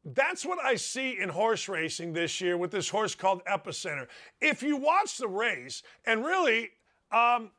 [0.05, 4.06] that's what I see in horse racing this year with this horse called Epicenter.
[4.40, 6.70] If you watch the race, and really,
[7.12, 7.51] um,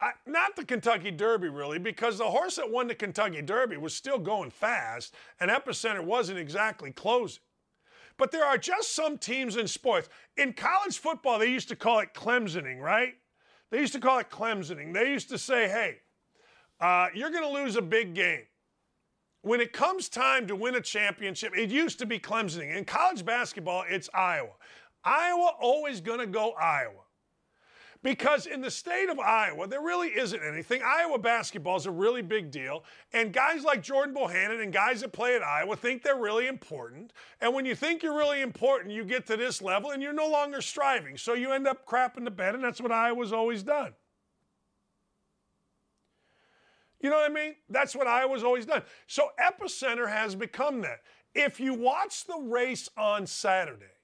[0.00, 3.94] I, not the Kentucky Derby, really, because the horse that won the Kentucky Derby was
[3.94, 7.42] still going fast, and Epicenter wasn't exactly closing.
[8.18, 10.08] But there are just some teams in sports.
[10.38, 13.14] In college football, they used to call it Clemsoning, right?
[13.70, 14.94] They used to call it Clemsoning.
[14.94, 15.96] They used to say, hey,
[16.80, 18.44] uh, you're going to lose a big game
[19.46, 22.76] when it comes time to win a championship, it used to be Clemson.
[22.76, 24.50] In college basketball, it's Iowa.
[25.04, 27.04] Iowa always going to go Iowa.
[28.02, 30.82] Because in the state of Iowa, there really isn't anything.
[30.84, 32.82] Iowa basketball is a really big deal.
[33.12, 37.12] And guys like Jordan Bohannon and guys that play at Iowa think they're really important.
[37.40, 40.28] And when you think you're really important, you get to this level and you're no
[40.28, 41.16] longer striving.
[41.16, 43.94] So you end up crapping the bed, and that's what Iowa's always done.
[47.06, 47.54] You know what I mean?
[47.68, 48.82] That's what Iowa's always done.
[49.06, 51.02] So Epicenter has become that.
[51.36, 53.94] If you watch the race on Saturday,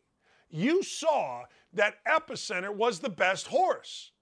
[0.49, 1.43] you saw
[1.73, 4.13] that Epicenter was the best horse.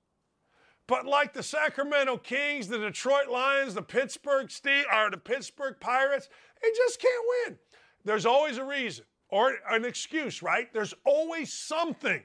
[0.86, 6.31] But like the Sacramento Kings, the Detroit Lions, the Pittsburgh Steel, or the Pittsburgh Pirates,
[6.62, 7.59] they just can't win.
[8.07, 10.73] There's always a reason or an excuse, right?
[10.73, 12.23] There's always something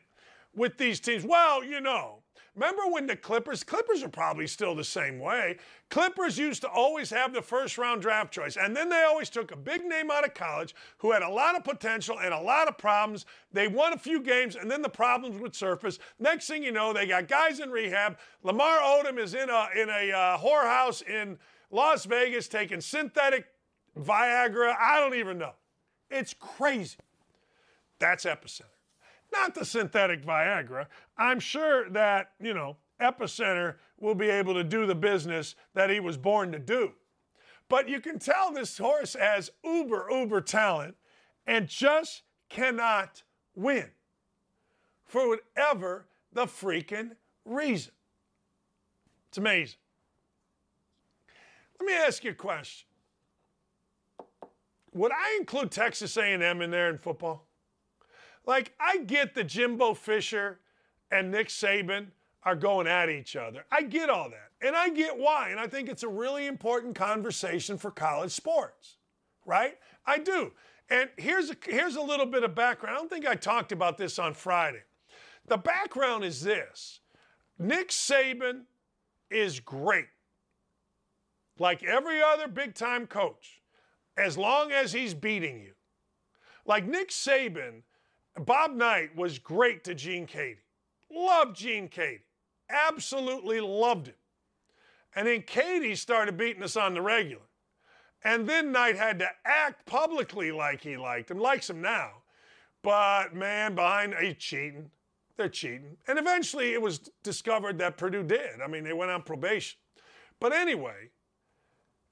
[0.56, 1.26] with these teams.
[1.26, 2.20] Well, you know,
[2.56, 5.58] remember when the Clippers, Clippers are probably still the same way.
[5.90, 9.52] Clippers used to always have the first round draft choice, and then they always took
[9.52, 12.68] a big name out of college who had a lot of potential and a lot
[12.68, 13.26] of problems.
[13.52, 16.00] They won a few games, and then the problems would surface.
[16.20, 18.18] Next thing you know, they got guys in rehab.
[18.44, 21.38] Lamar Odom is in a in a uh, whorehouse in
[21.72, 23.46] Las Vegas taking synthetic
[24.00, 24.76] Viagra.
[24.80, 25.54] I don't even know.
[26.10, 26.98] It's crazy.
[28.00, 28.75] That's Epicenter.
[29.40, 30.88] Not the synthetic Viagra.
[31.18, 36.00] I'm sure that, you know, Epicenter will be able to do the business that he
[36.00, 36.94] was born to do.
[37.68, 40.96] But you can tell this horse has uber, uber talent
[41.48, 43.24] and just cannot
[43.56, 43.90] win
[45.06, 47.12] for whatever the freaking
[47.44, 47.94] reason.
[49.30, 49.80] It's amazing.
[51.80, 52.88] Let me ask you a question.
[54.94, 57.45] Would I include Texas A&M in there in football?
[58.46, 60.60] Like I get that Jimbo Fisher
[61.12, 62.08] and Nick Saban
[62.44, 63.66] are going at each other.
[63.72, 64.52] I get all that.
[64.66, 65.50] And I get why.
[65.50, 68.98] And I think it's a really important conversation for college sports.
[69.46, 69.78] Right?
[70.06, 70.52] I do.
[70.90, 72.96] And here's a, here's a little bit of background.
[72.96, 74.84] I don't think I talked about this on Friday.
[75.48, 77.00] The background is this.
[77.58, 78.62] Nick Saban
[79.32, 80.08] is great
[81.60, 83.62] like every other big time coach,
[84.18, 85.74] as long as he's beating you.
[86.66, 87.84] Like Nick Saban,
[88.40, 90.58] Bob Knight was great to Gene Keady.
[91.12, 92.22] Loved Gene Keady.
[92.70, 94.16] Absolutely loved him.
[95.16, 97.42] And then Keady started beating us on the regular.
[98.24, 102.24] And then Knight had to act publicly like he liked him, likes him now.
[102.82, 104.90] But man, behind he's cheating.
[105.38, 105.98] They're cheating.
[106.08, 108.62] And eventually it was discovered that Purdue did.
[108.64, 109.78] I mean, they went on probation.
[110.40, 111.10] But anyway,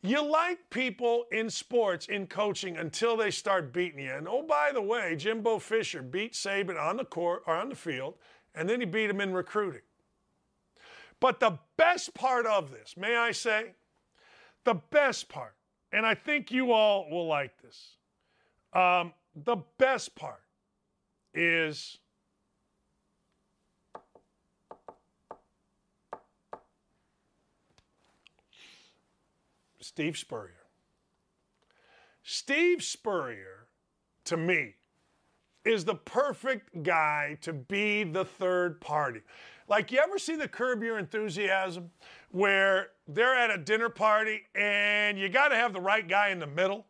[0.04, 4.12] you like people in sports, in coaching, until they start beating you.
[4.12, 7.76] And oh, by the way, Jimbo Fisher beat Saban on the court or on the
[7.76, 8.16] field,
[8.54, 9.82] and then he beat him in recruiting.
[11.22, 13.76] But the best part of this, may I say,
[14.66, 15.56] the best part,
[15.94, 17.96] and I think you all will like this,
[18.74, 20.44] um, the best part
[21.34, 22.00] is
[29.84, 30.66] Steve Spurrier.
[32.24, 33.68] Steve Spurrier,
[34.26, 34.76] to me,
[35.66, 39.22] is the perfect guy to be the third party.
[39.68, 41.90] Like, you ever see the Curb Your Enthusiasm
[42.32, 46.40] where they're at a dinner party and you got to have the right guy in
[46.40, 46.86] the middle?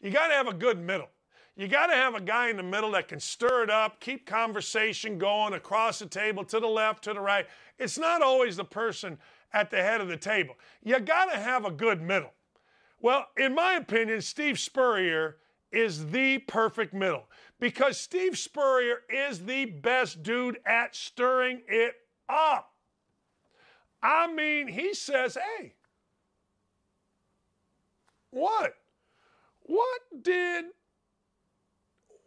[0.00, 1.08] You got to have a good middle.
[1.56, 4.26] You got to have a guy in the middle that can stir it up, keep
[4.26, 7.46] conversation going across the table to the left, to the right.
[7.78, 9.18] It's not always the person
[9.52, 10.54] at the head of the table.
[10.82, 12.32] You got to have a good middle.
[13.00, 15.36] Well, in my opinion, Steve Spurrier
[15.70, 17.24] is the perfect middle
[17.60, 21.94] because Steve Spurrier is the best dude at stirring it
[22.28, 22.72] up.
[24.02, 25.74] I mean, he says, hey,
[28.30, 28.74] what?
[29.62, 30.66] What did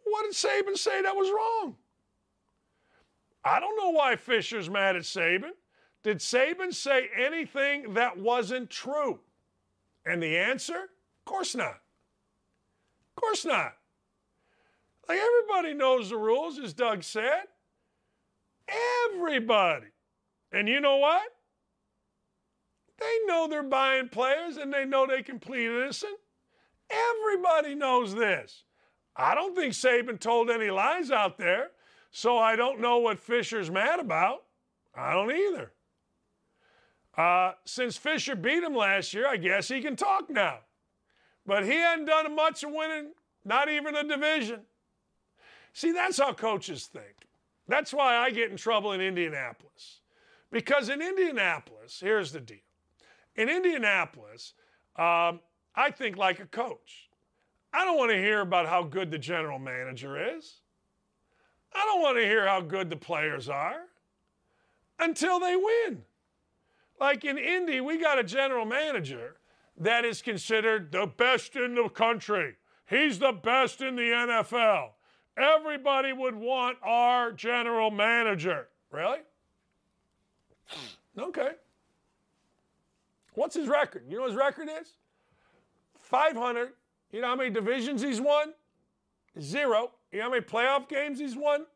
[0.04, 1.76] what did Saban say that was wrong?
[3.44, 5.52] I don't know why Fisher's mad at Saban.
[6.02, 9.20] Did Saban say anything that wasn't true?
[10.04, 10.74] And the answer?
[10.74, 11.80] Of course not.
[13.16, 13.74] Of course not.
[15.08, 17.44] Like everybody knows the rules, as Doug said.
[19.12, 19.86] Everybody.
[20.50, 21.22] And you know what?
[22.98, 26.18] They know they're buying players and they know they can plead innocent.
[26.90, 28.64] Everybody knows this.
[29.16, 31.70] I don't think Saban told any lies out there,
[32.10, 34.44] so I don't know what Fisher's mad about.
[34.94, 35.72] I don't either.
[37.16, 40.60] Uh, since Fisher beat him last year, I guess he can talk now.
[41.44, 43.12] But he hadn't done much of winning,
[43.44, 44.60] not even a division.
[45.72, 47.28] See, that's how coaches think.
[47.68, 50.00] That's why I get in trouble in Indianapolis.
[50.50, 52.58] Because in Indianapolis, here's the deal.
[53.36, 54.54] In Indianapolis,
[54.96, 55.40] um,
[55.74, 57.08] I think like a coach.
[57.72, 60.60] I don't want to hear about how good the general manager is.
[61.74, 63.80] I don't want to hear how good the players are
[64.98, 66.02] until they win.
[67.02, 69.34] Like in Indy, we got a general manager
[69.76, 72.54] that is considered the best in the country.
[72.88, 74.90] He's the best in the NFL.
[75.36, 78.68] Everybody would want our general manager.
[78.92, 79.18] Really?
[80.68, 81.50] Hmm, okay.
[83.34, 84.04] What's his record?
[84.08, 84.92] You know his record is?
[85.98, 86.68] 500.
[87.10, 88.52] You know how many divisions he's won?
[89.40, 89.90] Zero.
[90.12, 91.66] You know how many playoff games he's won?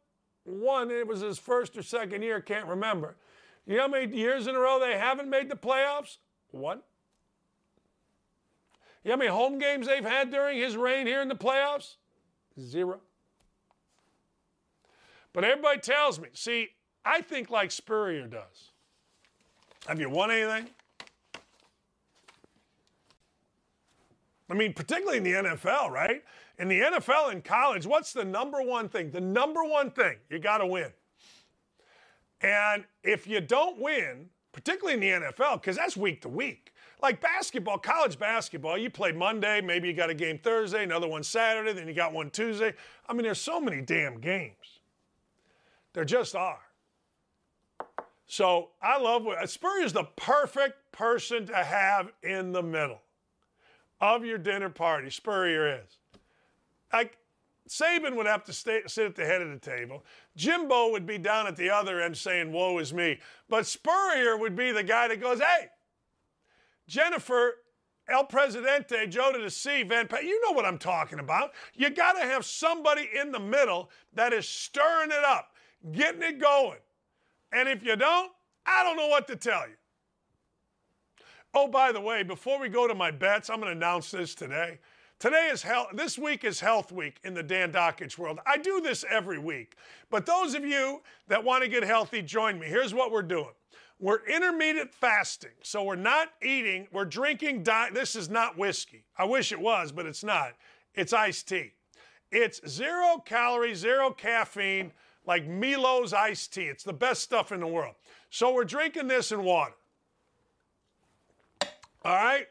[0.45, 0.93] One.
[0.93, 3.17] It was his first or second year, can't remember.
[3.67, 6.19] You know how many years in a row they haven't made the playoffs?
[6.53, 6.81] One.
[9.03, 11.97] You know how many home games they've had during his reign here in the playoffs?
[12.61, 13.01] Zero.
[15.33, 16.69] But everybody tells me, see,
[17.05, 18.73] I think like Spurrier does.
[19.87, 20.71] Have you won anything?
[24.49, 26.23] I mean, particularly in the NFL, right?
[26.59, 29.11] In the NFL and college, what's the number one thing?
[29.11, 30.93] The number one thing, you got to win.
[32.41, 36.73] And if you don't win, particularly in the NFL, because that's week to week.
[37.03, 41.23] Like basketball, college basketball, you play Monday, maybe you got a game Thursday, another one
[41.23, 42.75] Saturday, then you got one Tuesday.
[43.07, 44.81] I mean, there's so many damn games.
[45.93, 46.61] There just are.
[48.27, 53.01] So I love what Spurrier's the perfect person to have in the middle
[54.01, 55.11] of your dinner party.
[55.11, 55.99] Spurrier is.
[56.93, 57.19] Like
[57.69, 60.05] Saban would have to stay, sit at the head of the table.
[60.37, 63.19] Jimbo would be down at the other end saying, Woe is me.
[63.49, 65.69] But Spurrier would be the guy that goes, Hey,
[66.87, 67.55] Jennifer,
[68.09, 71.53] El Presidente, Joe to the C, Van Pelt, you know what I'm talking about.
[71.75, 75.53] You got to have somebody in the middle that is stirring it up,
[75.91, 76.79] getting it going.
[77.53, 78.31] And if you don't,
[78.65, 79.75] I don't know what to tell you.
[81.53, 84.35] Oh, by the way, before we go to my bets, I'm going to announce this
[84.35, 84.79] today.
[85.19, 85.89] Today is health.
[85.95, 88.39] This week is Health Week in the Dan Dakich world.
[88.45, 89.75] I do this every week,
[90.11, 92.67] but those of you that want to get healthy, join me.
[92.67, 93.55] Here's what we're doing.
[93.99, 96.87] We're intermittent fasting, so we're not eating.
[96.93, 97.65] We're drinking.
[97.95, 99.05] This is not whiskey.
[99.17, 100.53] I wish it was, but it's not.
[100.95, 101.73] It's iced tea.
[102.31, 104.93] It's zero calories, zero caffeine,
[105.25, 106.65] like Milo's iced tea.
[106.65, 107.95] It's the best stuff in the world.
[108.29, 109.73] So we're drinking this in water.
[112.05, 112.49] All right.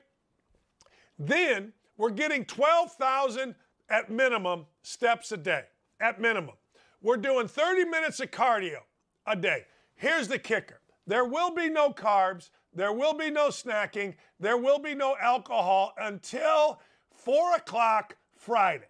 [1.20, 3.56] Then we're getting 12,000
[3.90, 5.64] at minimum steps a day.
[6.00, 6.56] At minimum.
[7.02, 8.80] We're doing 30 minutes of cardio
[9.26, 9.66] a day.
[9.96, 14.80] Here's the kicker there will be no carbs, there will be no snacking, there will
[14.80, 16.82] be no alcohol until
[17.14, 18.88] 4 o'clock Friday.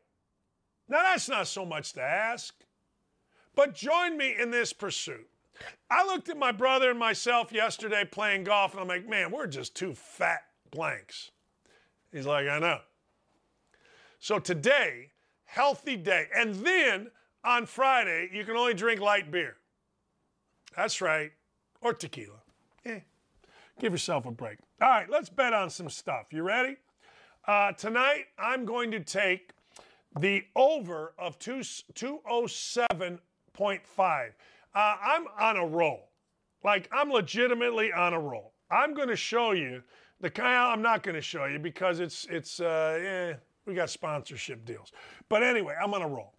[0.88, 2.56] Now, that's not so much to ask,
[3.53, 5.27] but join me in this pursuit.
[5.90, 9.48] I looked at my brother and myself yesterday playing golf, and I'm like, man, we're
[9.48, 11.32] just two fat blanks.
[12.11, 12.80] He's like, I know.
[14.26, 15.11] So today,
[15.43, 16.26] healthy day.
[16.35, 17.11] And then
[17.43, 19.57] on Friday, you can only drink light beer.
[20.76, 21.31] That's right.
[21.80, 22.41] Or tequila.
[22.88, 23.02] Eh,
[23.80, 24.57] give yourself a break.
[24.81, 26.34] All right, let's bet on some stuff.
[26.34, 26.77] You ready?
[27.47, 29.52] Uh, tonight, I'm going to take
[30.19, 31.60] the over of 2,
[31.93, 33.19] 207.5.
[33.99, 36.10] Uh, I'm on a roll.
[36.64, 38.53] Like, I'm legitimately on a roll.
[38.72, 39.84] I'm going to show you
[40.19, 43.35] the kind I'm not going to show you because it's, it's, uh, eh,
[43.65, 44.91] we got sponsorship deals.
[45.29, 46.33] But anyway, I'm on a roll.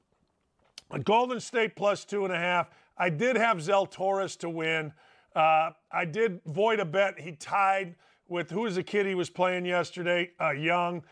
[0.91, 2.71] A Golden State plus two and a half.
[2.97, 4.93] I did have Zalatoris to win.
[5.35, 7.19] Uh, I did void a bet.
[7.19, 7.95] He tied
[8.29, 10.31] with who was the kid he was playing yesterday?
[10.41, 11.03] Uh, Young.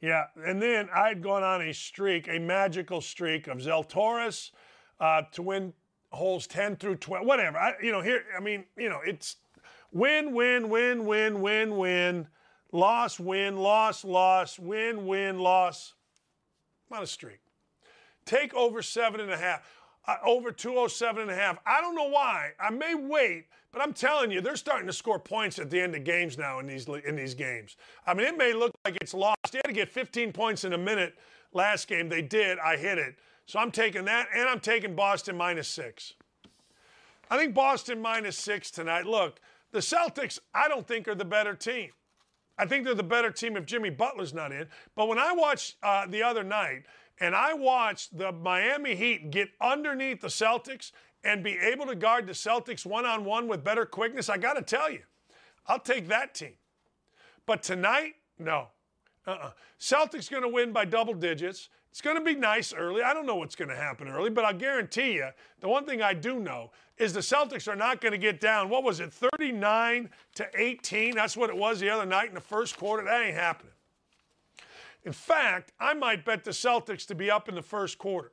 [0.00, 0.24] Yeah.
[0.44, 4.50] And then I had gone on a streak, a magical streak of Zalatoris
[5.00, 5.72] uh, to win
[6.12, 7.58] holes 10 through 12, whatever.
[7.58, 9.36] I, you know, here, I mean, you know, it's
[9.92, 12.26] win, win, win, win, win, win.
[12.74, 15.94] Loss, win, loss, loss, win, win, loss.
[16.90, 17.38] Not a streak.
[18.24, 19.62] Take over seven and a half,
[20.08, 21.56] uh, over 207 and a half.
[21.64, 22.50] I don't know why.
[22.58, 25.94] I may wait, but I'm telling you, they're starting to score points at the end
[25.94, 27.76] of games now in these in these games.
[28.08, 29.52] I mean, it may look like it's lost.
[29.52, 31.14] They had to get 15 points in a minute
[31.52, 32.08] last game.
[32.08, 32.58] They did.
[32.58, 33.14] I hit it.
[33.46, 36.14] So I'm taking that, and I'm taking Boston minus six.
[37.30, 39.06] I think Boston minus six tonight.
[39.06, 39.38] Look,
[39.70, 41.90] the Celtics, I don't think are the better team.
[42.58, 44.66] I think they're the better team if Jimmy Butler's not in.
[44.94, 46.84] But when I watched uh, the other night
[47.20, 50.92] and I watched the Miami Heat get underneath the Celtics
[51.24, 54.54] and be able to guard the Celtics one on one with better quickness, I got
[54.54, 55.00] to tell you,
[55.66, 56.54] I'll take that team.
[57.46, 58.68] But tonight, no.
[59.26, 59.50] Uh-uh.
[59.80, 61.70] Celtics going to win by double digits.
[61.94, 63.02] It's going to be nice early.
[63.02, 65.28] I don't know what's going to happen early, but I'll guarantee you
[65.60, 68.68] the one thing I do know is the Celtics are not going to get down.
[68.68, 71.14] What was it, 39 to 18?
[71.14, 73.04] That's what it was the other night in the first quarter.
[73.04, 73.70] That ain't happening.
[75.04, 78.32] In fact, I might bet the Celtics to be up in the first quarter.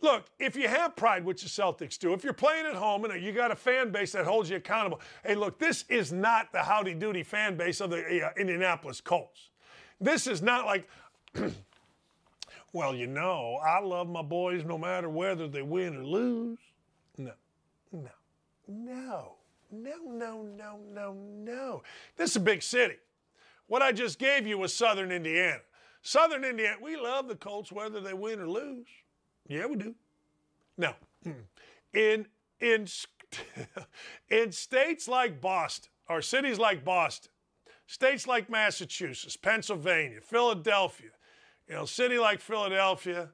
[0.00, 3.22] Look, if you have pride, which the Celtics do, if you're playing at home and
[3.22, 6.64] you got a fan base that holds you accountable, hey, look, this is not the
[6.64, 9.50] howdy doody fan base of the uh, Indianapolis Colts.
[10.00, 10.88] This is not like,
[12.74, 16.58] well, you know, I love my boys no matter whether they win or lose.
[17.16, 17.30] No,
[17.92, 18.10] no,
[18.66, 19.34] no,
[19.70, 21.82] no, no, no, no, no.
[22.16, 22.96] This is a big city.
[23.68, 25.60] What I just gave you was Southern Indiana.
[26.02, 28.88] Southern Indiana, we love the Colts whether they win or lose.
[29.46, 29.94] Yeah, we do.
[30.76, 30.94] No.
[31.92, 32.26] In
[32.60, 32.88] in
[34.28, 37.30] in states like Boston or cities like Boston,
[37.86, 41.10] states like Massachusetts, Pennsylvania, Philadelphia,
[41.68, 43.30] you know, city like Philadelphia,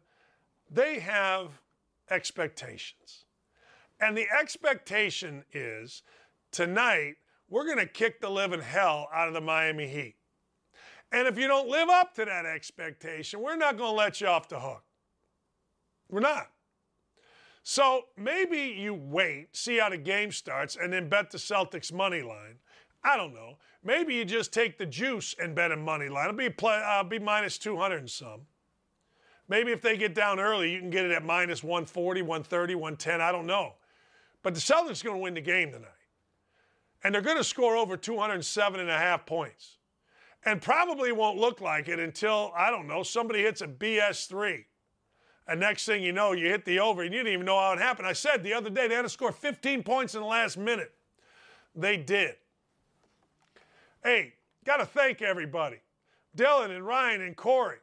[0.71, 1.61] they have
[2.11, 3.25] expectations.
[4.01, 6.03] And the expectation is
[6.53, 7.17] tonight,
[7.49, 10.15] we're going to kick the living hell out of the Miami Heat.
[11.13, 14.29] And if you don't live up to that expectation, we're not going to let you
[14.29, 14.85] off the hook.
[16.09, 16.51] We're not.
[17.63, 22.23] So maybe you wait, see how the game starts, and then bet the Celtics money
[22.23, 22.59] line.
[23.03, 23.57] I don't know.
[23.83, 26.29] Maybe you just take the juice and bet a money line.
[26.29, 28.43] It'll be, play, uh, be minus 200 and some.
[29.49, 33.21] Maybe if they get down early, you can get it at minus 140, 130, 110.
[33.21, 33.75] I don't know.
[34.43, 35.89] But the Celtics are going to win the game tonight.
[37.03, 39.79] And they're going to score over 207 and a half points.
[40.45, 44.65] And probably won't look like it until, I don't know, somebody hits a BS3.
[45.49, 47.73] And next thing you know, you hit the over and you didn't even know how
[47.73, 48.07] it happened.
[48.07, 50.93] I said the other day they had to score 15 points in the last minute.
[51.75, 52.37] They did.
[54.03, 55.77] Hey, got to thank everybody.
[56.37, 57.79] Dylan and Ryan and Corey.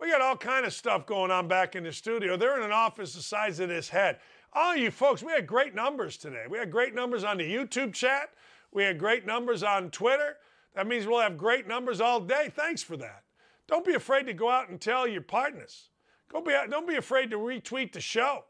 [0.00, 2.36] We got all kind of stuff going on back in the studio.
[2.36, 4.18] They're in an office the size of this head.
[4.54, 6.44] All you folks, we had great numbers today.
[6.48, 8.30] We had great numbers on the YouTube chat.
[8.72, 10.36] We had great numbers on Twitter.
[10.74, 12.50] That means we'll have great numbers all day.
[12.54, 13.24] Thanks for that.
[13.66, 15.90] Don't be afraid to go out and tell your partners.
[16.30, 18.44] Go be, don't be afraid to retweet the show.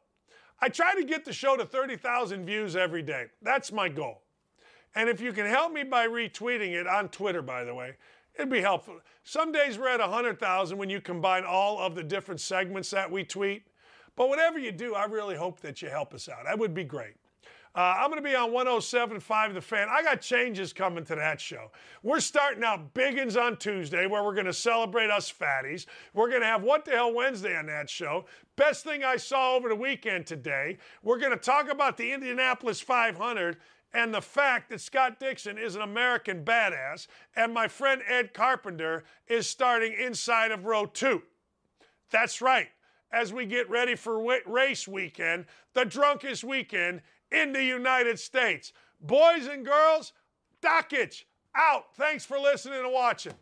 [0.61, 3.27] I try to get the show to 30,000 views every day.
[3.43, 4.23] That's my goal.
[4.95, 7.95] And if you can help me by retweeting it on Twitter, by the way,
[8.35, 9.01] it'd be helpful.
[9.25, 13.25] Some days we're at 100,000 when you combine all of the different segments that we
[13.25, 13.65] tweet.
[14.17, 16.45] But whatever you do, I really hope that you help us out.
[16.45, 17.15] That would be great.
[17.75, 19.89] Uh, I'm going to be on 107.5 The Fan.
[19.89, 21.71] I got changes coming to that show.
[22.03, 25.87] We're starting out Biggins on Tuesday, where we're going to celebrate us fatties.
[26.15, 28.25] We're going to have What the Hell Wednesday on that show.
[28.57, 30.79] Best thing I saw over the weekend today.
[31.05, 33.59] We're going to talk about the Indianapolis 500
[33.93, 39.05] and the fact that Scott Dixon is an American badass, and my friend Ed Carpenter
[39.27, 41.23] is starting inside of row two.
[42.11, 42.69] That's right.
[43.11, 47.01] As we get ready for race weekend, the drunkest weekend
[47.33, 48.73] in the United States.
[49.01, 50.13] Boys and girls,
[50.63, 51.25] Dakich
[51.55, 51.95] out.
[51.97, 53.35] Thanks for listening and watching.